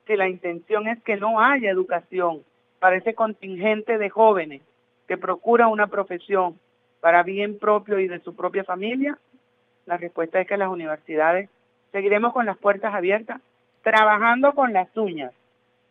si 0.05 0.15
la 0.15 0.27
intención 0.27 0.87
es 0.87 1.01
que 1.03 1.17
no 1.17 1.39
haya 1.39 1.69
educación 1.69 2.43
para 2.79 2.97
ese 2.97 3.13
contingente 3.13 3.97
de 3.97 4.09
jóvenes 4.09 4.61
que 5.07 5.17
procura 5.17 5.67
una 5.67 5.87
profesión 5.87 6.59
para 6.99 7.23
bien 7.23 7.59
propio 7.59 7.99
y 7.99 8.07
de 8.07 8.19
su 8.19 8.35
propia 8.35 8.63
familia, 8.63 9.17
la 9.85 9.97
respuesta 9.97 10.39
es 10.39 10.47
que 10.47 10.57
las 10.57 10.69
universidades 10.69 11.49
seguiremos 11.91 12.33
con 12.33 12.45
las 12.45 12.57
puertas 12.57 12.93
abiertas, 12.93 13.41
trabajando 13.81 14.53
con 14.53 14.73
las 14.73 14.95
uñas 14.95 15.33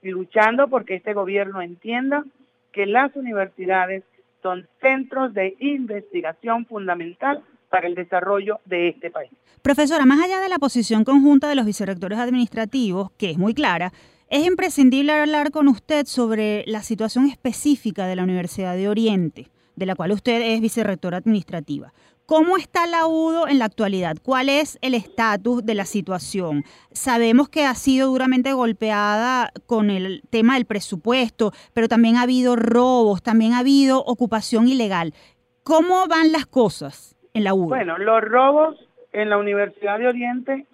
y 0.02 0.10
luchando 0.10 0.68
porque 0.68 0.94
este 0.94 1.12
gobierno 1.12 1.62
entienda 1.62 2.24
que 2.72 2.86
las 2.86 3.14
universidades 3.14 4.02
son 4.42 4.66
centros 4.80 5.34
de 5.34 5.54
investigación 5.60 6.66
fundamental 6.66 7.42
para 7.72 7.88
el 7.88 7.94
desarrollo 7.94 8.60
de 8.66 8.90
este 8.90 9.10
país. 9.10 9.30
Profesora, 9.62 10.04
más 10.04 10.22
allá 10.22 10.40
de 10.40 10.50
la 10.50 10.58
posición 10.58 11.04
conjunta 11.04 11.48
de 11.48 11.54
los 11.54 11.64
vicerrectores 11.64 12.18
administrativos, 12.18 13.10
que 13.16 13.30
es 13.30 13.38
muy 13.38 13.54
clara, 13.54 13.94
es 14.28 14.46
imprescindible 14.46 15.10
hablar 15.12 15.50
con 15.50 15.68
usted 15.68 16.04
sobre 16.04 16.64
la 16.66 16.82
situación 16.82 17.28
específica 17.28 18.06
de 18.06 18.14
la 18.14 18.24
Universidad 18.24 18.76
de 18.76 18.90
Oriente, 18.90 19.48
de 19.74 19.86
la 19.86 19.94
cual 19.94 20.12
usted 20.12 20.42
es 20.42 20.60
vicerrectora 20.60 21.16
administrativa. 21.16 21.94
¿Cómo 22.26 22.58
está 22.58 22.86
la 22.86 23.06
UDO 23.06 23.48
en 23.48 23.58
la 23.58 23.64
actualidad? 23.64 24.18
¿Cuál 24.22 24.50
es 24.50 24.78
el 24.82 24.92
estatus 24.92 25.64
de 25.64 25.74
la 25.74 25.86
situación? 25.86 26.64
Sabemos 26.92 27.48
que 27.48 27.64
ha 27.64 27.74
sido 27.74 28.08
duramente 28.08 28.52
golpeada 28.52 29.50
con 29.64 29.88
el 29.88 30.22
tema 30.28 30.54
del 30.54 30.66
presupuesto, 30.66 31.52
pero 31.72 31.88
también 31.88 32.16
ha 32.16 32.22
habido 32.22 32.54
robos, 32.54 33.22
también 33.22 33.54
ha 33.54 33.60
habido 33.60 34.04
ocupación 34.04 34.68
ilegal. 34.68 35.14
¿Cómo 35.62 36.06
van 36.06 36.32
las 36.32 36.44
cosas 36.44 37.16
en 37.34 37.44
la? 37.44 37.52
Bueno, 37.52 37.98
los 37.98 38.22
robos 38.22 38.88
en 39.12 39.30
la 39.30 39.38
Universidad 39.38 39.98
de 39.98 40.08
Oriente 40.08 40.66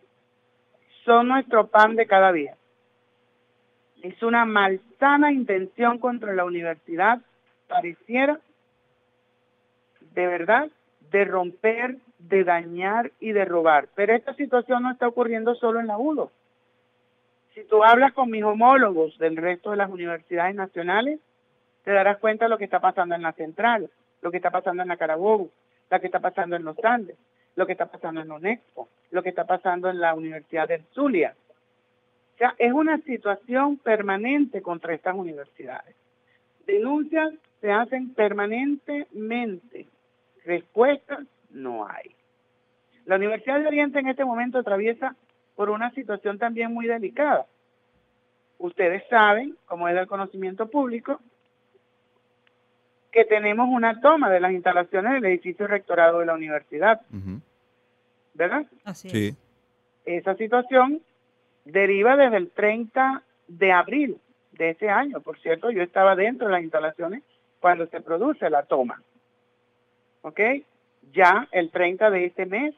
son 1.04 1.28
nuestro 1.28 1.66
pan 1.68 1.96
de 1.96 2.06
cada 2.06 2.32
día. 2.32 2.54
Es 4.02 4.22
una 4.22 4.44
malsana 4.44 5.32
intención 5.32 5.98
contra 5.98 6.32
la 6.34 6.44
universidad, 6.44 7.20
pareciera, 7.66 8.38
de 10.14 10.26
verdad, 10.26 10.68
de 11.10 11.24
romper, 11.24 11.96
de 12.18 12.44
dañar 12.44 13.10
y 13.20 13.32
de 13.32 13.44
robar. 13.44 13.88
Pero 13.94 14.14
esta 14.14 14.34
situación 14.34 14.82
no 14.82 14.92
está 14.92 15.08
ocurriendo 15.08 15.54
solo 15.54 15.80
en 15.80 15.86
la 15.86 15.98
UDO. 15.98 16.30
Si 17.54 17.64
tú 17.64 17.82
hablas 17.82 18.12
con 18.12 18.30
mis 18.30 18.44
homólogos 18.44 19.18
del 19.18 19.36
resto 19.36 19.70
de 19.70 19.78
las 19.78 19.90
universidades 19.90 20.54
nacionales, 20.54 21.18
te 21.82 21.92
darás 21.92 22.18
cuenta 22.18 22.44
de 22.44 22.50
lo 22.50 22.58
que 22.58 22.64
está 22.64 22.80
pasando 22.80 23.14
en 23.14 23.22
la 23.22 23.32
Central, 23.32 23.90
lo 24.20 24.30
que 24.30 24.36
está 24.36 24.50
pasando 24.50 24.82
en 24.82 24.88
la 24.88 24.96
Carabobo, 24.96 25.48
lo 25.90 26.00
que 26.00 26.06
está 26.06 26.20
pasando 26.20 26.56
en 26.56 26.64
los 26.64 26.82
Andes, 26.84 27.16
lo 27.56 27.66
que 27.66 27.72
está 27.72 27.86
pasando 27.86 28.20
en 28.20 28.30
UNEXPO, 28.30 28.88
lo 29.10 29.22
que 29.22 29.30
está 29.30 29.44
pasando 29.44 29.88
en 29.90 30.00
la 30.00 30.14
Universidad 30.14 30.68
de 30.68 30.82
Zulia. 30.92 31.34
O 32.34 32.38
sea, 32.38 32.54
es 32.58 32.72
una 32.72 32.98
situación 32.98 33.78
permanente 33.78 34.62
contra 34.62 34.94
estas 34.94 35.16
universidades. 35.16 35.96
Denuncias 36.66 37.32
se 37.60 37.72
hacen 37.72 38.14
permanentemente 38.14 39.86
respuestas 40.44 41.26
no 41.50 41.86
hay. 41.86 42.14
La 43.04 43.16
Universidad 43.16 43.60
de 43.60 43.66
Oriente 43.66 43.98
en 43.98 44.08
este 44.08 44.24
momento 44.24 44.58
atraviesa 44.58 45.14
por 45.56 45.70
una 45.70 45.90
situación 45.90 46.38
también 46.38 46.72
muy 46.72 46.86
delicada. 46.86 47.46
Ustedes 48.58 49.02
saben, 49.08 49.56
como 49.66 49.88
es 49.88 49.94
del 49.94 50.06
conocimiento 50.06 50.68
público, 50.68 51.20
que 53.12 53.24
tenemos 53.24 53.68
una 53.70 54.00
toma 54.00 54.30
de 54.30 54.40
las 54.40 54.52
instalaciones 54.52 55.12
del 55.12 55.26
edificio 55.26 55.66
rectorado 55.66 56.20
de 56.20 56.26
la 56.26 56.34
universidad. 56.34 57.00
¿Verdad? 58.34 58.66
Así 58.84 59.08
sí. 59.10 59.36
Esa 60.04 60.34
situación 60.36 61.00
deriva 61.64 62.16
desde 62.16 62.36
el 62.36 62.50
30 62.50 63.22
de 63.48 63.72
abril 63.72 64.18
de 64.52 64.70
ese 64.70 64.88
año. 64.88 65.20
Por 65.20 65.38
cierto, 65.40 65.70
yo 65.70 65.82
estaba 65.82 66.16
dentro 66.16 66.46
de 66.46 66.52
las 66.52 66.62
instalaciones 66.62 67.22
cuando 67.60 67.86
se 67.86 68.00
produce 68.00 68.48
la 68.48 68.62
toma. 68.62 69.02
¿ok? 70.22 70.40
Ya 71.12 71.48
el 71.52 71.70
30 71.70 72.10
de 72.10 72.26
este 72.26 72.46
mes 72.46 72.74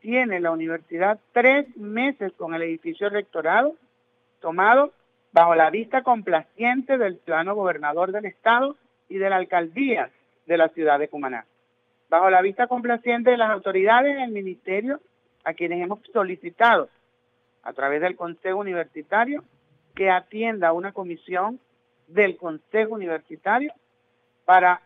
tiene 0.00 0.40
la 0.40 0.50
universidad 0.50 1.18
tres 1.32 1.76
meses 1.76 2.32
con 2.32 2.54
el 2.54 2.62
edificio 2.62 3.08
rectorado 3.08 3.74
tomado 4.40 4.92
bajo 5.32 5.54
la 5.54 5.70
vista 5.70 6.02
complaciente 6.02 6.98
del 6.98 7.16
plano 7.16 7.54
gobernador 7.54 8.12
del 8.12 8.24
estado 8.24 8.76
y 9.10 9.18
de 9.18 9.28
la 9.28 9.36
alcaldía 9.36 10.10
de 10.46 10.56
la 10.56 10.68
ciudad 10.70 10.98
de 10.98 11.08
Cumaná. 11.08 11.44
Bajo 12.08 12.30
la 12.30 12.40
vista 12.40 12.66
complaciente 12.66 13.30
de 13.30 13.36
las 13.36 13.50
autoridades 13.50 14.16
del 14.16 14.30
ministerio 14.30 15.00
a 15.44 15.52
quienes 15.52 15.82
hemos 15.82 16.00
solicitado 16.12 16.88
a 17.62 17.72
través 17.74 18.00
del 18.00 18.16
Consejo 18.16 18.58
Universitario 18.58 19.44
que 19.94 20.10
atienda 20.10 20.72
una 20.72 20.92
comisión 20.92 21.60
del 22.06 22.36
Consejo 22.36 22.94
Universitario 22.94 23.72
para 24.44 24.80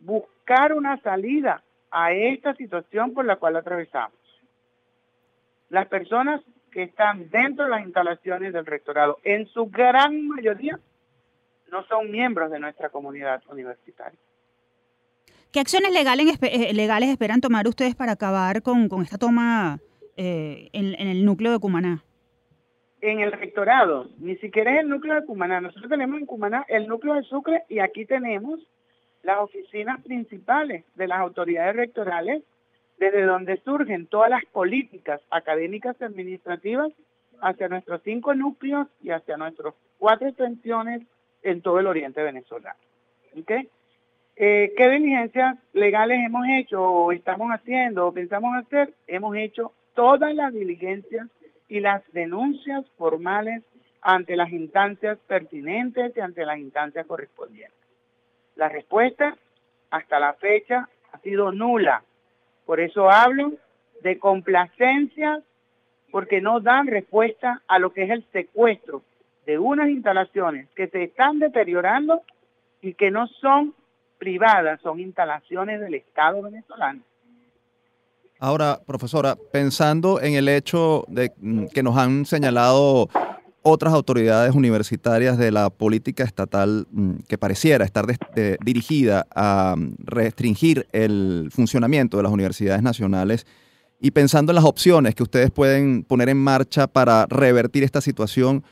buscar 0.00 0.72
una 0.72 0.98
salida 1.00 1.62
a 1.90 2.12
esta 2.12 2.54
situación 2.54 3.12
por 3.12 3.24
la 3.24 3.36
cual 3.36 3.56
atravesamos. 3.56 4.16
Las 5.68 5.86
personas 5.88 6.40
que 6.70 6.84
están 6.84 7.28
dentro 7.30 7.64
de 7.64 7.70
las 7.70 7.84
instalaciones 7.84 8.52
del 8.52 8.66
rectorado, 8.66 9.18
en 9.22 9.46
su 9.46 9.66
gran 9.66 10.26
mayoría, 10.26 10.78
no 11.72 11.84
son 11.86 12.10
miembros 12.10 12.50
de 12.50 12.60
nuestra 12.60 12.90
comunidad 12.90 13.42
universitaria. 13.50 14.18
¿Qué 15.50 15.58
acciones 15.58 15.92
legales, 15.92 16.38
eh, 16.42 16.72
legales 16.74 17.08
esperan 17.08 17.40
tomar 17.40 17.66
ustedes 17.66 17.94
para 17.94 18.12
acabar 18.12 18.62
con, 18.62 18.88
esta 19.02 19.18
toma 19.18 19.80
eh, 20.16 20.68
en, 20.72 20.94
en, 20.94 21.08
el 21.08 21.24
núcleo 21.24 21.50
de 21.50 21.58
Cumaná? 21.58 22.04
En 23.00 23.20
el 23.20 23.32
rectorado, 23.32 24.08
ni 24.18 24.36
siquiera 24.36 24.74
es 24.74 24.80
el 24.80 24.88
núcleo 24.88 25.14
de 25.14 25.26
Cumaná. 25.26 25.60
Nosotros 25.60 25.90
tenemos 25.90 26.20
en 26.20 26.26
Cumaná 26.26 26.64
el 26.68 26.86
núcleo 26.86 27.14
de 27.14 27.22
Sucre 27.22 27.64
y 27.68 27.80
aquí 27.80 28.04
tenemos 28.04 28.60
las 29.22 29.38
oficinas 29.38 30.00
principales 30.02 30.84
de 30.94 31.08
las 31.08 31.20
autoridades 31.20 31.74
rectorales, 31.74 32.42
desde 32.98 33.22
donde 33.22 33.60
surgen 33.62 34.06
todas 34.06 34.30
las 34.30 34.44
políticas 34.46 35.20
académicas 35.30 35.96
y 36.00 36.04
administrativas 36.04 36.92
hacia 37.40 37.68
nuestros 37.68 38.00
cinco 38.04 38.34
núcleos 38.34 38.88
y 39.02 39.10
hacia 39.10 39.36
nuestras 39.36 39.74
cuatro 39.98 40.28
extensiones 40.28 41.02
en 41.42 41.62
todo 41.62 41.80
el 41.80 41.86
oriente 41.86 42.22
venezolano. 42.22 42.78
¿Okay? 43.40 43.68
Eh, 44.36 44.72
¿Qué 44.76 44.88
diligencias 44.88 45.58
legales 45.72 46.18
hemos 46.24 46.46
hecho 46.48 46.82
o 46.82 47.12
estamos 47.12 47.50
haciendo 47.50 48.06
o 48.06 48.12
pensamos 48.12 48.54
hacer? 48.56 48.92
Hemos 49.06 49.36
hecho 49.36 49.72
todas 49.94 50.34
las 50.34 50.52
diligencias 50.52 51.28
y 51.68 51.80
las 51.80 52.02
denuncias 52.12 52.84
formales 52.96 53.62
ante 54.00 54.36
las 54.36 54.50
instancias 54.50 55.18
pertinentes 55.26 56.12
y 56.16 56.20
ante 56.20 56.44
las 56.44 56.58
instancias 56.58 57.06
correspondientes. 57.06 57.78
La 58.56 58.68
respuesta 58.68 59.36
hasta 59.90 60.18
la 60.18 60.34
fecha 60.34 60.88
ha 61.12 61.18
sido 61.18 61.52
nula. 61.52 62.02
Por 62.66 62.80
eso 62.80 63.10
hablo 63.10 63.52
de 64.02 64.18
complacencia 64.18 65.42
porque 66.10 66.40
no 66.40 66.60
dan 66.60 66.86
respuesta 66.86 67.62
a 67.68 67.78
lo 67.78 67.92
que 67.92 68.04
es 68.04 68.10
el 68.10 68.24
secuestro 68.32 69.02
de 69.46 69.58
unas 69.58 69.88
instalaciones 69.88 70.68
que 70.74 70.88
se 70.88 71.04
están 71.04 71.38
deteriorando 71.38 72.22
y 72.80 72.94
que 72.94 73.10
no 73.10 73.26
son 73.26 73.74
privadas, 74.18 74.80
son 74.82 75.00
instalaciones 75.00 75.80
del 75.80 75.94
Estado 75.94 76.42
venezolano. 76.42 77.00
Ahora, 78.38 78.80
profesora, 78.84 79.36
pensando 79.52 80.20
en 80.20 80.34
el 80.34 80.48
hecho 80.48 81.04
de 81.08 81.32
mm, 81.38 81.66
que 81.66 81.82
nos 81.82 81.96
han 81.96 82.24
señalado 82.24 83.08
otras 83.62 83.94
autoridades 83.94 84.54
universitarias 84.54 85.38
de 85.38 85.52
la 85.52 85.70
política 85.70 86.24
estatal 86.24 86.86
mm, 86.90 87.18
que 87.28 87.38
pareciera 87.38 87.84
estar 87.84 88.04
dirigida 88.64 89.26
a 89.34 89.76
mm, 89.76 89.94
restringir 89.98 90.86
el 90.92 91.50
funcionamiento 91.52 92.16
de 92.16 92.24
las 92.24 92.32
universidades 92.32 92.82
nacionales 92.82 93.46
y 94.00 94.10
pensando 94.10 94.50
en 94.50 94.56
las 94.56 94.64
opciones 94.64 95.14
que 95.14 95.22
ustedes 95.22 95.52
pueden 95.52 96.02
poner 96.02 96.28
en 96.28 96.38
marcha 96.38 96.88
para 96.88 97.26
revertir 97.26 97.84
esta 97.84 98.00
situación, 98.00 98.64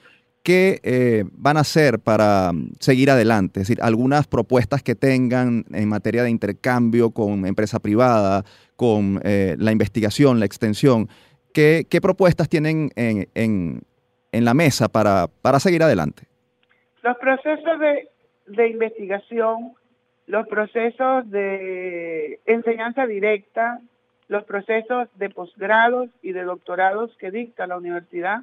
¿qué 0.42 0.80
eh, 0.82 1.24
van 1.32 1.56
a 1.56 1.60
hacer 1.60 1.98
para 1.98 2.52
mm, 2.52 2.72
seguir 2.80 3.10
adelante? 3.10 3.60
Es 3.60 3.68
decir, 3.68 3.82
algunas 3.82 4.26
propuestas 4.26 4.82
que 4.82 4.94
tengan 4.94 5.64
en 5.72 5.88
materia 5.88 6.22
de 6.22 6.30
intercambio 6.30 7.10
con 7.10 7.46
empresa 7.46 7.78
privada, 7.80 8.44
con 8.76 9.20
eh, 9.24 9.56
la 9.58 9.72
investigación, 9.72 10.40
la 10.40 10.46
extensión. 10.46 11.08
¿Qué, 11.52 11.84
propuestas 12.00 12.48
tienen 12.48 12.90
en, 12.94 13.82
la 14.32 14.54
mesa 14.54 14.88
para, 14.88 15.28
seguir 15.58 15.82
adelante? 15.82 16.22
Los 17.02 17.16
procesos 17.18 17.80
de, 17.80 18.08
de 18.46 18.68
investigación, 18.68 19.72
los 20.26 20.46
procesos 20.46 21.28
de 21.28 22.38
enseñanza 22.46 23.06
directa, 23.06 23.80
los 24.28 24.44
procesos 24.44 25.08
de 25.16 25.28
posgrados 25.28 26.08
y 26.22 26.32
de 26.32 26.44
doctorados 26.44 27.10
que 27.18 27.32
dicta 27.32 27.66
la 27.66 27.76
universidad 27.76 28.42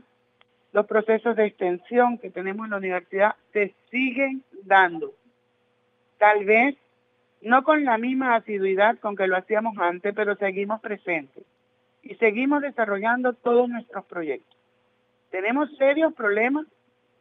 los 0.77 0.85
procesos 0.85 1.35
de 1.35 1.47
extensión 1.47 2.19
que 2.19 2.29
tenemos 2.29 2.65
en 2.65 2.69
la 2.69 2.77
universidad 2.77 3.35
se 3.51 3.73
siguen 3.89 4.43
dando. 4.61 5.11
Tal 6.19 6.45
vez 6.45 6.75
no 7.41 7.63
con 7.63 7.83
la 7.83 7.97
misma 7.97 8.35
asiduidad 8.35 8.99
con 8.99 9.15
que 9.15 9.25
lo 9.25 9.37
hacíamos 9.37 9.75
antes, 9.79 10.13
pero 10.13 10.35
seguimos 10.35 10.79
presentes 10.79 11.43
y 12.03 12.13
seguimos 12.17 12.61
desarrollando 12.61 13.33
todos 13.33 13.67
nuestros 13.67 14.05
proyectos. 14.05 14.55
Tenemos 15.31 15.75
serios 15.77 16.13
problemas 16.13 16.67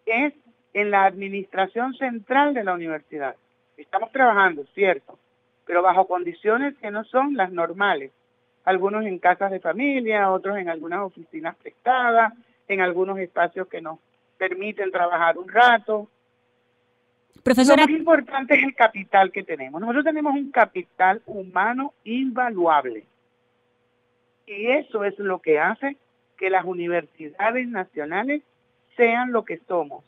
es 0.04 0.34
en 0.74 0.90
la 0.90 1.06
administración 1.06 1.94
central 1.94 2.52
de 2.52 2.62
la 2.62 2.74
universidad. 2.74 3.36
Estamos 3.78 4.12
trabajando, 4.12 4.66
cierto, 4.74 5.18
pero 5.64 5.80
bajo 5.80 6.06
condiciones 6.06 6.76
que 6.76 6.90
no 6.90 7.04
son 7.04 7.34
las 7.38 7.50
normales. 7.50 8.12
Algunos 8.66 9.06
en 9.06 9.18
casas 9.18 9.50
de 9.50 9.60
familia, 9.60 10.30
otros 10.30 10.58
en 10.58 10.68
algunas 10.68 11.00
oficinas 11.00 11.56
prestadas, 11.56 12.34
en 12.68 12.80
algunos 12.80 13.18
espacios 13.18 13.68
que 13.68 13.80
nos 13.80 13.98
permiten 14.38 14.90
trabajar 14.90 15.38
un 15.38 15.48
rato. 15.48 16.08
Profesora. 17.42 17.82
Lo 17.82 17.88
más 17.88 17.98
importante 17.98 18.54
es 18.54 18.64
el 18.64 18.74
capital 18.74 19.30
que 19.30 19.42
tenemos. 19.42 19.80
Nosotros 19.80 20.04
tenemos 20.04 20.34
un 20.34 20.50
capital 20.50 21.22
humano 21.26 21.94
invaluable. 22.04 23.04
Y 24.46 24.66
eso 24.66 25.04
es 25.04 25.18
lo 25.18 25.40
que 25.40 25.58
hace 25.58 25.96
que 26.36 26.50
las 26.50 26.64
universidades 26.64 27.68
nacionales 27.68 28.42
sean 28.96 29.32
lo 29.32 29.44
que 29.44 29.58
somos 29.68 30.04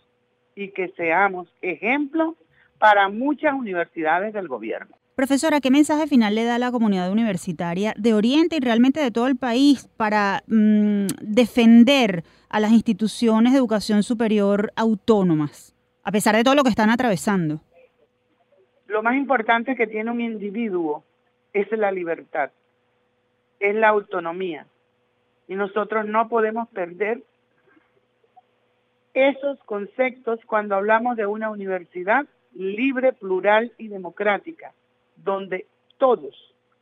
y 0.54 0.68
que 0.70 0.88
seamos 0.96 1.48
ejemplo 1.62 2.36
para 2.78 3.08
muchas 3.08 3.54
universidades 3.54 4.32
del 4.32 4.48
gobierno. 4.48 4.96
Profesora, 5.14 5.60
¿qué 5.60 5.70
mensaje 5.70 6.06
final 6.06 6.36
le 6.36 6.44
da 6.44 6.54
a 6.54 6.58
la 6.60 6.70
comunidad 6.70 7.10
universitaria 7.10 7.92
de 7.96 8.14
Oriente 8.14 8.56
y 8.56 8.60
realmente 8.60 9.00
de 9.00 9.10
todo 9.10 9.26
el 9.26 9.36
país 9.36 9.88
para 9.96 10.44
mm, 10.46 11.06
defender 11.22 12.22
a 12.48 12.60
las 12.60 12.72
instituciones 12.72 13.52
de 13.52 13.58
educación 13.58 14.02
superior 14.02 14.72
autónomas, 14.76 15.74
a 16.02 16.12
pesar 16.12 16.34
de 16.36 16.44
todo 16.44 16.54
lo 16.54 16.62
que 16.62 16.70
están 16.70 16.90
atravesando? 16.90 17.60
Lo 18.86 19.02
más 19.02 19.16
importante 19.16 19.76
que 19.76 19.86
tiene 19.86 20.10
un 20.10 20.20
individuo 20.20 21.04
es 21.52 21.70
la 21.72 21.90
libertad, 21.90 22.50
es 23.60 23.74
la 23.74 23.88
autonomía. 23.88 24.66
Y 25.46 25.54
nosotros 25.54 26.06
no 26.06 26.28
podemos 26.28 26.68
perder 26.68 27.22
esos 29.14 29.58
conceptos 29.64 30.40
cuando 30.46 30.74
hablamos 30.74 31.16
de 31.16 31.26
una 31.26 31.50
universidad 31.50 32.26
libre, 32.54 33.12
plural 33.12 33.72
y 33.78 33.88
democrática, 33.88 34.72
donde 35.16 35.66
todos 35.98 36.34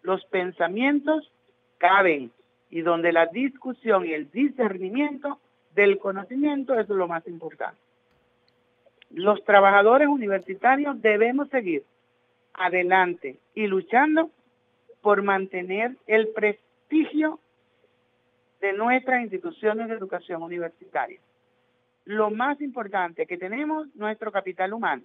los 0.02 0.24
pensamientos 0.26 1.30
caben 1.78 2.30
y 2.70 2.82
donde 2.82 3.12
la 3.12 3.26
discusión 3.26 4.06
y 4.06 4.12
el 4.12 4.30
discernimiento 4.30 5.38
del 5.76 5.98
conocimiento, 5.98 6.74
es 6.80 6.88
lo 6.88 7.06
más 7.06 7.24
importante. 7.28 7.78
Los 9.10 9.44
trabajadores 9.44 10.08
universitarios 10.08 11.00
debemos 11.00 11.48
seguir 11.50 11.84
adelante 12.54 13.36
y 13.54 13.66
luchando 13.66 14.30
por 15.02 15.22
mantener 15.22 15.94
el 16.06 16.28
prestigio 16.28 17.38
de 18.60 18.72
nuestras 18.72 19.22
instituciones 19.22 19.88
de 19.88 19.94
educación 19.94 20.42
universitaria. 20.42 21.20
Lo 22.06 22.30
más 22.30 22.60
importante 22.62 23.26
que 23.26 23.36
tenemos 23.36 23.86
nuestro 23.94 24.32
capital 24.32 24.72
humano 24.72 25.02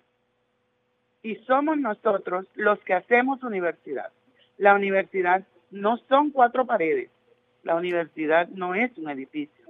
y 1.22 1.36
somos 1.48 1.78
nosotros 1.78 2.46
los 2.56 2.80
que 2.80 2.94
hacemos 2.94 3.44
universidad. 3.44 4.12
La 4.58 4.74
universidad 4.74 5.44
no 5.70 5.98
son 6.08 6.32
cuatro 6.32 6.66
paredes, 6.66 7.10
la 7.64 7.76
universidad 7.76 8.48
no 8.50 8.74
es 8.74 8.98
un 8.98 9.10
edificio 9.10 9.61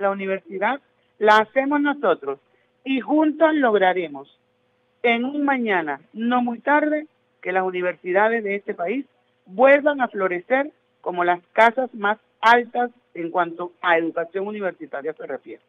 la 0.00 0.10
universidad, 0.10 0.80
la 1.18 1.38
hacemos 1.38 1.80
nosotros 1.80 2.38
y 2.84 3.00
juntos 3.00 3.54
lograremos 3.54 4.28
en 5.02 5.24
un 5.24 5.44
mañana, 5.44 6.00
no 6.12 6.42
muy 6.42 6.58
tarde, 6.58 7.06
que 7.40 7.52
las 7.52 7.64
universidades 7.64 8.44
de 8.44 8.56
este 8.56 8.74
país 8.74 9.06
vuelvan 9.46 10.00
a 10.00 10.08
florecer 10.08 10.72
como 11.00 11.24
las 11.24 11.40
casas 11.52 11.92
más 11.94 12.18
altas 12.40 12.90
en 13.14 13.30
cuanto 13.30 13.72
a 13.80 13.98
educación 13.98 14.46
universitaria 14.46 15.14
se 15.14 15.26
refiere. 15.26 15.62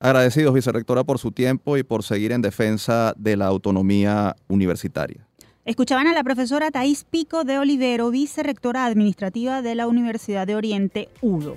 Agradecidos, 0.00 0.52
vicerrectora, 0.52 1.04
por 1.04 1.18
su 1.18 1.32
tiempo 1.32 1.76
y 1.76 1.82
por 1.82 2.02
seguir 2.02 2.32
en 2.32 2.42
defensa 2.42 3.14
de 3.16 3.36
la 3.36 3.46
autonomía 3.46 4.36
universitaria. 4.48 5.26
Escuchaban 5.64 6.06
a 6.08 6.12
la 6.12 6.22
profesora 6.22 6.70
Thais 6.70 7.04
Pico 7.04 7.44
de 7.44 7.58
Olivero, 7.58 8.10
vicerrectora 8.10 8.84
administrativa 8.84 9.62
de 9.62 9.74
la 9.74 9.86
Universidad 9.86 10.46
de 10.46 10.56
Oriente, 10.56 11.08
UDO 11.22 11.56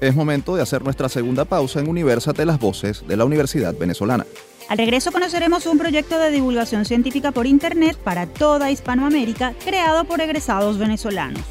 es 0.00 0.14
momento 0.14 0.56
de 0.56 0.62
hacer 0.62 0.82
nuestra 0.82 1.08
segunda 1.08 1.44
pausa 1.44 1.80
en 1.80 1.88
Universate 1.88 2.44
las 2.44 2.58
Voces 2.58 3.04
de 3.06 3.16
la 3.16 3.24
Universidad 3.24 3.74
Venezolana. 3.76 4.26
Al 4.68 4.78
regreso 4.78 5.12
conoceremos 5.12 5.66
un 5.66 5.78
proyecto 5.78 6.18
de 6.18 6.30
divulgación 6.30 6.84
científica 6.84 7.32
por 7.32 7.46
Internet 7.46 7.96
para 7.96 8.26
toda 8.26 8.70
Hispanoamérica 8.70 9.54
creado 9.64 10.04
por 10.04 10.20
egresados 10.20 10.78
venezolanos. 10.78 11.42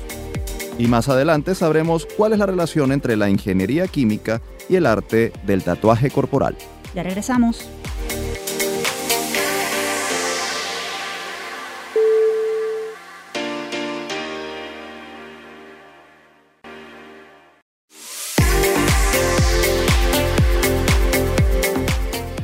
Y 0.80 0.88
más 0.88 1.08
adelante 1.10 1.54
sabremos 1.54 2.08
cuál 2.18 2.34
es 2.34 2.40
la 2.40 2.48
relación 2.48 2.92
entre 2.92 3.16
la 3.16 3.30
ingeniería 3.30 3.88
química 3.88 4.42
y 4.68 4.76
el 4.76 4.88
arte 4.88 5.32
del 5.46 5.64
tatuaje 5.64 6.10
corporal. 6.10 6.58
Ya 6.96 7.04
regresamos. 7.04 7.70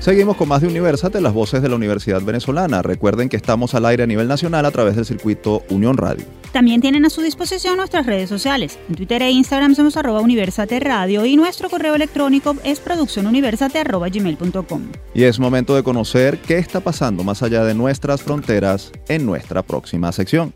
Seguimos 0.10 0.38
con 0.38 0.50
más 0.50 0.62
de 0.62 0.67
Universate, 0.67 1.22
las 1.22 1.36
voces 1.36 1.62
de 1.62 1.69
la 1.69 1.76
Universidad 1.76 2.24
Venezolana. 2.24 2.82
Recuerden 2.82 3.30
que 3.30 3.38
estamos 3.38 3.76
al 3.76 3.86
aire 3.86 4.02
a 4.02 4.08
nivel 4.08 4.28
nacional 4.28 4.65
a 4.65 4.72
través 4.72 4.95
del 4.95 5.06
circuito 5.06 5.62
Unión 5.69 5.98
Radio. 5.98 6.26
También 6.52 6.82
tienen 6.82 7.06
a 7.06 7.12
su 7.12 7.22
disposición 7.22 7.78
nuestras 7.78 8.08
redes 8.08 8.28
sociales. 8.28 8.80
En 8.89 8.95
Twitter 8.95 9.22
e 9.22 9.30
Instagram 9.30 9.76
somos 9.76 9.98
arroba 9.98 10.22
Universate 10.22 10.80
Radio 10.80 11.28
y 11.28 11.36
nuestro 11.36 11.69
correo 11.69 11.93
electrónico 11.93 12.56
es 12.63 12.80
produccionuniversate.gmail.com. 12.80 14.82
Y 15.13 15.26
es 15.26 15.39
momento 15.39 15.76
de 15.76 15.84
conocer 15.84 16.39
qué 16.39 16.58
está 16.58 16.80
pasando 16.80 17.24
más 17.24 17.43
allá 17.43 17.63
de 17.63 17.76
nuestras 17.76 18.24
fronteras 18.24 18.91
en 19.10 19.28
nuestra 19.28 19.62
próxima 19.62 20.12
sección. 20.12 20.56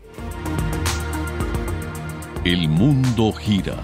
El 2.44 2.68
mundo 2.68 3.32
gira 3.32 3.76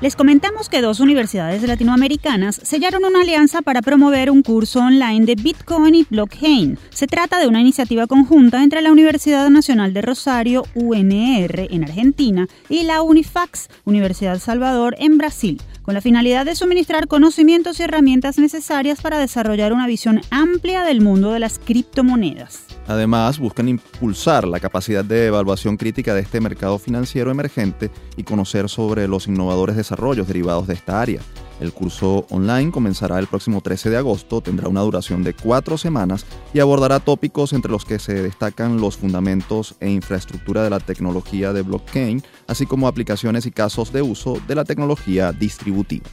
les 0.00 0.14
comentamos 0.14 0.68
que 0.68 0.82
dos 0.82 1.00
universidades 1.00 1.62
latinoamericanas 1.62 2.60
sellaron 2.62 3.04
una 3.04 3.22
alianza 3.22 3.62
para 3.62 3.80
promover 3.80 4.30
un 4.30 4.42
curso 4.42 4.80
online 4.80 5.24
de 5.24 5.34
Bitcoin 5.36 5.94
y 5.94 6.06
blockchain. 6.08 6.78
Se 6.90 7.06
trata 7.06 7.38
de 7.38 7.46
una 7.46 7.60
iniciativa 7.60 8.06
conjunta 8.06 8.62
entre 8.62 8.82
la 8.82 8.92
Universidad 8.92 9.48
Nacional 9.48 9.94
de 9.94 10.02
Rosario, 10.02 10.64
UNR, 10.74 11.68
en 11.70 11.84
Argentina, 11.84 12.46
y 12.68 12.82
la 12.82 13.02
Unifax, 13.02 13.68
Universidad 13.84 14.38
Salvador, 14.38 14.96
en 14.98 15.16
Brasil 15.18 15.60
con 15.82 15.94
la 15.94 16.00
finalidad 16.00 16.44
de 16.44 16.56
suministrar 16.56 17.06
conocimientos 17.06 17.78
y 17.78 17.84
herramientas 17.84 18.38
necesarias 18.38 19.00
para 19.00 19.20
desarrollar 19.20 19.72
una 19.72 19.86
visión 19.86 20.20
amplia 20.30 20.82
del 20.82 21.00
mundo 21.00 21.30
de 21.30 21.38
las 21.38 21.60
criptomonedas. 21.60 22.65
Además, 22.88 23.38
buscan 23.38 23.68
impulsar 23.68 24.46
la 24.46 24.60
capacidad 24.60 25.04
de 25.04 25.26
evaluación 25.26 25.76
crítica 25.76 26.14
de 26.14 26.20
este 26.20 26.40
mercado 26.40 26.78
financiero 26.78 27.30
emergente 27.30 27.90
y 28.16 28.22
conocer 28.22 28.68
sobre 28.68 29.08
los 29.08 29.26
innovadores 29.26 29.76
desarrollos 29.76 30.28
derivados 30.28 30.66
de 30.66 30.74
esta 30.74 31.00
área. 31.00 31.20
El 31.58 31.72
curso 31.72 32.26
online 32.30 32.70
comenzará 32.70 33.18
el 33.18 33.26
próximo 33.26 33.62
13 33.62 33.90
de 33.90 33.96
agosto, 33.96 34.42
tendrá 34.42 34.68
una 34.68 34.82
duración 34.82 35.24
de 35.24 35.32
cuatro 35.32 35.78
semanas 35.78 36.26
y 36.52 36.60
abordará 36.60 37.00
tópicos 37.00 37.54
entre 37.54 37.72
los 37.72 37.84
que 37.84 37.98
se 37.98 38.22
destacan 38.22 38.80
los 38.80 38.98
fundamentos 38.98 39.74
e 39.80 39.90
infraestructura 39.90 40.62
de 40.62 40.70
la 40.70 40.80
tecnología 40.80 41.52
de 41.52 41.62
blockchain, 41.62 42.22
así 42.46 42.66
como 42.66 42.88
aplicaciones 42.88 43.46
y 43.46 43.50
casos 43.50 43.92
de 43.92 44.02
uso 44.02 44.38
de 44.46 44.54
la 44.54 44.64
tecnología 44.64 45.32
distributiva. 45.32 46.04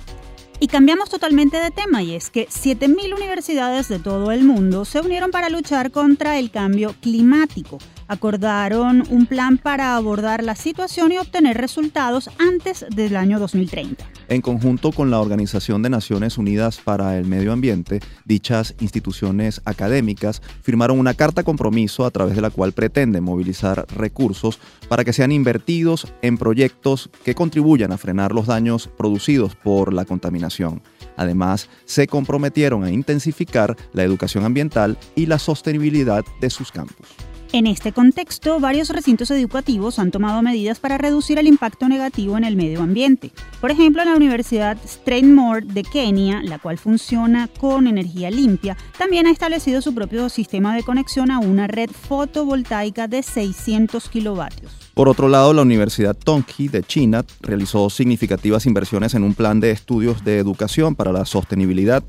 Y 0.63 0.67
cambiamos 0.67 1.09
totalmente 1.09 1.57
de 1.57 1.71
tema 1.71 2.03
y 2.03 2.15
es 2.15 2.29
que 2.29 2.47
7.000 2.47 3.13
universidades 3.13 3.89
de 3.89 3.99
todo 3.99 4.31
el 4.31 4.45
mundo 4.45 4.85
se 4.85 5.01
unieron 5.01 5.29
para 5.29 5.49
luchar 5.49 5.91
contra 5.91 6.39
el 6.39 6.51
cambio 6.51 6.95
climático. 7.01 7.79
Acordaron 8.13 9.03
un 9.09 9.25
plan 9.25 9.57
para 9.57 9.95
abordar 9.95 10.43
la 10.43 10.55
situación 10.55 11.11
y 11.11 11.17
obtener 11.17 11.57
resultados 11.57 12.29
antes 12.39 12.85
del 12.95 13.15
año 13.15 13.39
2030. 13.39 14.05
En 14.29 14.41
conjunto 14.41 14.91
con 14.91 15.11
la 15.11 15.19
Organización 15.19 15.81
de 15.81 15.89
Naciones 15.89 16.37
Unidas 16.37 16.79
para 16.79 17.17
el 17.17 17.25
Medio 17.25 17.51
Ambiente, 17.51 17.99
dichas 18.25 18.75
instituciones 18.79 19.61
académicas 19.65 20.41
firmaron 20.61 20.97
una 20.99 21.13
carta 21.13 21.43
compromiso 21.43 22.05
a 22.05 22.11
través 22.11 22.35
de 22.35 22.41
la 22.41 22.49
cual 22.49 22.71
pretenden 22.71 23.23
movilizar 23.23 23.85
recursos 23.95 24.59
para 24.87 25.03
que 25.03 25.13
sean 25.13 25.31
invertidos 25.31 26.07
en 26.21 26.37
proyectos 26.37 27.09
que 27.25 27.35
contribuyan 27.35 27.91
a 27.91 27.97
frenar 27.97 28.31
los 28.31 28.47
daños 28.47 28.87
producidos 28.87 29.55
por 29.55 29.93
la 29.93 30.05
contaminación. 30.05 30.81
Además, 31.17 31.69
se 31.85 32.07
comprometieron 32.07 32.83
a 32.83 32.91
intensificar 32.91 33.75
la 33.91 34.03
educación 34.03 34.45
ambiental 34.45 34.97
y 35.15 35.25
la 35.25 35.39
sostenibilidad 35.39 36.23
de 36.39 36.49
sus 36.49 36.71
campus. 36.71 37.07
En 37.55 37.67
este 37.67 37.91
contexto, 37.91 38.59
varios 38.59 38.89
recintos 38.89 39.29
educativos 39.29 39.99
han 39.99 40.09
tomado 40.09 40.41
medidas 40.41 40.79
para 40.79 40.97
reducir 40.97 41.37
el 41.37 41.45
impacto 41.45 41.87
negativo 41.87 42.35
en 42.35 42.45
el 42.45 42.55
medio 42.55 42.81
ambiente. 42.81 43.29
Por 43.61 43.69
ejemplo, 43.69 44.03
la 44.03 44.15
Universidad 44.15 44.75
Strathmore 44.83 45.63
de 45.63 45.83
Kenia, 45.83 46.41
la 46.41 46.57
cual 46.57 46.79
funciona 46.79 47.47
con 47.59 47.85
energía 47.85 48.31
limpia, 48.31 48.75
también 48.97 49.27
ha 49.27 49.29
establecido 49.29 49.83
su 49.83 49.93
propio 49.93 50.29
sistema 50.29 50.75
de 50.75 50.81
conexión 50.81 51.29
a 51.29 51.37
una 51.37 51.67
red 51.67 51.91
fotovoltaica 51.91 53.07
de 53.07 53.21
600 53.21 54.09
kilovatios. 54.09 54.71
Por 54.95 55.07
otro 55.07 55.27
lado, 55.27 55.53
la 55.53 55.61
Universidad 55.61 56.15
Tongji 56.15 56.69
de 56.69 56.81
China 56.81 57.23
realizó 57.41 57.91
significativas 57.91 58.65
inversiones 58.65 59.13
en 59.13 59.23
un 59.23 59.35
plan 59.35 59.59
de 59.59 59.69
estudios 59.69 60.23
de 60.23 60.39
educación 60.39 60.95
para 60.95 61.11
la 61.11 61.25
sostenibilidad 61.25 62.03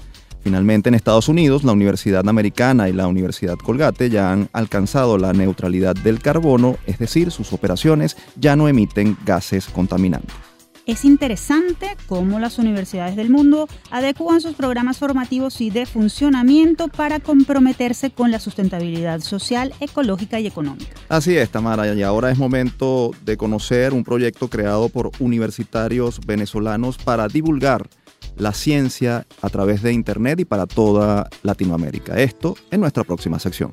Finalmente, 0.45 0.91
en 0.91 0.95
Estados 0.95 1.31
Unidos, 1.31 1.65
la 1.65 1.73
Universidad 1.73 2.29
Americana 2.29 2.91
y 2.91 2.93
la 2.93 3.07
Universidad 3.07 3.57
Colgate 3.57 4.11
ya 4.11 4.31
han 4.31 4.51
alcanzado 4.53 5.17
la 5.17 5.33
neutralidad 5.33 5.97
del 5.97 6.21
carbono, 6.21 6.77
es 6.85 6.99
decir, 6.99 7.31
sus 7.31 7.55
operaciones 7.55 8.19
ya 8.37 8.55
no 8.55 8.69
emiten 8.69 9.17
gases 9.25 9.65
contaminantes. 9.65 10.37
Es 10.85 11.07
interesante 11.07 11.97
cómo 12.07 12.39
las 12.39 12.59
universidades 12.59 13.17
del 13.17 13.31
mundo 13.31 13.69
adecúan 13.91 14.43
sus 14.43 14.53
programas 14.53 14.99
formativos 14.99 15.63
y 15.63 15.71
de 15.71 15.87
funcionamiento 15.87 16.89
para 16.89 17.21
comprometerse 17.21 18.11
con 18.11 18.31
la 18.31 18.39
sustentabilidad 18.39 19.21
social, 19.21 19.73
ecológica 19.81 20.41
y 20.41 20.47
económica. 20.47 20.93
Así 21.09 21.39
es, 21.39 21.49
Tamara, 21.49 21.91
y 21.95 22.03
ahora 22.03 22.31
es 22.31 22.37
momento 22.37 23.13
de 23.25 23.39
conocer 23.39 23.95
un 23.95 24.05
proyecto 24.05 24.49
creado 24.49 24.91
por 24.91 25.11
universitarios 25.21 26.21
venezolanos 26.27 26.99
para 26.99 27.29
divulgar 27.29 27.89
la 28.37 28.53
ciencia 28.53 29.27
a 29.43 29.51
través 29.51 29.83
de 29.83 29.93
Internet 29.93 30.41
y 30.41 30.45
para 30.45 30.67
toda 30.67 31.29
Latinoamérica. 31.43 32.19
Esto 32.21 32.57
en 32.71 32.81
nuestra 32.81 33.05
próxima 33.05 33.39
sección. 33.39 33.73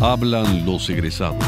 Hablan 0.00 0.66
los 0.66 0.90
egresados. 0.90 1.44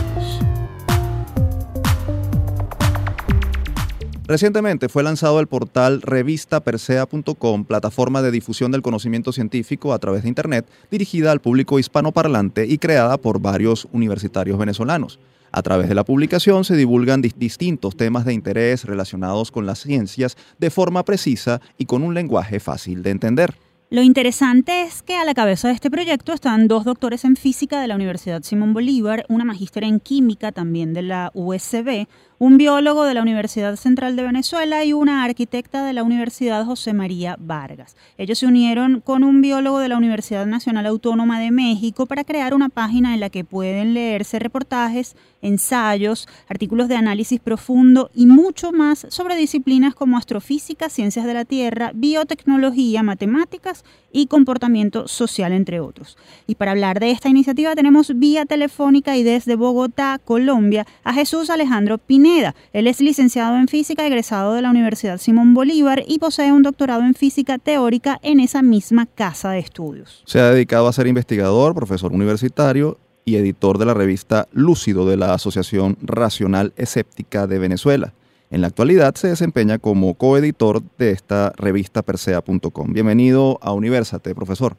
Recientemente 4.27 4.89
fue 4.89 5.03
lanzado 5.03 5.39
el 5.39 5.49
portal 5.49 6.01
revistapersea.com, 6.01 7.67
plataforma 7.67 8.23
de 8.23 8.31
difusión 8.31 8.73
del 8.73 8.81
conocimiento 8.81 9.33
científico 9.33 9.93
a 9.93 9.99
través 9.99 10.23
de 10.23 10.31
Internet, 10.31 10.67
dirigida 10.91 11.31
al 11.31 11.41
público 11.41 11.79
hispanoparlante 11.79 12.67
y 12.67 12.79
creada 12.79 13.19
por 13.19 13.41
varios 13.41 13.87
universitarios 13.93 14.59
venezolanos. 14.59 15.19
A 15.57 15.63
través 15.63 15.89
de 15.89 15.95
la 15.95 16.03
publicación 16.03 16.65
se 16.65 16.75
divulgan 16.75 17.23
distintos 17.23 17.97
temas 17.97 18.25
de 18.25 18.35
interés 18.35 18.83
relacionados 18.83 19.53
con 19.53 19.67
las 19.67 19.79
ciencias 19.79 20.37
de 20.59 20.69
forma 20.69 21.05
precisa 21.05 21.61
y 21.79 21.85
con 21.85 22.03
un 22.03 22.13
lenguaje 22.13 22.59
fácil 22.59 23.05
de 23.05 23.11
entender. 23.11 23.55
Lo 23.89 24.03
interesante 24.03 24.83
es 24.83 25.03
que 25.03 25.15
a 25.15 25.25
la 25.25 25.33
cabeza 25.33 25.69
de 25.69 25.75
este 25.75 25.93
proyecto 25.93 26.33
están 26.33 26.67
dos 26.67 26.85
doctores 26.85 27.25
en 27.25 27.37
física 27.37 27.81
de 27.81 27.87
la 27.87 27.95
Universidad 27.95 28.43
Simón 28.43 28.75
Bolívar, 28.75 29.27
una 29.29 29.45
magíster 29.45 29.85
en 29.85 30.01
química 30.01 30.51
también 30.51 30.93
de 30.93 31.03
la 31.03 31.31
USB, 31.35 32.09
un 32.39 32.59
biólogo 32.59 33.05
de 33.05 33.15
la 33.15 33.23
Universidad 33.23 33.77
Central 33.77 34.17
de 34.17 34.25
Venezuela 34.25 34.85
y 34.85 34.93
una 34.93 35.25
arquitecta 35.25 35.85
de 35.85 35.93
la 35.93 36.03
Universidad 36.03 36.65
José 36.65 36.93
María 36.93 37.37
Vargas. 37.39 37.97
Ellos 38.19 38.39
se 38.39 38.47
unieron 38.47 39.01
con 39.01 39.23
un 39.23 39.41
biólogo 39.41 39.79
de 39.79 39.89
la 39.89 39.97
Universidad 39.97 40.47
Nacional 40.47 40.87
Autónoma 40.87 41.39
de 41.39 41.51
México 41.51 42.07
para 42.07 42.25
crear 42.25 42.55
una 42.55 42.69
página 42.69 43.15
en 43.15 43.21
la 43.21 43.31
que 43.31 43.45
pueden 43.45 43.95
leerse 43.95 44.39
reportajes, 44.39 45.17
ensayos, 45.43 46.29
artículos 46.49 46.89
de 46.89 46.97
análisis 46.97 47.39
profundo 47.39 48.11
y 48.15 48.27
mucho 48.27 48.73
más 48.73 49.07
sobre 49.11 49.37
disciplinas 49.37 49.95
como 49.95 50.17
astrofísica, 50.17 50.89
ciencias 50.89 51.27
de 51.27 51.35
la 51.35 51.45
Tierra, 51.45 51.93
biotecnología, 51.95 53.03
matemáticas 53.03 53.85
y 54.11 54.27
comportamiento 54.27 55.09
social, 55.09 55.53
entre 55.53 55.81
otros. 55.81 56.17
Y 56.47 56.55
para 56.55 56.73
hablar 56.73 57.01
de 57.01 57.11
esta 57.11 57.29
iniciativa 57.29 57.75
tenemos 57.75 58.19
vía 58.19 58.47
telefónica 58.47 59.17
y 59.17 59.23
desde 59.23 59.57
Bogotá, 59.57 60.21
Colombia, 60.25 60.87
a 61.03 61.13
Jesús 61.13 61.51
Alejandro 61.51 61.99
Pineda 62.25 62.55
él 62.73 62.87
es 62.87 63.03
licenciado 63.03 63.59
en 63.59 63.69
física, 63.69 64.07
egresado 64.07 64.55
de 64.55 64.63
la 64.63 64.71
Universidad 64.71 65.19
Simón 65.19 65.53
Bolívar 65.53 66.03
y 66.09 66.19
posee 66.19 66.53
un 66.53 66.63
doctorado 66.63 67.03
en 67.03 67.13
física 67.13 67.59
teórica 67.59 68.19
en 68.23 68.41
esa 68.41 68.63
misma 68.63 69.05
casa 69.05 69.51
de 69.51 69.59
estudios. 69.59 70.23
Se 70.25 70.41
ha 70.41 70.49
dedicado 70.49 70.89
a 70.89 70.93
ser 70.95 71.07
investigador, 71.07 71.75
profesor 71.75 72.15
universitario 72.15 72.97
y 73.27 73.37
editor 73.37 73.77
de 73.77 73.85
la 73.85 73.93
revista 73.93 74.47
Lúcido 74.53 75.07
de 75.07 75.19
la 75.19 75.35
Asociación 75.35 75.99
Racional 76.01 76.73
Escéptica 76.79 77.47
de 77.47 77.59
Venezuela. 77.59 78.15
En 78.51 78.63
la 78.63 78.69
actualidad 78.69 79.15
se 79.17 79.29
desempeña 79.29 79.79
como 79.79 80.15
coeditor 80.15 80.81
de 80.97 81.11
esta 81.11 81.53
revista 81.59 82.01
persea.com. 82.03 82.95
Bienvenido 82.95 83.59
a 83.61 83.75
Universate, 83.75 84.35
profesor. 84.35 84.79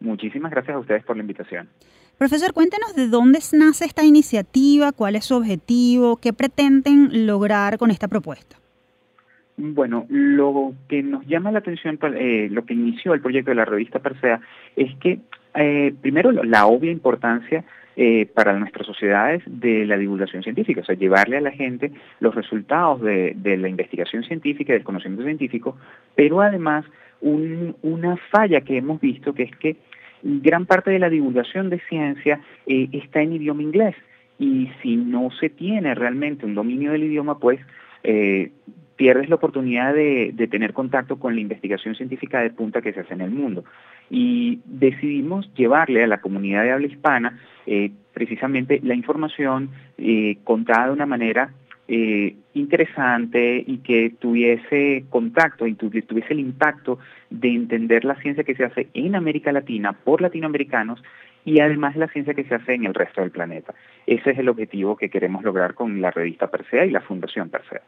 Muchísimas 0.00 0.52
gracias 0.52 0.74
a 0.74 0.78
ustedes 0.78 1.04
por 1.04 1.16
la 1.16 1.22
invitación. 1.22 1.68
Profesor, 2.18 2.54
cuéntenos 2.54 2.96
de 2.96 3.08
dónde 3.08 3.40
nace 3.52 3.84
esta 3.84 4.02
iniciativa, 4.02 4.92
cuál 4.92 5.16
es 5.16 5.26
su 5.26 5.36
objetivo, 5.36 6.16
qué 6.16 6.32
pretenden 6.32 7.26
lograr 7.26 7.76
con 7.76 7.90
esta 7.90 8.08
propuesta. 8.08 8.56
Bueno, 9.58 10.06
lo 10.08 10.72
que 10.88 11.02
nos 11.02 11.26
llama 11.26 11.52
la 11.52 11.58
atención, 11.58 11.98
eh, 12.14 12.48
lo 12.50 12.64
que 12.64 12.72
inició 12.72 13.12
el 13.12 13.20
proyecto 13.20 13.50
de 13.50 13.56
la 13.56 13.66
revista 13.66 13.98
Persea, 13.98 14.40
es 14.76 14.94
que 14.96 15.18
eh, 15.54 15.94
primero 16.00 16.32
la 16.32 16.66
obvia 16.66 16.90
importancia 16.90 17.64
eh, 17.96 18.26
para 18.34 18.58
nuestras 18.58 18.86
sociedades 18.86 19.42
de 19.46 19.84
la 19.84 19.98
divulgación 19.98 20.42
científica, 20.42 20.80
o 20.80 20.84
sea, 20.84 20.94
llevarle 20.94 21.36
a 21.36 21.42
la 21.42 21.50
gente 21.50 21.92
los 22.20 22.34
resultados 22.34 23.00
de, 23.02 23.34
la 23.58 23.68
investigación 23.68 24.22
científica, 24.24 24.72
del 24.72 24.84
conocimiento 24.84 25.24
científico, 25.24 25.76
pero 26.14 26.40
además 26.40 26.86
una 27.22 28.16
falla 28.30 28.60
que 28.60 28.76
hemos 28.76 29.00
visto 29.00 29.32
que 29.32 29.44
es 29.44 29.56
que 29.56 29.76
gran 30.26 30.66
parte 30.66 30.90
de 30.90 30.98
la 30.98 31.08
divulgación 31.08 31.70
de 31.70 31.80
ciencia 31.88 32.40
eh, 32.66 32.88
está 32.92 33.22
en 33.22 33.34
idioma 33.34 33.62
inglés 33.62 33.94
y 34.38 34.70
si 34.82 34.96
no 34.96 35.30
se 35.30 35.48
tiene 35.48 35.94
realmente 35.94 36.44
un 36.44 36.54
dominio 36.54 36.92
del 36.92 37.04
idioma, 37.04 37.38
pues 37.38 37.60
eh, 38.02 38.50
pierdes 38.96 39.28
la 39.28 39.36
oportunidad 39.36 39.94
de, 39.94 40.34
tener 40.50 40.72
contacto 40.72 41.18
con 41.18 41.34
la 41.34 41.40
investigación 41.40 41.94
científica 41.94 42.40
de 42.40 42.50
punta 42.50 42.82
que 42.82 42.92
se 42.92 43.00
hace 43.00 43.14
en 43.14 43.20
el 43.20 43.30
mundo. 43.30 43.64
Y 44.10 44.60
decidimos 44.64 45.52
llevarle 45.54 46.02
a 46.02 46.06
la 46.06 46.20
comunidad 46.20 46.64
de 46.64 46.72
habla 46.72 46.86
hispana 46.86 47.38
eh, 47.66 47.92
precisamente 48.12 48.80
la 48.82 48.94
información 48.94 49.70
contada 50.44 50.86
de 50.86 50.92
una 50.92 51.06
manera 51.06 51.50
eh, 51.88 52.34
interesante 52.54 53.62
y 53.64 53.78
que 53.78 54.12
tuviese 54.18 55.04
contacto 55.08 55.66
y 55.66 55.74
tuviese 55.74 56.32
el 56.32 56.40
impacto 56.40 56.98
de 57.30 57.48
entender 57.48 58.04
la 58.04 58.16
ciencia 58.16 58.42
que 58.42 58.54
se 58.56 58.64
hace 58.64 58.88
en 58.94 59.14
América 59.14 59.52
Latina 59.52 59.92
por 59.92 60.20
latinoamericanos 60.20 61.00
y 61.44 61.60
además 61.60 61.94
la 61.94 62.08
ciencia 62.08 62.34
que 62.34 62.42
se 62.44 62.56
hace 62.56 62.74
en 62.74 62.86
el 62.86 62.94
resto 62.94 63.20
del 63.20 63.30
planeta. 63.30 63.72
Ese 64.06 64.30
es 64.30 64.38
el 64.38 64.48
objetivo 64.48 64.96
que 64.96 65.08
queremos 65.08 65.44
lograr 65.44 65.74
con 65.74 66.00
la 66.00 66.10
revista 66.10 66.48
Persea 66.48 66.86
y 66.86 66.90
la 66.90 67.02
Fundación 67.02 67.50
Persea. 67.50 67.82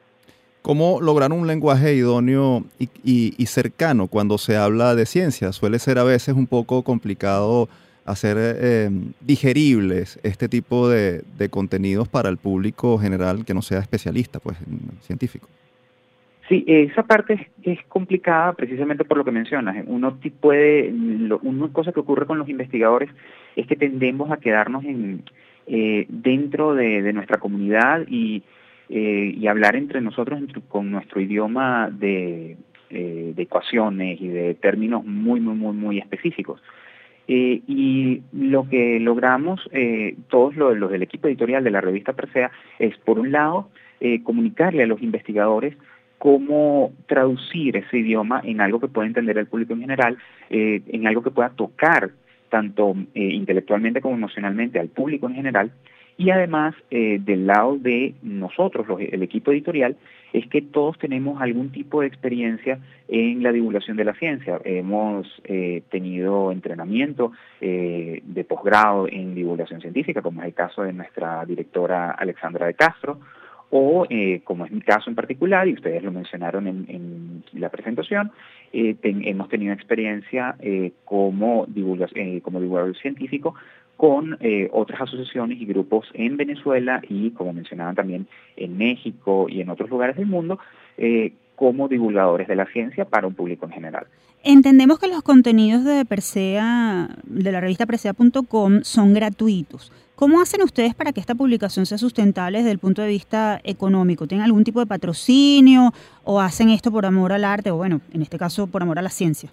¿Cómo 0.62 1.00
lograr 1.00 1.32
un 1.32 1.46
lenguaje 1.46 1.94
idóneo 1.94 2.64
y 2.78 3.46
cercano 3.46 4.06
cuando 4.06 4.38
se 4.38 4.56
habla 4.56 4.94
de 4.94 5.06
ciencia? 5.06 5.52
Suele 5.52 5.78
ser 5.78 5.98
a 5.98 6.04
veces 6.04 6.34
un 6.36 6.46
poco 6.46 6.84
complicado 6.84 7.68
hacer 8.08 8.36
eh, 8.38 8.90
digeribles 9.20 10.18
este 10.22 10.48
tipo 10.48 10.88
de, 10.88 11.22
contenidos 11.50 12.08
para 12.08 12.28
el 12.28 12.38
público 12.38 12.98
general 12.98 13.44
que 13.44 13.54
no 13.54 13.62
sea 13.62 13.80
especialista, 13.80 14.40
pues, 14.40 14.56
científico. 15.00 15.48
Sí, 16.48 16.64
esa 16.66 17.02
parte 17.02 17.50
es, 17.62 17.78
complicada 17.88 18.54
precisamente 18.54 19.04
por 19.04 19.18
lo 19.18 19.24
que 19.24 19.30
mencionas. 19.30 19.84
Uno 19.86 20.18
puede, 20.40 20.90
una 20.90 21.68
cosa 21.68 21.92
que 21.92 22.00
ocurre 22.00 22.24
con 22.24 22.38
los 22.38 22.48
investigadores 22.48 23.10
es 23.54 23.66
que 23.66 23.76
tendemos 23.76 24.30
a 24.30 24.38
quedarnos 24.38 24.84
en, 24.84 25.24
eh, 25.66 26.06
dentro 26.08 26.74
de, 26.74 27.12
nuestra 27.12 27.36
comunidad 27.36 28.06
y, 28.08 28.42
eh, 28.88 29.34
y 29.36 29.46
hablar 29.46 29.76
entre 29.76 30.00
nosotros 30.00 30.40
con 30.68 30.90
nuestro 30.90 31.20
idioma 31.20 31.90
de, 31.90 32.56
de 32.88 33.42
ecuaciones 33.42 34.18
y 34.18 34.28
de 34.28 34.54
términos 34.54 35.04
muy, 35.04 35.40
muy, 35.40 35.54
muy, 35.54 35.74
muy 35.74 35.98
específicos. 35.98 36.62
Eh, 37.30 37.60
y 37.66 38.22
lo 38.32 38.66
que 38.70 38.98
logramos, 39.00 39.60
eh, 39.72 40.16
todos 40.30 40.56
los, 40.56 40.90
del 40.90 41.02
equipo 41.02 41.28
editorial 41.28 41.62
de 41.62 41.70
la 41.70 41.82
revista 41.82 42.14
Persea, 42.14 42.50
es 42.78 42.96
por 42.98 43.18
un 43.18 43.30
lado 43.30 43.68
eh, 44.00 44.22
comunicarle 44.22 44.84
a 44.84 44.86
los 44.86 45.02
investigadores 45.02 45.76
cómo 46.16 46.92
traducir 47.06 47.76
ese 47.76 47.98
idioma 47.98 48.40
en 48.42 48.62
algo 48.62 48.80
que 48.80 48.88
pueda 48.88 49.06
entender 49.06 49.36
el 49.36 49.46
público 49.46 49.74
en 49.74 49.82
general, 49.82 50.18
en 50.50 51.06
algo 51.06 51.22
que 51.22 51.30
pueda 51.30 51.50
tocar 51.50 52.10
tanto 52.48 52.96
intelectualmente 53.14 54.00
como 54.00 54.16
emocionalmente 54.16 54.80
al 54.80 54.88
público 54.88 55.28
en 55.28 55.36
general. 55.36 55.70
Y 56.16 56.30
además, 56.30 56.74
del 56.90 57.46
lado 57.46 57.76
de 57.78 58.14
nosotros, 58.22 58.84
el 58.98 59.22
equipo 59.22 59.52
editorial, 59.52 59.96
es 60.32 60.46
que 60.48 60.62
todos 60.62 60.98
tenemos 60.98 61.40
algún 61.40 61.70
tipo 61.70 62.00
de 62.00 62.06
experiencia 62.06 62.78
en 63.08 63.42
la 63.42 63.52
divulgación 63.52 63.96
de 63.96 64.04
la 64.04 64.14
ciencia. 64.14 64.60
Hemos 64.64 65.26
eh, 65.44 65.82
tenido 65.90 66.52
entrenamiento 66.52 67.32
eh, 67.60 68.20
de 68.24 68.44
posgrado 68.44 69.08
en 69.08 69.34
divulgación 69.34 69.80
científica, 69.80 70.22
como 70.22 70.42
es 70.42 70.48
el 70.48 70.54
caso 70.54 70.82
de 70.82 70.92
nuestra 70.92 71.44
directora 71.44 72.10
Alexandra 72.10 72.66
de 72.66 72.74
Castro, 72.74 73.18
o 73.70 74.06
eh, 74.08 74.40
como 74.44 74.64
es 74.64 74.72
mi 74.72 74.80
caso 74.80 75.10
en 75.10 75.16
particular, 75.16 75.68
y 75.68 75.74
ustedes 75.74 76.02
lo 76.02 76.10
mencionaron 76.10 76.66
en, 76.66 77.44
la 77.52 77.70
presentación, 77.70 78.30
hemos 78.72 79.48
tenido 79.48 79.72
experiencia 79.72 80.56
como, 81.04 81.66
como 81.66 82.60
divulgador 82.60 82.96
científico 82.96 83.54
con 83.98 84.38
eh, 84.38 84.68
otras 84.72 85.00
asociaciones 85.00 85.60
y 85.60 85.66
grupos 85.66 86.06
en 86.14 86.36
Venezuela 86.36 87.02
y, 87.08 87.32
como 87.32 87.52
mencionaban 87.52 87.96
también, 87.96 88.28
en 88.56 88.78
México 88.78 89.48
y 89.48 89.60
en 89.60 89.70
otros 89.70 89.90
lugares 89.90 90.14
del 90.14 90.26
mundo, 90.26 90.60
eh, 90.96 91.32
como 91.56 91.88
divulgadores 91.88 92.46
de 92.46 92.54
la 92.54 92.66
ciencia 92.66 93.04
para 93.06 93.26
un 93.26 93.34
público 93.34 93.66
en 93.66 93.72
general. 93.72 94.06
Entendemos 94.44 95.00
que 95.00 95.08
los 95.08 95.22
contenidos 95.22 95.84
de 95.84 96.04
Persea, 96.04 97.08
de 97.24 97.50
la 97.50 97.60
revista 97.60 97.86
Persea.com, 97.86 98.82
son 98.82 99.14
gratuitos. 99.14 99.92
¿Cómo 100.14 100.40
hacen 100.40 100.62
ustedes 100.62 100.94
para 100.94 101.12
que 101.12 101.18
esta 101.18 101.34
publicación 101.34 101.84
sea 101.84 101.98
sustentable 101.98 102.58
desde 102.58 102.70
el 102.70 102.78
punto 102.78 103.02
de 103.02 103.08
vista 103.08 103.60
económico? 103.64 104.28
¿Tienen 104.28 104.44
algún 104.44 104.62
tipo 104.62 104.78
de 104.78 104.86
patrocinio 104.86 105.92
o 106.22 106.40
hacen 106.40 106.68
esto 106.68 106.92
por 106.92 107.04
amor 107.04 107.32
al 107.32 107.44
arte 107.44 107.72
o, 107.72 107.76
bueno, 107.76 108.00
en 108.12 108.22
este 108.22 108.38
caso, 108.38 108.68
por 108.68 108.80
amor 108.80 109.00
a 109.00 109.02
la 109.02 109.10
ciencia? 109.10 109.50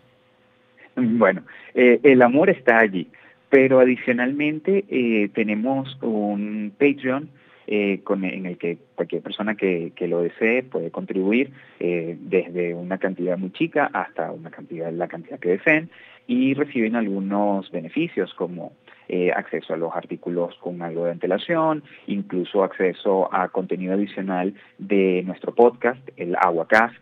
Bueno, 0.96 1.42
eh, 1.74 2.00
el 2.04 2.22
amor 2.22 2.52
está 2.52 2.78
allí. 2.78 3.08
Pero 3.50 3.80
adicionalmente 3.80 4.86
eh, 4.90 5.30
tenemos 5.34 5.98
un 6.02 6.74
Patreon 6.78 7.30
eh, 7.68 8.02
en 8.08 8.46
el 8.46 8.58
que 8.58 8.78
cualquier 8.96 9.22
persona 9.22 9.56
que, 9.56 9.92
lo 10.02 10.22
desee 10.22 10.64
puede 10.64 10.92
contribuir 10.92 11.52
eh, 11.80 12.18
desde 12.20 12.74
una 12.74 12.98
cantidad 12.98 13.38
muy 13.38 13.52
chica 13.52 13.90
hasta 13.94 14.32
una 14.32 14.52
cantidad, 14.52 14.92
la 14.92 15.08
cantidad 15.08 15.40
que 15.40 15.50
deseen 15.50 15.90
y 16.28 16.54
reciben 16.54 16.96
algunos 16.96 17.72
beneficios 17.72 18.34
como 18.34 18.74
acceso 19.36 19.76
a 19.76 19.78
los 19.78 19.96
artículos 19.96 20.56
con 20.56 20.82
algo 20.82 21.06
de 21.06 21.12
antelación, 21.12 21.84
incluso 22.08 22.64
acceso 22.64 23.32
a 23.32 23.50
contenido 23.50 23.94
adicional 23.94 24.56
de 24.80 25.22
nuestro 25.24 25.54
podcast, 25.54 26.02
el 26.18 26.36
Aguacast, 26.36 26.96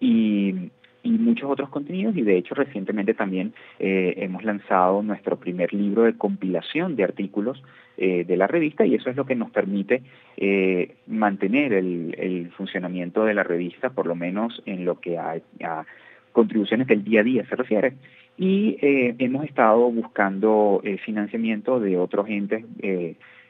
y 0.00 0.70
y 1.02 1.10
muchos 1.10 1.50
otros 1.50 1.68
contenidos 1.68 2.16
y 2.16 2.22
de 2.22 2.36
hecho 2.36 2.54
recientemente 2.54 3.14
también 3.14 3.52
eh, 3.78 4.14
hemos 4.18 4.44
lanzado 4.44 5.02
nuestro 5.02 5.36
primer 5.36 5.72
libro 5.72 6.02
de 6.02 6.16
compilación 6.16 6.96
de 6.96 7.04
artículos 7.04 7.62
eh, 7.96 8.24
de 8.24 8.36
la 8.36 8.46
revista 8.46 8.86
y 8.86 8.94
eso 8.94 9.10
es 9.10 9.16
lo 9.16 9.26
que 9.26 9.34
nos 9.34 9.50
permite 9.50 10.02
eh, 10.36 10.94
mantener 11.06 11.72
el, 11.72 12.50
funcionamiento 12.56 13.24
de 13.24 13.34
la 13.34 13.42
revista 13.42 13.90
por 13.90 14.06
lo 14.06 14.14
menos 14.14 14.62
en 14.66 14.84
lo 14.84 15.00
que 15.00 15.18
a, 15.18 15.36
a 15.64 15.84
contribuciones 16.32 16.86
del 16.86 17.04
día 17.04 17.20
a 17.20 17.24
día 17.24 17.46
se 17.46 17.56
refiere 17.56 17.94
y 18.38 18.76
hemos 18.80 19.44
estado 19.44 19.90
buscando 19.90 20.82
financiamiento 21.04 21.78
de 21.80 21.98
otros 21.98 22.26
entes 22.28 22.64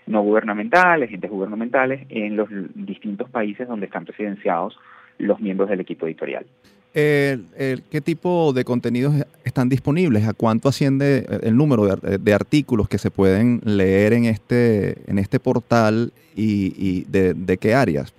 no 0.06 0.22
gubernamentales, 0.22 1.12
entes 1.12 1.30
gubernamentales 1.30 2.04
en 2.08 2.36
los 2.36 2.48
distintos 2.74 3.30
países 3.30 3.68
donde 3.68 3.86
están 3.86 4.06
residenciados 4.06 4.76
los 5.18 5.40
miembros 5.40 5.70
del 5.70 5.80
equipo 5.80 6.06
editorial. 6.06 6.44
¿Qué 6.92 8.02
tipo 8.04 8.52
de 8.52 8.64
contenidos 8.64 9.14
están 9.44 9.68
disponibles? 9.68 10.28
¿A 10.28 10.34
cuánto 10.34 10.68
asciende 10.68 11.24
el 11.42 11.56
número 11.56 11.96
de, 11.96 12.34
artículos 12.34 12.88
que 12.88 12.98
se 12.98 13.10
pueden 13.10 13.60
leer 13.64 14.12
en 14.12 14.26
este, 14.26 15.10
en 15.10 15.18
este 15.18 15.40
portal 15.40 16.12
y, 16.36 17.04
de, 17.04 17.56
qué 17.58 17.74
áreas? 17.74 18.14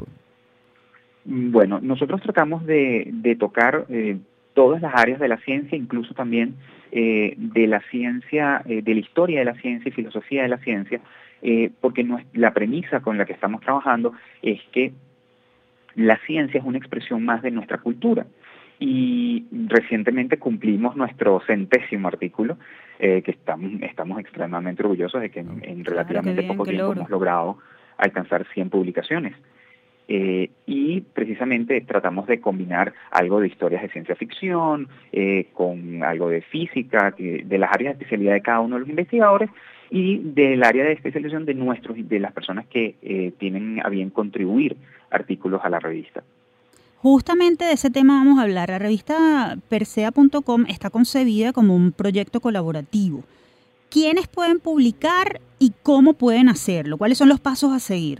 Bueno, 1.25 1.79
nosotros 1.81 2.21
tratamos 2.21 2.65
de, 2.65 3.37
tocar 3.39 3.85
eh, 3.89 4.17
todas 4.53 4.81
las 4.81 4.93
áreas 4.95 5.19
de 5.19 5.27
la 5.27 5.37
ciencia, 5.37 5.77
incluso 5.77 6.13
también 6.15 6.55
eh, 6.91 7.35
de 7.37 7.67
la 7.67 7.81
ciencia, 7.91 8.63
eh, 8.65 8.81
de 8.81 8.93
la 8.93 8.99
historia 8.99 9.39
de 9.39 9.45
la 9.45 9.55
ciencia 9.55 9.89
y 9.89 9.91
filosofía 9.91 10.43
de 10.43 10.49
la 10.49 10.57
ciencia, 10.57 10.99
porque 11.81 12.07
la 12.31 12.53
premisa 12.53 13.01
con 13.01 13.17
la 13.17 13.25
que 13.25 13.33
estamos 13.33 13.59
trabajando 13.59 14.13
es 14.41 14.61
que 14.71 14.93
la 15.95 16.17
ciencia 16.25 16.57
es 16.57 16.65
una 16.65 16.77
expresión 16.77 17.25
más 17.25 17.41
de 17.41 17.51
nuestra 17.51 17.79
cultura 17.79 18.25
y 18.85 19.45
recientemente 19.69 20.37
cumplimos 20.37 20.97
nuestro 20.97 21.41
centésimo 21.47 22.09
artículo, 22.09 22.57
eh, 22.99 23.21
que 23.21 23.31
estamos, 23.31 23.71
estamos 23.81 24.19
extremadamente 24.19 24.83
orgullosos 24.83 25.21
de 25.21 25.29
que 25.29 25.39
en, 25.39 25.85
relativamente 25.85 26.43
poco 26.43 26.65
tiempo 26.65 26.91
hemos 26.91 27.09
logrado 27.09 27.59
alcanzar 27.97 28.45
100 28.53 28.69
publicaciones. 28.69 29.35
Eh, 30.09 30.49
y 30.65 30.99
precisamente 30.99 31.79
tratamos 31.79 32.27
de 32.27 32.41
combinar 32.41 32.93
algo 33.11 33.39
de 33.39 33.47
historias 33.47 33.83
de 33.83 33.89
ciencia 33.89 34.17
ficción 34.17 34.89
eh, 35.13 35.47
con 35.53 36.03
algo 36.03 36.27
de 36.27 36.41
física, 36.41 37.15
de 37.17 37.57
las 37.57 37.71
áreas 37.71 37.93
de 37.93 38.03
especialidad 38.03 38.33
de 38.33 38.41
cada 38.41 38.59
uno 38.59 38.75
de 38.75 38.81
los 38.81 38.89
investigadores 38.89 39.49
y 39.91 40.17
del 40.17 40.61
área 40.61 40.83
de 40.83 40.91
especialización 40.91 41.45
de 41.45 41.53
nuestros 41.53 41.95
de 41.97 42.19
las 42.19 42.33
personas 42.33 42.65
que 42.65 43.33
tienen 43.37 43.79
a 43.81 43.87
bien 43.87 44.09
contribuir 44.09 44.75
artículos 45.09 45.61
a 45.63 45.69
la 45.69 45.79
revista. 45.79 46.21
Justamente 47.03 47.65
de 47.65 47.73
ese 47.73 47.91
tema 47.91 48.13
vamos 48.13 48.39
a 48.39 48.43
hablar. 48.43 48.69
La 48.69 48.79
revista 48.79 49.57
Persea.com 49.67 50.63
está 50.69 50.89
concebida 50.89 51.51
como 51.51 51.75
un 51.75 51.91
proyecto 51.91 52.39
colaborativo. 52.39 53.25
¿Quiénes 53.91 54.29
pueden 54.29 54.61
publicar 54.61 55.41
y 55.59 55.73
cómo 55.83 56.13
pueden 56.13 56.47
hacerlo? 56.47 56.97
¿Cuáles 56.97 57.17
son 57.17 57.27
los 57.27 57.41
pasos 57.41 57.73
a 57.73 57.79
seguir? 57.79 58.19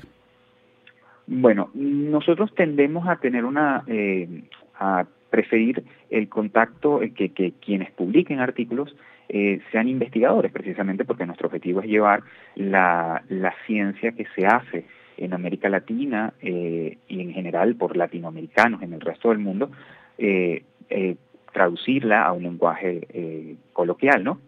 Bueno, 1.28 1.70
nosotros 1.74 2.54
tendemos 2.56 3.08
a 3.08 3.16
tener 3.22 3.46
una, 3.46 3.86
eh, 3.88 4.44
a 4.78 5.06
preferir 5.30 5.86
el 6.10 6.28
contacto, 6.28 7.00
que, 7.16 7.30
que 7.30 7.54
quienes 7.66 7.90
publiquen 7.92 8.42
artículos 8.42 8.94
eh, 9.30 9.62
sean 9.72 9.88
investigadores, 9.88 10.52
precisamente 10.52 11.06
porque 11.06 11.26
nuestro 11.26 11.48
objetivo 11.48 11.80
es 11.80 11.88
llevar 11.88 12.24
la, 12.56 13.24
la 13.30 13.54
ciencia 13.66 14.12
que 14.12 14.26
se 14.36 14.46
hace 14.46 14.84
en 15.18 15.34
América 15.34 15.70
Latina 15.70 16.34
eh, 16.42 16.98
y 17.08 17.22
en 17.22 17.34
general 17.34 17.76
por 17.76 17.96
latinoamericanos 17.96 18.82
en 18.82 18.94
el 18.94 19.02
resto 19.02 19.30
del 19.30 19.40
mundo, 19.40 19.72
eh, 20.18 20.64
eh, 20.90 21.16
traducirla 21.52 22.24
a 22.24 22.34
un 22.34 22.44
lenguaje 22.44 23.58
coloquial, 23.74 24.24
¿no? 24.24 24.40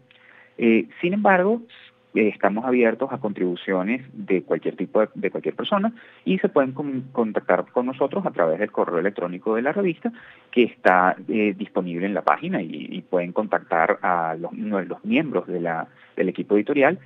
sin 0.58 1.14
embargo, 1.14 1.62
estamos 2.16 2.66
abiertos 2.66 3.12
a 3.12 3.20
contribuciones 3.20 4.04
de 4.14 4.42
cualquier 4.42 4.76
tipo 4.76 5.06
de, 5.14 5.30
cualquier 5.30 5.54
persona 5.54 5.94
y 6.24 6.40
se 6.40 6.50
pueden 6.50 6.72
contactar 7.12 7.66
con 7.72 7.86
nosotros 7.86 8.26
a 8.26 8.32
través 8.32 8.58
del 8.58 8.72
correo 8.72 8.98
electrónico 8.98 9.54
de 9.54 9.62
la 9.62 9.72
revista 9.72 10.12
que 10.50 10.64
está 10.64 11.16
disponible 11.28 12.08
en 12.08 12.16
la 12.16 12.24
página 12.24 12.60
y, 12.60 13.04
pueden 13.08 13.34
contactar 13.34 14.00
a 14.02 14.36
los, 14.40 14.52
miembros 15.04 15.46
del 15.46 16.30
equipo 16.30 16.56
editorial 16.56 16.98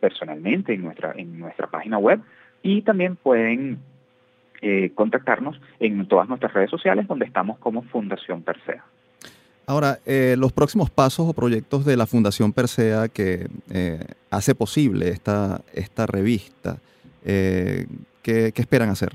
personalmente 0.00 0.72
en 0.72 0.82
nuestra 0.82 1.12
en 1.16 1.38
nuestra 1.38 1.68
página 1.68 1.98
web 1.98 2.20
y 2.62 2.82
también 2.82 3.16
pueden 3.16 3.78
eh, 4.60 4.90
contactarnos 4.94 5.60
en 5.78 6.06
todas 6.06 6.28
nuestras 6.28 6.52
redes 6.52 6.68
sociales 6.68 7.06
donde 7.06 7.26
estamos 7.26 7.58
como 7.58 7.82
Fundación 7.82 8.42
Persea. 8.42 8.84
Ahora, 9.66 9.98
eh, 10.04 10.34
los 10.36 10.52
próximos 10.52 10.90
pasos 10.90 11.28
o 11.28 11.32
proyectos 11.32 11.84
de 11.84 11.96
la 11.96 12.06
Fundación 12.06 12.52
Persea 12.52 13.06
que 13.06 13.46
eh, 13.72 14.00
hace 14.30 14.56
posible 14.56 15.10
esta, 15.10 15.60
esta 15.74 16.06
revista, 16.06 16.78
¿qué, 17.22 17.86
esperan 18.56 18.88
hacer? 18.88 19.12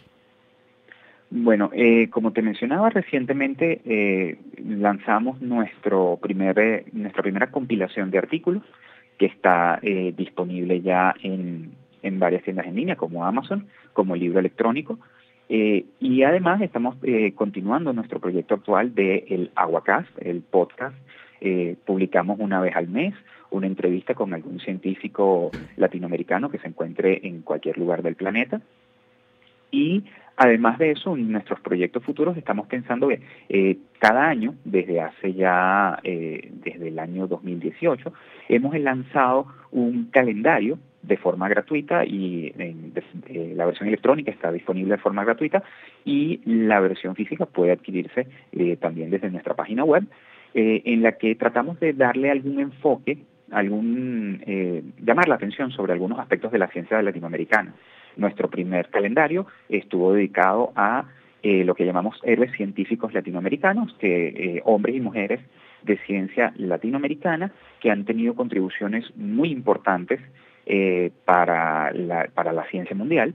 Bueno, 1.29 1.71
como 2.11 2.31
te 2.31 2.41
mencionaba 2.43 2.91
recientemente, 2.91 4.37
lanzamos 4.63 5.41
nuestro 5.41 6.19
primer, 6.21 6.85
nuestra 6.93 7.23
primera 7.23 7.49
compilación 7.49 8.11
de 8.11 8.19
artículos 8.19 8.63
que 9.17 9.25
está 9.25 9.79
disponible 10.15 10.81
ya 10.81 11.15
en, 11.23 11.71
en 12.03 12.19
varias 12.19 12.43
tiendas 12.43 12.67
en 12.67 12.75
línea 12.75 12.95
como 12.95 13.25
Amazon, 13.25 13.67
como 13.93 14.15
libro 14.15 14.39
electrónico. 14.39 14.99
Eh, 15.49 15.85
y 15.99 16.23
además 16.23 16.61
estamos 16.61 16.95
eh, 17.03 17.33
continuando 17.35 17.93
nuestro 17.93 18.19
proyecto 18.19 18.55
actual 18.55 18.95
de 18.95 19.25
el 19.29 19.51
Aguacast, 19.55 20.09
el 20.19 20.41
podcast. 20.41 20.95
Eh, 21.41 21.75
publicamos 21.85 22.39
una 22.39 22.61
vez 22.61 22.75
al 22.75 22.87
mes 22.87 23.13
una 23.51 23.67
entrevista 23.67 24.15
con 24.15 24.33
algún 24.33 24.59
científico 24.59 25.51
latinoamericano 25.77 26.49
que 26.49 26.57
se 26.57 26.67
encuentre 26.67 27.19
en 27.27 27.41
cualquier 27.41 27.77
lugar 27.77 28.01
del 28.01 28.15
planeta. 28.15 28.61
Y 29.69 30.03
además 30.37 30.79
de 30.79 30.91
eso, 30.91 31.15
en 31.15 31.31
nuestros 31.31 31.59
proyectos 31.59 32.03
futuros 32.03 32.35
estamos 32.35 32.65
pensando 32.67 33.09
que 33.09 33.77
cada 33.99 34.27
año, 34.27 34.55
desde 34.63 35.01
hace 35.01 35.33
ya, 35.33 35.99
desde 36.03 36.87
el 36.87 36.97
año 36.97 37.27
2018, 37.27 38.11
hemos 38.49 38.75
lanzado 38.79 39.45
un 39.71 40.05
calendario 40.05 40.79
de 41.03 41.17
forma 41.17 41.49
gratuita 41.49 42.05
y 42.05 42.51
la 43.53 43.65
versión 43.65 43.89
electrónica 43.89 44.31
está 44.31 44.51
disponible 44.51 44.95
de 44.95 45.01
forma 45.01 45.23
gratuita 45.23 45.61
y 46.05 46.39
la 46.45 46.79
versión 46.79 47.13
física 47.13 47.45
puede 47.45 47.73
adquirirse 47.73 48.27
eh, 48.53 48.77
también 48.77 49.09
desde 49.09 49.29
nuestra 49.29 49.53
página 49.53 49.83
web 49.83 50.05
eh, 50.53 50.81
en 50.85 51.03
la 51.03 51.13
que 51.13 51.35
tratamos 51.35 51.79
de 51.79 51.93
darle 51.93 52.31
algún 52.31 52.59
enfoque 52.59 53.17
algún 53.51 54.41
eh, 54.47 54.81
llamar 55.05 55.27
la 55.27 55.35
atención 55.35 55.71
sobre 55.71 55.93
algunos 55.93 56.17
aspectos 56.17 56.51
de 56.51 56.57
la 56.57 56.69
ciencia 56.69 56.99
latinoamericana. 57.01 57.75
Nuestro 58.15 58.49
primer 58.49 58.89
calendario 58.89 59.45
estuvo 59.69 60.13
dedicado 60.13 60.71
a 60.75 61.05
lo 61.43 61.75
que 61.75 61.85
llamamos 61.85 62.17
héroes 62.23 62.53
científicos 62.53 63.13
latinoamericanos, 63.13 63.93
que 63.99 64.61
hombres 64.63 64.95
y 64.95 65.01
mujeres 65.01 65.41
de 65.83 65.97
ciencia 66.05 66.53
latinoamericana 66.55 67.51
que 67.81 67.91
han 67.91 68.05
tenido 68.05 68.33
contribuciones 68.33 69.05
muy 69.17 69.51
importantes 69.51 70.21
para, 71.25 71.91
la, 71.91 72.29
para 72.33 72.53
la 72.53 72.65
ciencia 72.65 72.95
mundial. 72.95 73.33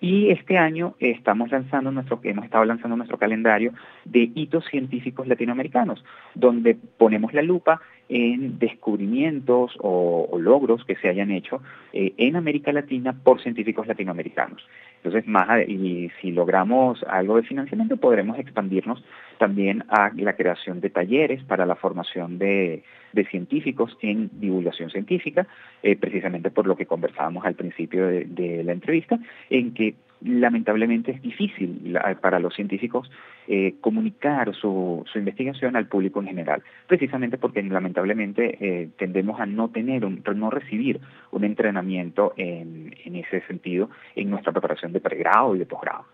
Y 0.00 0.30
este 0.30 0.58
año 0.58 0.96
estamos 0.98 1.50
lanzando 1.50 1.90
nuestro, 1.90 2.20
hemos 2.24 2.44
estado 2.44 2.64
lanzando 2.66 2.94
nuestro 2.94 3.16
calendario 3.16 3.72
de 4.04 4.30
hitos 4.34 4.66
científicos 4.66 5.26
latinoamericanos, 5.26 6.04
donde 6.34 6.76
ponemos 6.98 7.32
la 7.32 7.40
lupa 7.40 7.80
en 8.08 8.58
descubrimientos 8.58 9.72
o, 9.78 10.28
logros 10.38 10.84
que 10.84 10.96
se 10.96 11.08
hayan 11.08 11.30
hecho 11.30 11.62
eh, 11.92 12.12
en 12.18 12.36
América 12.36 12.72
Latina 12.72 13.12
por 13.12 13.40
científicos 13.42 13.86
latinoamericanos. 13.86 14.66
Entonces, 14.96 15.26
más 15.28 15.68
y 15.68 16.10
si 16.20 16.32
logramos 16.32 17.02
algo 17.04 17.36
de 17.36 17.42
financiamiento, 17.42 17.96
podremos 17.98 18.38
expandirnos 18.38 19.04
también 19.38 19.84
a 19.88 20.10
la 20.16 20.34
creación 20.34 20.80
de 20.80 20.90
talleres 20.90 21.42
para 21.44 21.66
la 21.66 21.76
formación 21.76 22.38
de, 22.38 22.82
científicos 23.30 23.96
en 24.00 24.30
divulgación 24.40 24.90
científica, 24.90 25.46
eh, 25.82 25.96
precisamente 25.96 26.50
por 26.50 26.66
lo 26.66 26.76
que 26.76 26.86
conversábamos 26.86 27.44
al 27.44 27.54
principio 27.54 28.06
de 28.06 28.62
la 28.64 28.72
entrevista, 28.72 29.18
en 29.50 29.72
que 29.72 29.94
lamentablemente 30.24 31.12
es 31.12 31.22
difícil 31.22 31.96
para 32.20 32.38
los 32.38 32.54
científicos 32.54 33.10
eh, 33.46 33.74
comunicar 33.80 34.54
su, 34.54 35.04
investigación 35.14 35.76
al 35.76 35.86
público 35.86 36.20
en 36.20 36.26
general, 36.26 36.62
precisamente 36.86 37.38
porque 37.38 37.62
lamentablemente 37.62 38.56
eh, 38.60 38.88
tendemos 38.98 39.38
a 39.38 39.46
no 39.46 39.68
tener, 39.68 40.04
un, 40.04 40.22
no 40.34 40.50
recibir 40.50 41.00
un 41.30 41.44
entrenamiento 41.44 42.32
en, 42.36 42.94
en 43.04 43.16
ese 43.16 43.42
sentido 43.46 43.90
en 44.16 44.30
nuestra 44.30 44.52
preparación 44.52 44.92
de 44.92 45.00
pregrado 45.00 45.54
y 45.54 45.58
de 45.58 45.66
posgrado. 45.66 46.04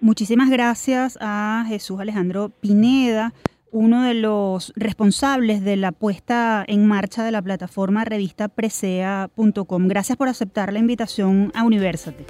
Muchísimas 0.00 0.48
gracias 0.48 1.18
a 1.20 1.64
Jesús 1.68 2.00
Alejandro 2.00 2.50
Pineda 2.60 3.32
uno 3.70 4.04
de 4.04 4.14
los 4.14 4.72
responsables 4.76 5.62
de 5.62 5.76
la 5.76 5.92
puesta 5.92 6.64
en 6.66 6.86
marcha 6.86 7.24
de 7.24 7.32
la 7.32 7.42
plataforma 7.42 8.04
revista 8.04 8.48
presea.com. 8.48 9.88
Gracias 9.88 10.16
por 10.16 10.28
aceptar 10.28 10.72
la 10.72 10.78
invitación 10.78 11.52
a 11.54 11.64
Universate. 11.64 12.24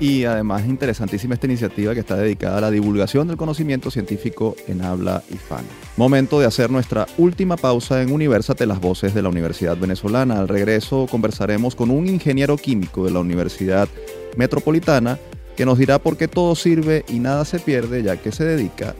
Y 0.00 0.24
además 0.24 0.66
interesantísima 0.66 1.34
esta 1.34 1.46
iniciativa 1.46 1.94
que 1.94 2.00
está 2.00 2.16
dedicada 2.16 2.58
a 2.58 2.60
la 2.60 2.70
divulgación 2.70 3.28
del 3.28 3.36
conocimiento 3.36 3.90
científico 3.90 4.56
en 4.66 4.82
habla 4.82 5.22
hispana. 5.30 5.68
Momento 5.96 6.40
de 6.40 6.46
hacer 6.46 6.70
nuestra 6.70 7.06
última 7.18 7.56
pausa 7.56 8.02
en 8.02 8.12
Universate, 8.12 8.66
las 8.66 8.80
voces 8.80 9.14
de 9.14 9.22
la 9.22 9.28
Universidad 9.28 9.76
Venezolana. 9.76 10.40
Al 10.40 10.48
regreso 10.48 11.06
conversaremos 11.10 11.76
con 11.76 11.90
un 11.90 12.08
ingeniero 12.08 12.56
químico 12.56 13.04
de 13.04 13.12
la 13.12 13.20
Universidad 13.20 13.88
Metropolitana 14.36 15.18
que 15.56 15.66
nos 15.66 15.78
dirá 15.78 15.98
por 15.98 16.16
qué 16.16 16.28
todo 16.28 16.54
sirve 16.54 17.04
y 17.08 17.18
nada 17.18 17.44
se 17.44 17.58
pierde 17.58 18.02
ya 18.02 18.16
que 18.16 18.32
se 18.32 18.44
dedica 18.44 18.94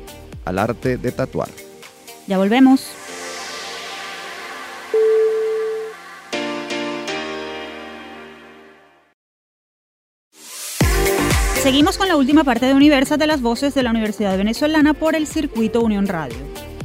al 0.45 0.59
arte 0.59 0.99
de 0.99 1.13
tatuar. 1.13 1.49
Ya 2.27 2.39
volvemos. 2.39 2.87
Seguimos 11.63 11.97
con 11.97 12.09
la 12.09 12.17
última 12.17 12.43
parte 12.43 12.67
de 12.67 12.75
Universa 12.75 13.17
de 13.17 13.29
las 13.29 13.41
voces 13.41 13.73
de 13.73 13.85
la 13.85 13.91
Universidad 13.91 14.37
Venezolana 14.37 14.95
por 14.95 15.15
el 15.15 15.29
circuito 15.29 15.81
Unión 15.81 16.09
Radio. 16.09 16.35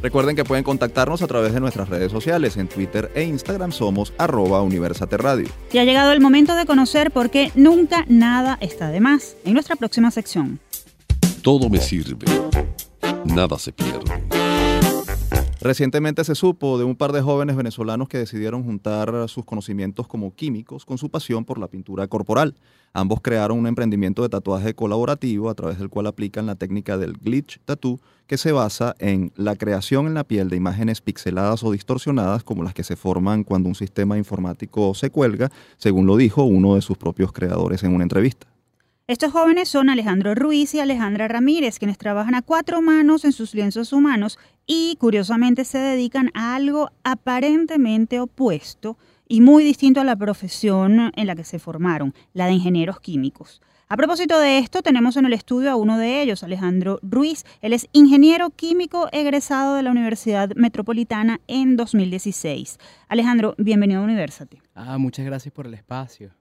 Recuerden 0.03 0.35
que 0.35 0.43
pueden 0.43 0.63
contactarnos 0.63 1.23
a 1.23 1.27
través 1.27 1.51
de 1.51 1.59
nuestras 1.59 1.89
redes 1.89 2.11
sociales. 2.11 2.57
En 2.57 2.67
Twitter 2.67 3.11
e 3.15 3.23
Instagram 3.23 3.71
somos 3.71 4.13
arroba 4.19 4.61
Universate 4.61 5.17
Radio. 5.17 5.47
Y 5.73 5.79
ha 5.79 5.83
llegado 5.83 6.11
el 6.11 6.21
momento 6.21 6.55
de 6.55 6.67
conocer 6.67 7.09
por 7.09 7.31
qué 7.31 7.51
nunca 7.55 8.05
nada 8.07 8.59
está 8.61 8.89
de 8.89 8.99
más 8.99 9.35
en 9.45 9.53
nuestra 9.53 9.77
próxima 9.77 10.11
sección. 10.11 10.59
Todo 11.41 11.71
me 11.71 11.79
sirve. 11.79 12.27
Nada 13.25 13.57
se 13.57 13.71
pierde. 13.71 14.36
Recientemente 15.59 16.23
se 16.23 16.35
supo 16.35 16.77
de 16.77 16.83
un 16.83 16.95
par 16.95 17.11
de 17.11 17.21
jóvenes 17.21 17.55
venezolanos 17.55 18.07
que 18.07 18.19
decidieron 18.19 18.63
juntar 18.63 19.27
sus 19.27 19.43
conocimientos 19.43 20.07
como 20.07 20.35
químicos 20.35 20.85
con 20.85 20.99
su 20.99 21.09
pasión 21.09 21.45
por 21.45 21.57
la 21.57 21.67
pintura 21.67 22.07
corporal. 22.07 22.53
Ambos 22.93 23.21
crearon 23.21 23.57
un 23.57 23.67
emprendimiento 23.67 24.21
de 24.21 24.29
tatuaje 24.29 24.75
colaborativo 24.75 25.49
a 25.49 25.55
través 25.55 25.79
del 25.79 25.89
cual 25.89 26.05
aplican 26.05 26.45
la 26.45 26.55
técnica 26.55 26.97
del 26.99 27.13
glitch 27.13 27.59
tattoo, 27.65 27.99
que 28.27 28.37
se 28.37 28.51
basa 28.51 28.95
en 28.99 29.31
la 29.35 29.55
creación 29.55 30.05
en 30.05 30.13
la 30.13 30.25
piel 30.25 30.49
de 30.49 30.57
imágenes 30.57 31.01
pixeladas 31.01 31.63
o 31.63 31.71
distorsionadas 31.71 32.43
como 32.43 32.61
las 32.63 32.75
que 32.75 32.83
se 32.83 32.95
forman 32.95 33.43
cuando 33.43 33.67
un 33.67 33.75
sistema 33.75 34.15
informático 34.15 34.93
se 34.93 35.09
cuelga, 35.09 35.51
según 35.77 36.05
lo 36.05 36.17
dijo 36.17 36.43
uno 36.43 36.75
de 36.75 36.81
sus 36.81 36.97
propios 36.97 37.31
creadores 37.31 37.83
en 37.83 37.95
una 37.95 38.03
entrevista. 38.03 38.47
Estos 39.07 39.31
jóvenes 39.31 39.69
son 39.69 39.89
Alejandro 39.89 40.35
Ruiz 40.35 40.75
y 40.75 40.81
Alejandra 40.81 41.29
Ramírez, 41.29 41.79
quienes 41.79 41.97
trabajan 41.97 42.35
a 42.35 42.41
cuatro 42.41 42.81
manos 42.81 43.23
en 43.23 43.31
sus 43.31 43.53
lienzos 43.53 43.93
humanos 43.93 44.37
y 44.67 44.97
curiosamente 44.99 45.65
se 45.65 45.79
dedican 45.79 46.29
a 46.33 46.55
algo 46.55 46.91
aparentemente 47.03 48.19
opuesto 48.19 48.97
y 49.27 49.41
muy 49.41 49.63
distinto 49.63 50.01
a 50.01 50.03
la 50.03 50.15
profesión 50.15 51.11
en 51.15 51.27
la 51.27 51.35
que 51.35 51.43
se 51.43 51.57
formaron, 51.57 52.13
la 52.33 52.45
de 52.45 52.53
ingenieros 52.53 52.99
químicos. 52.99 53.61
A 53.89 53.95
propósito 53.95 54.37
de 54.37 54.57
esto, 54.57 54.81
tenemos 54.81 55.15
en 55.15 55.25
el 55.25 55.31
estudio 55.31 55.71
a 55.71 55.77
uno 55.77 55.97
de 55.97 56.21
ellos, 56.21 56.43
Alejandro 56.43 56.99
Ruiz. 57.01 57.45
Él 57.61 57.71
es 57.71 57.87
ingeniero 57.93 58.49
químico 58.49 59.07
egresado 59.13 59.75
de 59.75 59.83
la 59.83 59.91
Universidad 59.91 60.49
Metropolitana 60.55 61.39
en 61.47 61.77
2016. 61.77 62.79
Alejandro, 63.07 63.55
bienvenido 63.57 64.01
a 64.01 64.03
Universate. 64.03 64.61
Ah, 64.75 64.97
muchas 64.97 65.25
gracias 65.25 65.53
por 65.53 65.67
el 65.67 65.73
espacio. 65.73 66.31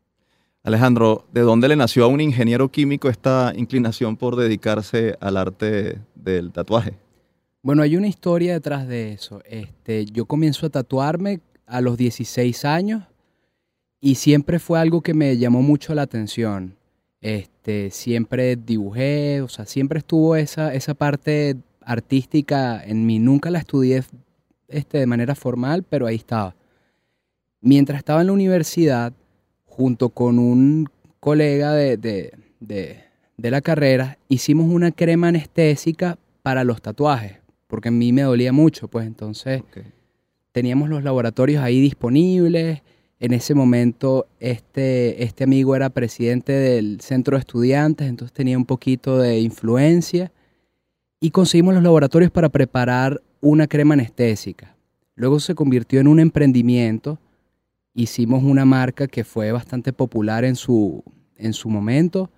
Alejandro, 0.65 1.29
¿de 1.33 1.43
dónde 1.43 1.69
le 1.69 1.77
nació 1.77 2.05
a 2.05 2.09
un 2.09 2.21
ingeniero 2.21 2.69
químico 2.73 3.09
esta 3.09 3.53
inclinación 3.55 4.17
por 4.17 4.35
dedicarse 4.35 5.17
al 5.21 5.37
arte 5.37 6.01
del 6.17 6.51
tatuaje? 6.51 7.06
Bueno, 7.67 7.83
hay 7.83 7.97
una 7.97 8.07
historia 8.07 8.53
detrás 8.53 8.87
de 8.87 9.13
eso. 9.13 9.43
Este, 9.45 10.05
yo 10.05 10.27
comienzo 10.27 10.67
a 10.67 10.71
tatuarme 10.71 11.41
a 11.67 11.81
los 11.81 11.97
16 11.97 12.65
años 12.65 13.03
y 14.01 14.15
siempre 14.15 14.61
fue 14.61 14.79
algo 14.79 15.01
que 15.01 15.15
me 15.15 15.37
llamó 15.37 15.63
mucho 15.63 15.93
la 15.93 16.03
atención. 16.03 16.77
Este, 17.21 17.91
siempre 17.91 18.55
dibujé, 18.55 19.41
o 19.41 19.49
sea, 19.49 19.67
siempre 19.67 19.99
estuvo 19.99 20.37
esa, 20.37 20.73
esa 20.75 20.95
parte 20.95 21.57
artística 21.81 22.81
en 22.85 23.05
mí. 23.05 23.19
Nunca 23.19 23.51
la 23.51 23.59
estudié 23.59 24.05
este, 24.69 24.99
de 24.99 25.07
manera 25.07 25.35
formal, 25.35 25.83
pero 25.83 26.07
ahí 26.07 26.15
estaba. 26.15 26.55
Mientras 27.61 27.99
estaba 27.99 28.21
en 28.21 28.29
la 28.29 28.33
universidad, 28.33 29.13
junto 29.65 30.11
con 30.11 30.39
un 30.39 30.89
colega 31.19 31.73
de, 31.73 32.31
la 33.39 33.61
carrera, 33.61 34.19
hicimos 34.29 34.73
una 34.73 34.93
crema 34.93 35.27
anestésica 35.27 36.17
para 36.45 36.63
los 36.63 36.81
tatuajes, 36.81 37.41
porque 37.67 37.89
a 37.89 37.93
mí 37.93 38.13
me 38.13 38.23
dolía 38.23 38.53
mucho, 38.53 38.89
pues 38.89 39.07
entonces 39.07 39.63
teníamos 40.53 40.89
los 40.89 41.03
laboratorios 41.05 41.63
ahí 41.63 41.81
disponibles. 41.81 42.83
En 43.19 43.33
ese 43.33 43.55
momento 43.55 44.27
este, 44.41 45.23
este 45.25 45.45
amigo 45.45 45.75
era 45.75 45.89
presidente 45.91 46.53
del 46.53 47.01
centro 47.01 47.37
de 47.37 47.41
estudiantes, 47.41 48.09
entonces 48.09 48.33
tenía 48.33 48.59
un 48.59 48.67
poquito 48.67 49.19
de 49.19 49.41
influencia 49.41 50.33
y 51.21 51.31
conseguimos 51.31 51.75
los 51.75 51.83
laboratorios 51.83 52.31
para 52.31 52.51
preparar 52.51 53.23
una 53.41 53.67
crema 53.67 53.95
anestésica. 53.95 54.77
Luego 55.15 55.41
se 55.41 55.55
convirtió 55.55 56.01
en 56.01 56.09
un 56.09 56.21
emprendimiento 56.21 57.19
hicimos 57.97 58.45
una 58.45 58.65
marca 58.65 59.09
que 59.09 59.25
fue 59.25 59.51
bastante 59.51 59.93
popular 59.93 60.45
en 60.45 60.55
su, 60.55 61.03
en 61.37 61.55
su 61.55 61.71
momento 61.71 62.31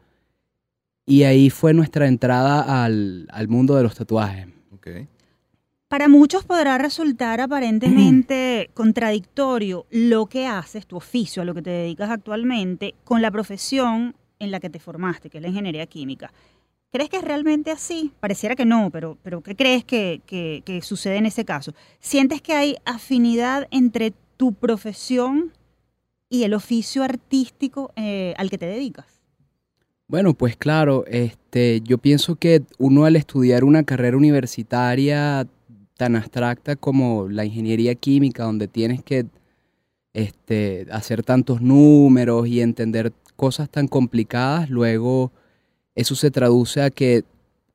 y 1.05 1.25
ahí 1.25 1.51
fue 1.51 1.75
nuestra 1.75 2.07
entrada 2.07 2.85
al, 2.85 3.27
mundo 3.49 3.75
de 3.75 3.83
los 3.83 3.95
tatuajes. 3.95 4.47
Para 5.89 6.09
muchos 6.09 6.45
podrá 6.45 6.77
resultar 6.77 7.41
aparentemente 7.41 8.69
contradictorio 8.75 9.87
lo 9.91 10.27
que 10.27 10.47
haces, 10.47 10.87
tu 10.87 10.97
oficio, 10.97 11.41
a 11.41 11.47
lo 11.47 11.55
que 11.55 11.63
te 11.63 11.71
dedicas 11.71 12.11
actualmente, 12.11 12.95
con 13.05 13.23
la 13.23 13.31
profesión 13.31 14.15
en 14.39 14.51
la 14.51 14.61
que 14.61 14.69
te 14.69 14.81
formaste, 14.81 15.31
que 15.31 15.39
es 15.39 15.43
la 15.43 15.49
ingeniería 15.49 15.87
química. 15.87 16.31
¿Crees 16.93 17.09
que 17.09 17.17
es 17.17 17.25
realmente 17.25 17.71
así? 17.71 18.13
Pareciera 18.21 18.55
que 18.55 18.67
no, 18.67 18.91
pero, 18.91 19.17
pero 19.23 19.43
¿qué 19.43 19.57
crees 19.57 19.83
que, 19.85 20.81
sucede 20.83 21.17
en 21.17 21.27
ese 21.27 21.47
caso? 21.47 21.73
¿Sientes 22.01 22.43
que 22.43 22.53
hay 22.53 22.77
afinidad 22.85 23.67
entre 23.71 24.13
tu 24.37 24.53
profesión 24.53 25.53
y 26.29 26.45
el 26.45 26.53
oficio 26.53 27.03
artístico 27.03 27.93
eh, 27.97 28.35
al 28.37 28.51
que 28.51 28.59
te 28.59 28.67
dedicas? 28.67 29.07
Bueno, 30.07 30.33
pues 30.33 30.57
claro, 30.57 31.05
este, 31.07 31.81
yo 31.83 31.99
pienso 31.99 32.37
que 32.37 32.63
uno 32.79 33.05
al 33.05 33.17
estudiar 33.17 33.65
una 33.65 33.83
carrera 33.83 34.17
universitaria 34.17 35.47
tan 35.99 36.17
abstracta 36.17 36.77
como 36.77 37.29
la 37.29 37.45
ingeniería 37.45 37.95
química, 37.95 38.45
donde 38.45 38.69
tienes 38.69 39.03
que 39.03 39.27
este, 40.15 40.87
hacer 40.91 41.23
tantos 41.23 41.61
números 41.61 42.49
y 42.49 42.63
entender 42.63 43.13
cosas 43.37 43.69
tan 43.69 43.87
complicadas, 43.87 44.71
luego 44.71 45.31
eso 45.95 46.15
se 46.15 46.31
traduce 46.31 46.81
a 46.81 46.89
que 46.89 47.25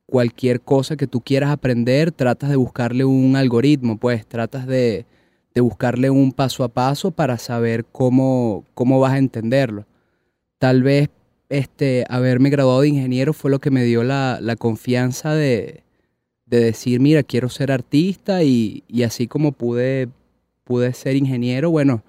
cualquier 0.06 0.60
cosa 0.60 0.96
que 0.96 1.06
tú 1.06 1.20
quieras 1.20 1.50
aprender, 1.50 2.10
tratas 2.10 2.50
de 2.50 2.56
buscarle 2.56 3.04
un 3.04 3.36
algoritmo, 3.36 3.98
pues 3.98 4.26
tratas 4.26 4.66
de, 4.66 5.06
de 5.54 5.60
buscarle 5.60 6.10
un 6.10 6.32
paso 6.32 6.64
a 6.64 6.68
paso 6.68 7.12
para 7.12 7.38
saber 7.38 7.84
cómo, 7.84 8.64
cómo 8.74 8.98
vas 9.00 9.12
a 9.12 9.18
entenderlo. 9.18 9.86
Tal 10.58 10.82
vez 10.82 11.10
este, 11.50 12.04
haberme 12.08 12.50
graduado 12.50 12.80
de 12.80 12.88
ingeniero 12.88 13.32
fue 13.32 13.50
lo 13.50 13.60
que 13.60 13.70
me 13.70 13.84
dio 13.84 14.02
la, 14.02 14.56
confianza 14.58 15.34
de, 15.34 15.83
decir, 16.46 17.00
mira, 17.00 17.22
quiero 17.22 17.48
ser 17.48 17.72
artista 17.72 18.42
y, 18.42 18.84
así 19.04 19.26
como 19.26 19.52
pude, 19.52 20.08
pude 20.64 20.92
ser 20.92 21.16
ingeniero, 21.16 21.70
bueno, 21.70 22.02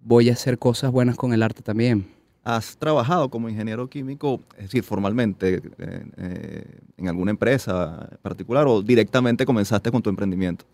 voy 0.00 0.30
a 0.30 0.32
hacer 0.32 0.58
cosas 0.58 0.90
buenas 0.90 1.16
con 1.16 1.32
el 1.32 1.42
arte 1.42 1.62
también. 1.62 2.06
¿Has 2.44 2.76
trabajado 2.76 3.28
como 3.28 3.48
ingeniero 3.48 3.88
químico, 3.88 4.40
es 4.56 4.64
decir, 4.64 4.84
formalmente, 4.84 5.56
eh, 5.78 6.04
eh, 6.16 6.64
en 6.96 7.08
alguna 7.08 7.32
empresa 7.32 8.08
particular 8.22 8.68
o 8.68 8.82
directamente 8.82 9.44
comenzaste 9.44 9.90
con 9.90 10.00
tu 10.00 10.10
emprendimiento? 10.10 10.64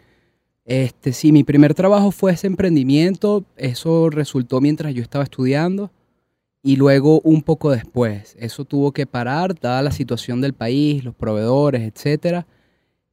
Este, 0.64 1.12
sí, 1.12 1.32
mi 1.32 1.44
primer 1.44 1.74
trabajo 1.74 2.10
fue 2.10 2.32
ese 2.32 2.46
emprendimiento. 2.46 3.44
Eso 3.56 4.10
resultó 4.10 4.60
mientras 4.60 4.94
yo 4.94 5.02
estaba 5.02 5.24
estudiando 5.24 5.90
y 6.62 6.76
luego 6.76 7.20
un 7.22 7.42
poco 7.42 7.70
después. 7.70 8.36
Eso 8.38 8.64
tuvo 8.64 8.92
que 8.92 9.06
parar, 9.06 9.58
dada 9.58 9.82
la 9.82 9.90
situación 9.90 10.40
del 10.40 10.52
país, 10.52 11.04
los 11.04 11.14
proveedores, 11.14 11.82
etc. 11.82 12.44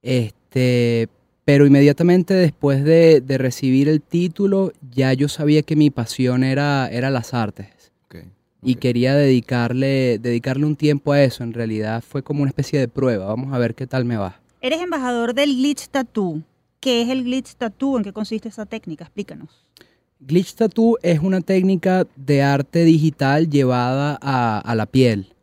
Este, 0.01 1.07
pero 1.45 1.65
inmediatamente 1.65 2.33
después 2.33 2.83
de, 2.83 3.23
recibir 3.27 3.89
el 3.89 4.01
título, 4.01 4.71
ya 4.91 5.13
yo 5.13 5.27
sabía 5.29 5.61
que 5.61 5.75
mi 5.75 5.89
pasión 5.89 6.43
era, 6.43 6.87
era 6.89 7.09
las 7.09 7.33
artes. 7.33 7.67
Y 8.61 8.75
quería 8.75 9.15
dedicarle, 9.15 10.19
dedicarle 10.19 10.65
un 10.65 10.75
tiempo 10.75 11.13
a 11.13 11.23
eso. 11.23 11.43
En 11.43 11.53
realidad 11.53 12.03
fue 12.05 12.23
como 12.23 12.41
una 12.41 12.49
especie 12.49 12.77
de 12.77 12.89
prueba. 12.89 13.25
Vamos 13.25 13.53
a 13.53 13.57
ver 13.57 13.73
qué 13.73 13.87
tal 13.87 14.03
me 14.03 14.17
va. 14.17 14.41
Eres 14.59 14.81
embajador 14.81 15.33
del 15.33 15.55
Glitch 15.55 15.87
Tattoo. 15.87 16.43
¿Qué 16.79 17.01
es 17.01 17.09
el 17.09 17.25
glitch 17.25 17.55
tattoo? 17.55 17.97
¿En 17.97 18.03
qué 18.03 18.13
consiste 18.13 18.47
esa 18.47 18.65
técnica? 18.65 19.03
Explícanos. 19.03 19.49
Glitch 20.21 20.55
tattoo 20.55 20.97
es 21.01 21.19
una 21.19 21.41
técnica 21.41 22.07
de 22.15 22.41
arte 22.41 22.83
digital 22.83 23.49
llevada 23.49 24.17
a, 24.21 24.75
la 24.75 24.85
piel. 24.85 25.33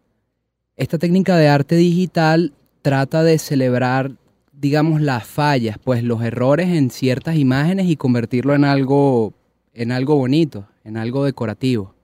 Esta 0.76 0.98
técnica 0.98 1.36
de 1.36 1.48
arte 1.48 1.76
digital 1.76 2.52
trata 2.82 3.22
de 3.22 3.38
celebrar, 3.38 4.12
digamos, 4.59 5.00
las 5.00 5.26
fallas, 5.26 5.78
pues 5.82 6.02
los 6.02 6.22
errores 6.22 6.68
en 6.68 6.90
ciertas 6.90 7.36
imágenes 7.36 7.86
y 7.86 7.96
convertirlo 7.96 8.54
en 8.54 8.64
algo, 8.64 9.34
en 9.74 9.92
algo 9.92 10.16
bonito, 10.16 10.66
en 10.84 10.96
algo 10.96 11.24
decorativo. 11.24 11.94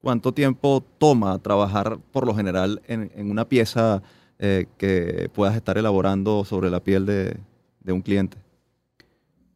¿Cuánto 0.00 0.32
tiempo 0.32 0.84
toma 0.98 1.38
trabajar 1.38 1.98
por 2.12 2.26
lo 2.26 2.34
general 2.34 2.82
en, 2.86 3.30
una 3.30 3.48
pieza 3.48 4.02
eh, 4.38 4.66
que 4.76 5.30
puedas 5.34 5.56
estar 5.56 5.78
elaborando 5.78 6.44
sobre 6.44 6.70
la 6.70 6.80
piel 6.80 7.06
de 7.06 7.92
un 7.92 8.02
cliente? 8.02 8.44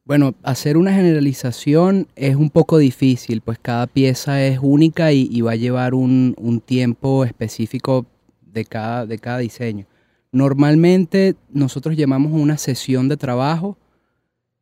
Bueno, 0.08 0.34
hacer 0.42 0.78
una 0.78 0.94
generalización 0.94 2.08
es 2.16 2.34
un 2.34 2.48
poco 2.48 2.78
difícil, 2.78 3.42
pues 3.42 3.58
cada 3.60 3.86
pieza 3.86 4.42
es 4.42 4.58
única 4.62 5.12
y, 5.12 5.42
va 5.42 5.52
a 5.52 5.56
llevar 5.56 5.92
un, 5.92 6.62
tiempo 6.64 7.26
específico 7.26 8.06
de 8.40 8.64
cada, 8.64 9.04
de 9.04 9.18
cada 9.18 9.36
diseño. 9.36 9.84
Normalmente 10.30 11.36
nosotros 11.50 11.96
llamamos 11.96 12.32
una 12.32 12.58
sesión 12.58 13.08
de 13.08 13.16
trabajo, 13.16 13.78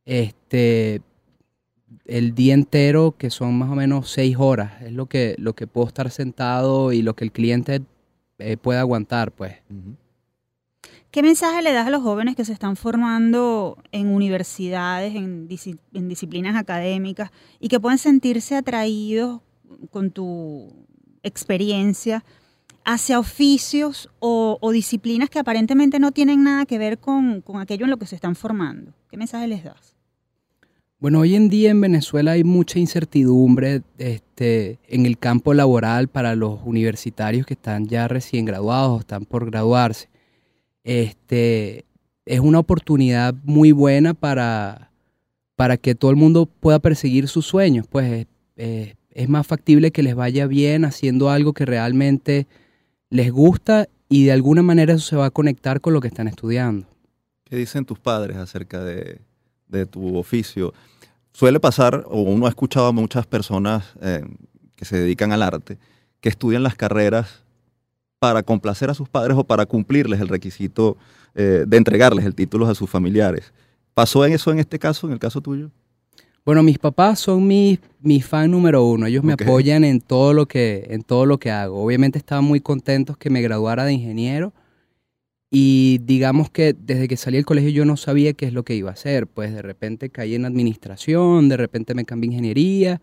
este, 0.04 1.02
el 2.04 2.34
día 2.34 2.54
entero, 2.54 3.14
que 3.18 3.30
son 3.30 3.58
más 3.58 3.70
o 3.70 3.74
menos 3.74 4.10
seis 4.10 4.36
horas, 4.38 4.80
es 4.82 4.92
lo 4.92 5.06
que, 5.06 5.34
lo 5.38 5.54
que 5.54 5.66
puedo 5.66 5.88
estar 5.88 6.10
sentado 6.10 6.92
y 6.92 7.02
lo 7.02 7.14
que 7.14 7.24
el 7.24 7.32
cliente 7.32 7.82
eh, 8.38 8.56
puede 8.56 8.78
aguantar, 8.78 9.32
pues. 9.32 9.56
¿Qué 11.10 11.22
mensaje 11.22 11.62
le 11.62 11.72
das 11.72 11.86
a 11.86 11.90
los 11.90 12.02
jóvenes 12.02 12.36
que 12.36 12.44
se 12.44 12.52
están 12.52 12.76
formando 12.76 13.78
en 13.90 14.08
universidades, 14.08 15.14
en, 15.14 15.48
disciplinas 15.48 16.56
académicas 16.56 17.30
y 17.58 17.68
que 17.68 17.80
pueden 17.80 17.98
sentirse 17.98 18.54
atraídos 18.54 19.40
con 19.90 20.10
tu 20.10 20.86
experiencia 21.22 22.24
hacia 22.86 23.18
oficios 23.18 24.08
o, 24.20 24.58
disciplinas 24.72 25.28
que 25.28 25.38
aparentemente 25.38 25.98
no 25.98 26.12
tienen 26.12 26.44
nada 26.44 26.64
que 26.64 26.78
ver 26.78 26.98
con, 26.98 27.44
aquello 27.56 27.84
en 27.84 27.90
lo 27.90 27.98
que 27.98 28.06
se 28.06 28.14
están 28.14 28.34
formando? 28.34 28.94
¿Qué 29.10 29.18
mensaje 29.18 29.46
les 29.46 29.64
das? 29.64 29.94
Bueno, 30.98 31.20
hoy 31.20 31.34
en 31.34 31.50
día 31.50 31.70
en 31.70 31.80
Venezuela 31.82 32.32
hay 32.32 32.44
mucha 32.44 32.78
incertidumbre 32.78 33.82
este, 33.98 34.78
en 34.88 35.04
el 35.04 35.18
campo 35.18 35.52
laboral 35.52 36.08
para 36.08 36.34
los 36.34 36.60
universitarios 36.64 37.44
que 37.44 37.52
están 37.52 37.86
ya 37.86 38.08
recién 38.08 38.46
graduados 38.46 38.96
o 38.96 39.00
están 39.00 39.26
por 39.26 39.44
graduarse 39.44 40.08
este, 40.86 41.84
es 42.24 42.38
una 42.38 42.60
oportunidad 42.60 43.34
muy 43.42 43.72
buena 43.72 44.14
para, 44.14 44.92
para 45.56 45.76
que 45.76 45.96
todo 45.96 46.12
el 46.12 46.16
mundo 46.16 46.46
pueda 46.46 46.78
perseguir 46.78 47.26
sus 47.26 47.44
sueños. 47.44 47.86
Pues 47.90 48.26
es 48.54 49.28
más 49.28 49.46
factible 49.46 49.90
que 49.90 50.04
les 50.04 50.14
vaya 50.14 50.46
bien 50.46 50.84
haciendo 50.84 51.28
algo 51.28 51.52
que 51.52 51.66
realmente 51.66 52.46
les 53.10 53.30
gusta 53.30 53.88
y 54.08 54.26
de 54.26 54.32
alguna 54.32 54.62
manera 54.62 54.94
eso 54.94 55.06
se 55.06 55.16
va 55.16 55.26
a 55.26 55.30
conectar 55.30 55.80
con 55.80 55.92
lo 55.92 56.00
que 56.00 56.08
están 56.08 56.28
estudiando. 56.28 56.86
¿Qué 57.44 57.56
dicen 57.56 57.84
tus 57.84 57.98
padres 57.98 58.36
acerca 58.36 58.82
de, 58.82 59.20
tu 59.90 60.16
oficio? 60.16 60.72
Suele 61.32 61.60
pasar, 61.60 62.04
o 62.08 62.22
uno 62.22 62.46
ha 62.46 62.48
escuchado 62.48 62.86
a 62.86 62.92
muchas 62.92 63.26
personas 63.26 63.84
eh, 64.00 64.24
que 64.74 64.84
se 64.84 64.98
dedican 64.98 65.32
al 65.32 65.42
arte, 65.42 65.78
que 66.20 66.28
estudian 66.28 66.62
las 66.62 66.74
carreras 66.74 67.44
para 68.18 68.42
complacer 68.42 68.90
a 68.90 68.94
sus 68.94 69.08
padres 69.08 69.36
o 69.36 69.44
para 69.44 69.66
cumplirles 69.66 70.20
el 70.20 70.28
requisito 70.28 70.96
eh, 71.34 71.64
de 71.66 71.76
entregarles 71.76 72.24
el 72.24 72.34
título 72.34 72.66
a 72.66 72.74
sus 72.74 72.88
familiares. 72.88 73.52
¿Pasó 73.94 74.24
en 74.24 74.32
eso 74.32 74.50
en 74.50 74.58
este 74.58 74.78
caso, 74.78 75.06
en 75.06 75.12
el 75.12 75.18
caso 75.18 75.40
tuyo? 75.40 75.70
Bueno, 76.46 76.62
mis 76.62 76.78
papás 76.78 77.18
son 77.18 77.44
mi, 77.44 77.80
mi 78.00 78.20
fan 78.20 78.52
número 78.52 78.84
uno. 78.84 79.06
Ellos 79.06 79.24
me 79.24 79.32
apoyan 79.32 79.82
en 79.82 80.00
todo, 80.00 80.32
lo 80.32 80.46
que, 80.46 80.86
en 80.90 81.02
todo 81.02 81.26
lo 81.26 81.38
que 81.38 81.50
hago. 81.50 81.82
Obviamente 81.82 82.18
estaban 82.18 82.44
muy 82.44 82.60
contentos 82.60 83.16
que 83.16 83.30
me 83.30 83.42
graduara 83.42 83.84
de 83.84 83.94
ingeniero. 83.94 84.54
Y 85.50 85.98
digamos 86.04 86.48
que 86.48 86.72
desde 86.72 87.08
que 87.08 87.16
salí 87.16 87.36
del 87.36 87.46
colegio 87.46 87.70
yo 87.70 87.84
no 87.84 87.96
sabía 87.96 88.32
qué 88.32 88.46
es 88.46 88.52
lo 88.52 88.62
que 88.62 88.76
iba 88.76 88.90
a 88.90 88.92
hacer. 88.92 89.26
Pues 89.26 89.52
de 89.52 89.60
repente 89.60 90.08
caí 90.10 90.36
en 90.36 90.44
administración, 90.44 91.48
de 91.48 91.56
repente 91.56 91.94
me 91.94 92.04
cambié 92.04 92.28
a 92.28 92.32
ingeniería, 92.34 93.02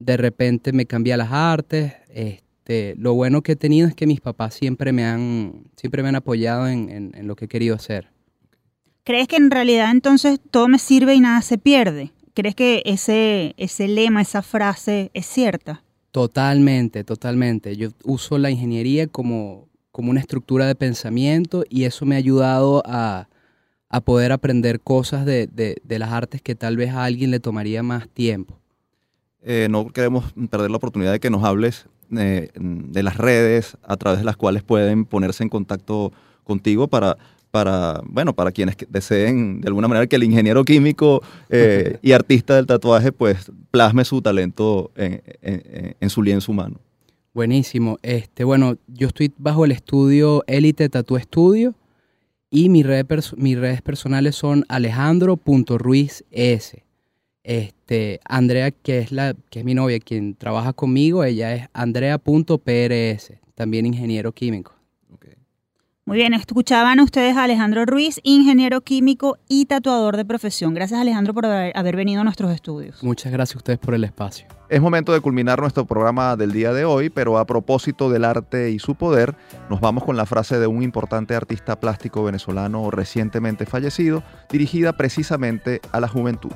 de 0.00 0.16
repente 0.16 0.72
me 0.72 0.86
cambié 0.86 1.12
a 1.12 1.16
las 1.16 1.30
artes. 1.30 1.92
Este, 2.08 2.96
lo 2.98 3.14
bueno 3.14 3.42
que 3.42 3.52
he 3.52 3.56
tenido 3.56 3.86
es 3.86 3.94
que 3.94 4.08
mis 4.08 4.20
papás 4.20 4.52
siempre 4.52 4.90
me 4.90 5.04
han, 5.04 5.62
siempre 5.76 6.02
me 6.02 6.08
han 6.08 6.16
apoyado 6.16 6.66
en, 6.66 7.12
lo 7.22 7.36
que 7.36 7.44
he 7.44 7.48
querido 7.48 7.76
hacer. 7.76 8.08
¿Crees 9.04 9.28
que 9.28 9.36
en 9.36 9.52
realidad 9.52 9.92
entonces 9.92 10.40
todo 10.50 10.66
me 10.66 10.80
sirve 10.80 11.14
y 11.14 11.20
nada 11.20 11.40
se 11.40 11.56
pierde? 11.56 12.10
¿Crees 12.34 12.56
que 12.56 12.82
ese, 12.84 13.54
ese 13.56 13.86
lema, 13.86 14.20
esa 14.20 14.42
frase 14.42 15.10
es 15.14 15.24
cierta? 15.26 15.84
Totalmente, 16.10 17.04
totalmente. 17.04 17.76
Yo 17.76 17.90
uso 18.02 18.38
la 18.38 18.50
ingeniería 18.50 19.06
como, 19.06 19.68
como 19.92 20.10
una 20.10 20.18
estructura 20.18 20.66
de 20.66 20.74
pensamiento 20.74 21.64
y 21.68 21.84
eso 21.84 22.04
me 22.04 22.16
ha 22.16 22.18
ayudado 22.18 22.82
a, 22.84 23.28
poder 24.04 24.32
aprender 24.32 24.80
cosas 24.80 25.24
de, 25.24 25.80
las 25.86 26.10
artes 26.10 26.42
que 26.42 26.56
tal 26.56 26.76
vez 26.76 26.90
a 26.90 27.04
alguien 27.04 27.30
le 27.30 27.38
tomaría 27.38 27.84
más 27.84 28.08
tiempo. 28.08 28.58
Eh, 29.40 29.68
no 29.70 29.86
queremos 29.86 30.32
perder 30.50 30.72
la 30.72 30.78
oportunidad 30.78 31.12
de 31.12 31.20
que 31.20 31.30
nos 31.30 31.44
hables 31.44 31.86
eh, 32.16 32.50
de 32.54 33.02
las 33.04 33.16
redes 33.16 33.76
a 33.84 33.96
través 33.96 34.18
de 34.18 34.24
las 34.24 34.36
cuales 34.36 34.64
pueden 34.64 35.04
ponerse 35.04 35.44
en 35.44 35.48
contacto 35.48 36.12
contigo 36.42 36.88
para, 36.88 37.16
para, 37.54 38.00
bueno, 38.06 38.34
para 38.34 38.50
quienes 38.50 38.74
deseen 38.88 39.60
de 39.60 39.68
alguna 39.68 39.86
manera 39.86 40.08
que 40.08 40.16
el 40.16 40.24
ingeniero 40.24 40.64
químico 40.64 41.22
eh, 41.48 41.98
y 42.02 42.10
artista 42.10 42.56
del 42.56 42.66
tatuaje 42.66 43.12
pues 43.12 43.48
plasme 43.70 44.04
su 44.04 44.20
talento 44.20 44.90
en, 44.96 46.10
su 46.10 46.20
lienzo 46.20 46.50
humano. 46.50 46.80
Buenísimo. 47.32 47.96
Este, 48.02 48.42
bueno, 48.42 48.76
yo 48.88 49.06
estoy 49.06 49.32
bajo 49.38 49.64
el 49.64 49.70
estudio 49.70 50.42
Elite 50.48 50.88
Tattoo 50.88 51.16
Studio 51.20 51.76
y 52.50 52.70
mis 52.70 52.84
redes, 52.84 53.32
mis 53.36 53.56
redes 53.56 53.82
personales 53.82 54.34
son 54.34 54.64
alejandro.ruiz 54.68 56.24
este, 56.32 58.20
Andrea, 58.24 58.72
que 58.72 58.98
es, 58.98 59.12
la, 59.12 59.36
que 59.48 59.60
es 59.60 59.64
mi 59.64 59.74
novia, 59.74 60.00
quien 60.00 60.34
trabaja 60.34 60.72
conmigo, 60.72 61.22
ella 61.22 61.54
es 61.54 61.68
andrea.prs, 61.72 63.32
también 63.54 63.86
ingeniero 63.86 64.32
químico. 64.32 64.73
Muy 66.06 66.18
bien, 66.18 66.34
escuchaban 66.34 67.00
ustedes 67.00 67.34
a 67.34 67.44
Alejandro 67.44 67.86
Ruiz, 67.86 68.20
ingeniero 68.24 68.82
químico 68.82 69.38
y 69.48 69.64
tatuador 69.64 70.18
de 70.18 70.26
profesión. 70.26 70.74
Gracias 70.74 71.00
Alejandro 71.00 71.32
por 71.32 71.46
haber, 71.46 71.96
venido 71.96 72.20
a 72.20 72.24
nuestros 72.24 72.52
estudios. 72.52 73.02
Muchas 73.02 73.32
gracias 73.32 73.56
a 73.56 73.58
ustedes 73.60 73.78
por 73.78 73.94
el 73.94 74.04
espacio. 74.04 74.46
Es 74.68 74.82
momento 74.82 75.14
de 75.14 75.20
culminar 75.20 75.60
nuestro 75.60 75.86
programa 75.86 76.36
del 76.36 76.52
día 76.52 76.74
de 76.74 76.84
hoy, 76.84 77.08
pero 77.08 77.38
a 77.38 77.46
propósito 77.46 78.10
del 78.10 78.26
arte 78.26 78.70
y 78.70 78.78
su 78.80 78.96
poder, 78.96 79.34
nos 79.70 79.80
vamos 79.80 80.04
con 80.04 80.18
la 80.18 80.26
frase 80.26 80.58
de 80.58 80.66
un 80.66 80.82
importante 80.82 81.34
artista 81.34 81.80
plástico 81.80 82.22
venezolano 82.22 82.90
recientemente 82.90 83.64
fallecido, 83.64 84.22
dirigida 84.50 84.92
precisamente 84.92 85.80
a 85.90 86.00
la 86.00 86.08
juventud. 86.08 86.52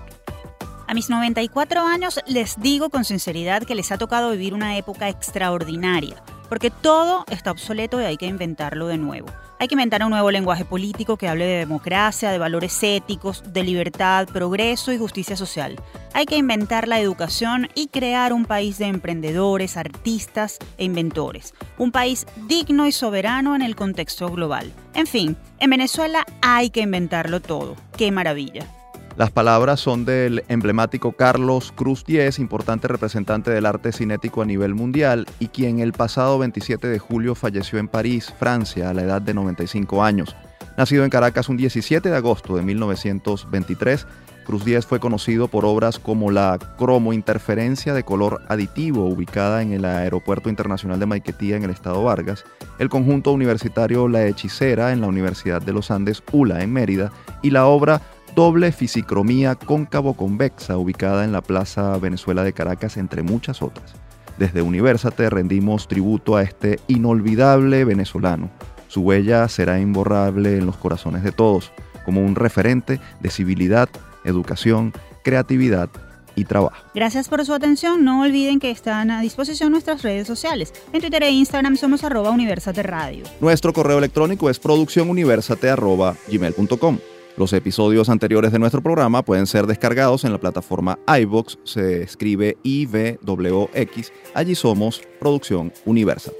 A 0.86 0.92
mis 0.92 1.08
94 1.08 1.80
años 1.80 2.20
les 2.26 2.60
digo 2.60 2.90
con 2.90 3.04
sinceridad 3.04 3.62
que 3.62 3.74
les 3.74 3.92
ha 3.92 3.96
tocado 3.96 4.30
vivir 4.30 4.52
una 4.52 4.76
época 4.76 5.08
extraordinaria 5.08 6.16
porque 6.48 6.70
todo 6.70 7.24
está 7.28 7.50
obsoleto 7.50 8.00
y 8.00 8.04
hay 8.04 8.16
que 8.16 8.26
inventarlo 8.26 8.86
de 8.86 8.98
nuevo. 8.98 9.28
Hay 9.60 9.66
que 9.66 9.74
inventar 9.74 10.04
un 10.04 10.10
nuevo 10.10 10.30
lenguaje 10.30 10.64
político 10.64 11.16
que 11.16 11.26
hable 11.26 11.44
de 11.44 11.58
democracia, 11.58 12.30
de 12.30 12.38
valores 12.38 12.80
éticos, 12.82 13.42
de 13.52 13.64
libertad, 13.64 14.28
progreso 14.28 14.92
y 14.92 14.98
justicia 14.98 15.36
social. 15.36 15.76
Hay 16.14 16.26
que 16.26 16.36
inventar 16.36 16.86
la 16.86 17.00
educación 17.00 17.68
y 17.74 17.88
crear 17.88 18.32
un 18.32 18.44
país 18.44 18.78
de 18.78 18.86
emprendedores, 18.86 19.76
artistas 19.76 20.58
e 20.76 20.84
inventores. 20.84 21.54
Un 21.76 21.90
país 21.90 22.26
digno 22.46 22.86
y 22.86 22.92
soberano 22.92 23.56
en 23.56 23.62
el 23.62 23.74
contexto 23.74 24.28
global. 24.30 24.72
En 24.94 25.08
fin, 25.08 25.36
en 25.58 25.70
Venezuela 25.70 26.24
hay 26.40 26.70
que 26.70 26.82
inventarlo 26.82 27.40
todo. 27.40 27.74
¡Qué 27.96 28.12
maravilla! 28.12 28.77
Las 29.18 29.32
palabras 29.32 29.80
son 29.80 30.04
del 30.04 30.44
emblemático 30.46 31.10
Carlos 31.10 31.72
Cruz 31.74 32.04
Diez, 32.04 32.38
importante 32.38 32.86
representante 32.86 33.50
del 33.50 33.66
arte 33.66 33.90
cinético 33.90 34.42
a 34.42 34.44
nivel 34.44 34.76
mundial 34.76 35.26
y 35.40 35.48
quien 35.48 35.80
el 35.80 35.92
pasado 35.92 36.38
27 36.38 36.86
de 36.86 37.00
julio 37.00 37.34
falleció 37.34 37.80
en 37.80 37.88
París, 37.88 38.32
Francia, 38.38 38.88
a 38.88 38.94
la 38.94 39.02
edad 39.02 39.20
de 39.20 39.34
95 39.34 40.04
años. 40.04 40.36
Nacido 40.76 41.02
en 41.02 41.10
Caracas 41.10 41.48
un 41.48 41.56
17 41.56 42.08
de 42.08 42.16
agosto 42.16 42.54
de 42.54 42.62
1923, 42.62 44.06
Cruz 44.46 44.64
Diez 44.64 44.86
fue 44.86 45.00
conocido 45.00 45.48
por 45.48 45.64
obras 45.64 45.98
como 45.98 46.30
la 46.30 46.56
cromointerferencia 46.78 47.94
de 47.94 48.04
color 48.04 48.42
aditivo 48.46 49.08
ubicada 49.08 49.62
en 49.62 49.72
el 49.72 49.84
Aeropuerto 49.84 50.48
Internacional 50.48 51.00
de 51.00 51.06
Maiquetía 51.06 51.56
en 51.56 51.64
el 51.64 51.70
estado 51.70 52.04
Vargas, 52.04 52.44
el 52.78 52.88
conjunto 52.88 53.32
universitario 53.32 54.06
La 54.06 54.24
Hechicera 54.26 54.92
en 54.92 55.00
la 55.00 55.08
Universidad 55.08 55.60
de 55.60 55.72
los 55.72 55.90
Andes 55.90 56.22
ULA 56.30 56.62
en 56.62 56.72
Mérida 56.72 57.10
y 57.42 57.50
la 57.50 57.66
obra 57.66 58.00
doble 58.34 58.72
fisicromía 58.72 59.54
cóncavo-convexa 59.54 60.76
ubicada 60.76 61.24
en 61.24 61.32
la 61.32 61.42
Plaza 61.42 61.96
Venezuela 61.98 62.42
de 62.44 62.52
Caracas, 62.52 62.96
entre 62.96 63.22
muchas 63.22 63.62
otras. 63.62 63.94
Desde 64.38 64.62
Universate 64.62 65.28
rendimos 65.30 65.88
tributo 65.88 66.36
a 66.36 66.42
este 66.42 66.78
inolvidable 66.86 67.84
venezolano. 67.84 68.48
Su 68.86 69.00
huella 69.02 69.48
será 69.48 69.80
imborrable 69.80 70.56
en 70.56 70.66
los 70.66 70.76
corazones 70.76 71.24
de 71.24 71.32
todos, 71.32 71.72
como 72.04 72.24
un 72.24 72.36
referente 72.36 73.00
de 73.20 73.30
civilidad, 73.30 73.88
educación, 74.24 74.92
creatividad 75.24 75.90
y 76.36 76.44
trabajo. 76.44 76.84
Gracias 76.94 77.28
por 77.28 77.44
su 77.44 77.52
atención. 77.52 78.04
No 78.04 78.22
olviden 78.22 78.60
que 78.60 78.70
están 78.70 79.10
a 79.10 79.20
disposición 79.20 79.72
nuestras 79.72 80.02
redes 80.02 80.28
sociales. 80.28 80.72
En 80.92 81.00
Twitter 81.00 81.24
e 81.24 81.30
Instagram 81.30 81.76
somos 81.76 82.04
arroba 82.04 82.30
Universate 82.30 82.84
Radio. 82.84 83.24
Nuestro 83.40 83.72
correo 83.72 83.98
electrónico 83.98 84.48
es 84.48 84.60
producciónuniversate.gmail.com. 84.60 86.98
Los 87.38 87.52
episodios 87.52 88.08
anteriores 88.08 88.50
de 88.50 88.58
nuestro 88.58 88.82
programa 88.82 89.24
pueden 89.24 89.46
ser 89.46 89.68
descargados 89.68 90.24
en 90.24 90.32
la 90.32 90.38
plataforma 90.38 90.98
iVox, 91.20 91.58
se 91.62 92.02
escribe 92.02 92.56
IVWX, 92.64 94.12
allí 94.34 94.56
somos 94.56 95.02
Producción 95.20 95.72
Universat. 95.84 96.34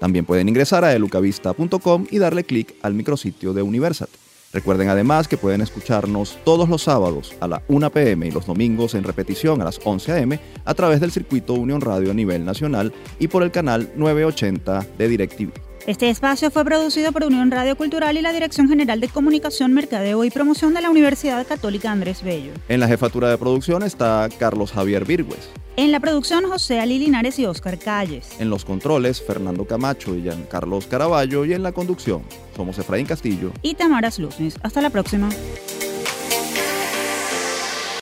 También 0.00 0.26
pueden 0.26 0.50
ingresar 0.50 0.84
a 0.84 0.92
elucavista.com 0.92 2.06
y 2.10 2.18
darle 2.18 2.44
clic 2.44 2.74
al 2.82 2.92
micrositio 2.92 3.54
de 3.54 3.62
Universat. 3.62 4.10
Recuerden 4.52 4.90
además 4.90 5.28
que 5.28 5.38
pueden 5.38 5.62
escucharnos 5.62 6.36
todos 6.44 6.68
los 6.68 6.82
sábados 6.82 7.34
a 7.40 7.48
la 7.48 7.62
1 7.68 7.88
pm 7.88 8.26
y 8.26 8.30
los 8.30 8.44
domingos 8.44 8.94
en 8.94 9.04
repetición 9.04 9.62
a 9.62 9.64
las 9.64 9.80
11 9.82 10.22
am 10.24 10.38
a 10.66 10.74
través 10.74 11.00
del 11.00 11.10
circuito 11.10 11.54
Unión 11.54 11.80
Radio 11.80 12.10
a 12.10 12.14
nivel 12.14 12.44
nacional 12.44 12.92
y 13.18 13.28
por 13.28 13.42
el 13.44 13.50
canal 13.50 13.90
980 13.96 14.88
de 14.98 15.08
DirecTV. 15.08 15.73
Este 15.86 16.08
espacio 16.08 16.50
fue 16.50 16.64
producido 16.64 17.12
por 17.12 17.24
Unión 17.24 17.50
Radio 17.50 17.76
Cultural 17.76 18.16
y 18.16 18.22
la 18.22 18.32
Dirección 18.32 18.70
General 18.70 19.00
de 19.00 19.08
Comunicación, 19.08 19.74
Mercadeo 19.74 20.24
y 20.24 20.30
Promoción 20.30 20.72
de 20.72 20.80
la 20.80 20.88
Universidad 20.88 21.46
Católica 21.46 21.92
Andrés 21.92 22.22
Bello. 22.22 22.52
En 22.70 22.80
la 22.80 22.88
jefatura 22.88 23.28
de 23.28 23.36
producción 23.36 23.82
está 23.82 24.26
Carlos 24.38 24.72
Javier 24.72 25.04
Virgües. 25.04 25.50
En 25.76 25.92
la 25.92 26.00
producción, 26.00 26.48
José 26.48 26.80
Ali 26.80 26.98
Linares 26.98 27.38
y 27.38 27.44
Oscar 27.44 27.78
Calles. 27.78 28.30
En 28.38 28.48
los 28.48 28.64
controles, 28.64 29.20
Fernando 29.20 29.66
Camacho 29.66 30.16
y 30.16 30.22
Giancarlos 30.22 30.86
Caraballo. 30.86 31.44
Y 31.44 31.52
en 31.52 31.62
la 31.62 31.72
conducción, 31.72 32.22
somos 32.56 32.78
Efraín 32.78 33.04
Castillo 33.04 33.52
y 33.60 33.74
Tamara 33.74 34.08
Luznes. 34.16 34.56
Hasta 34.62 34.80
la 34.80 34.88
próxima. 34.88 35.28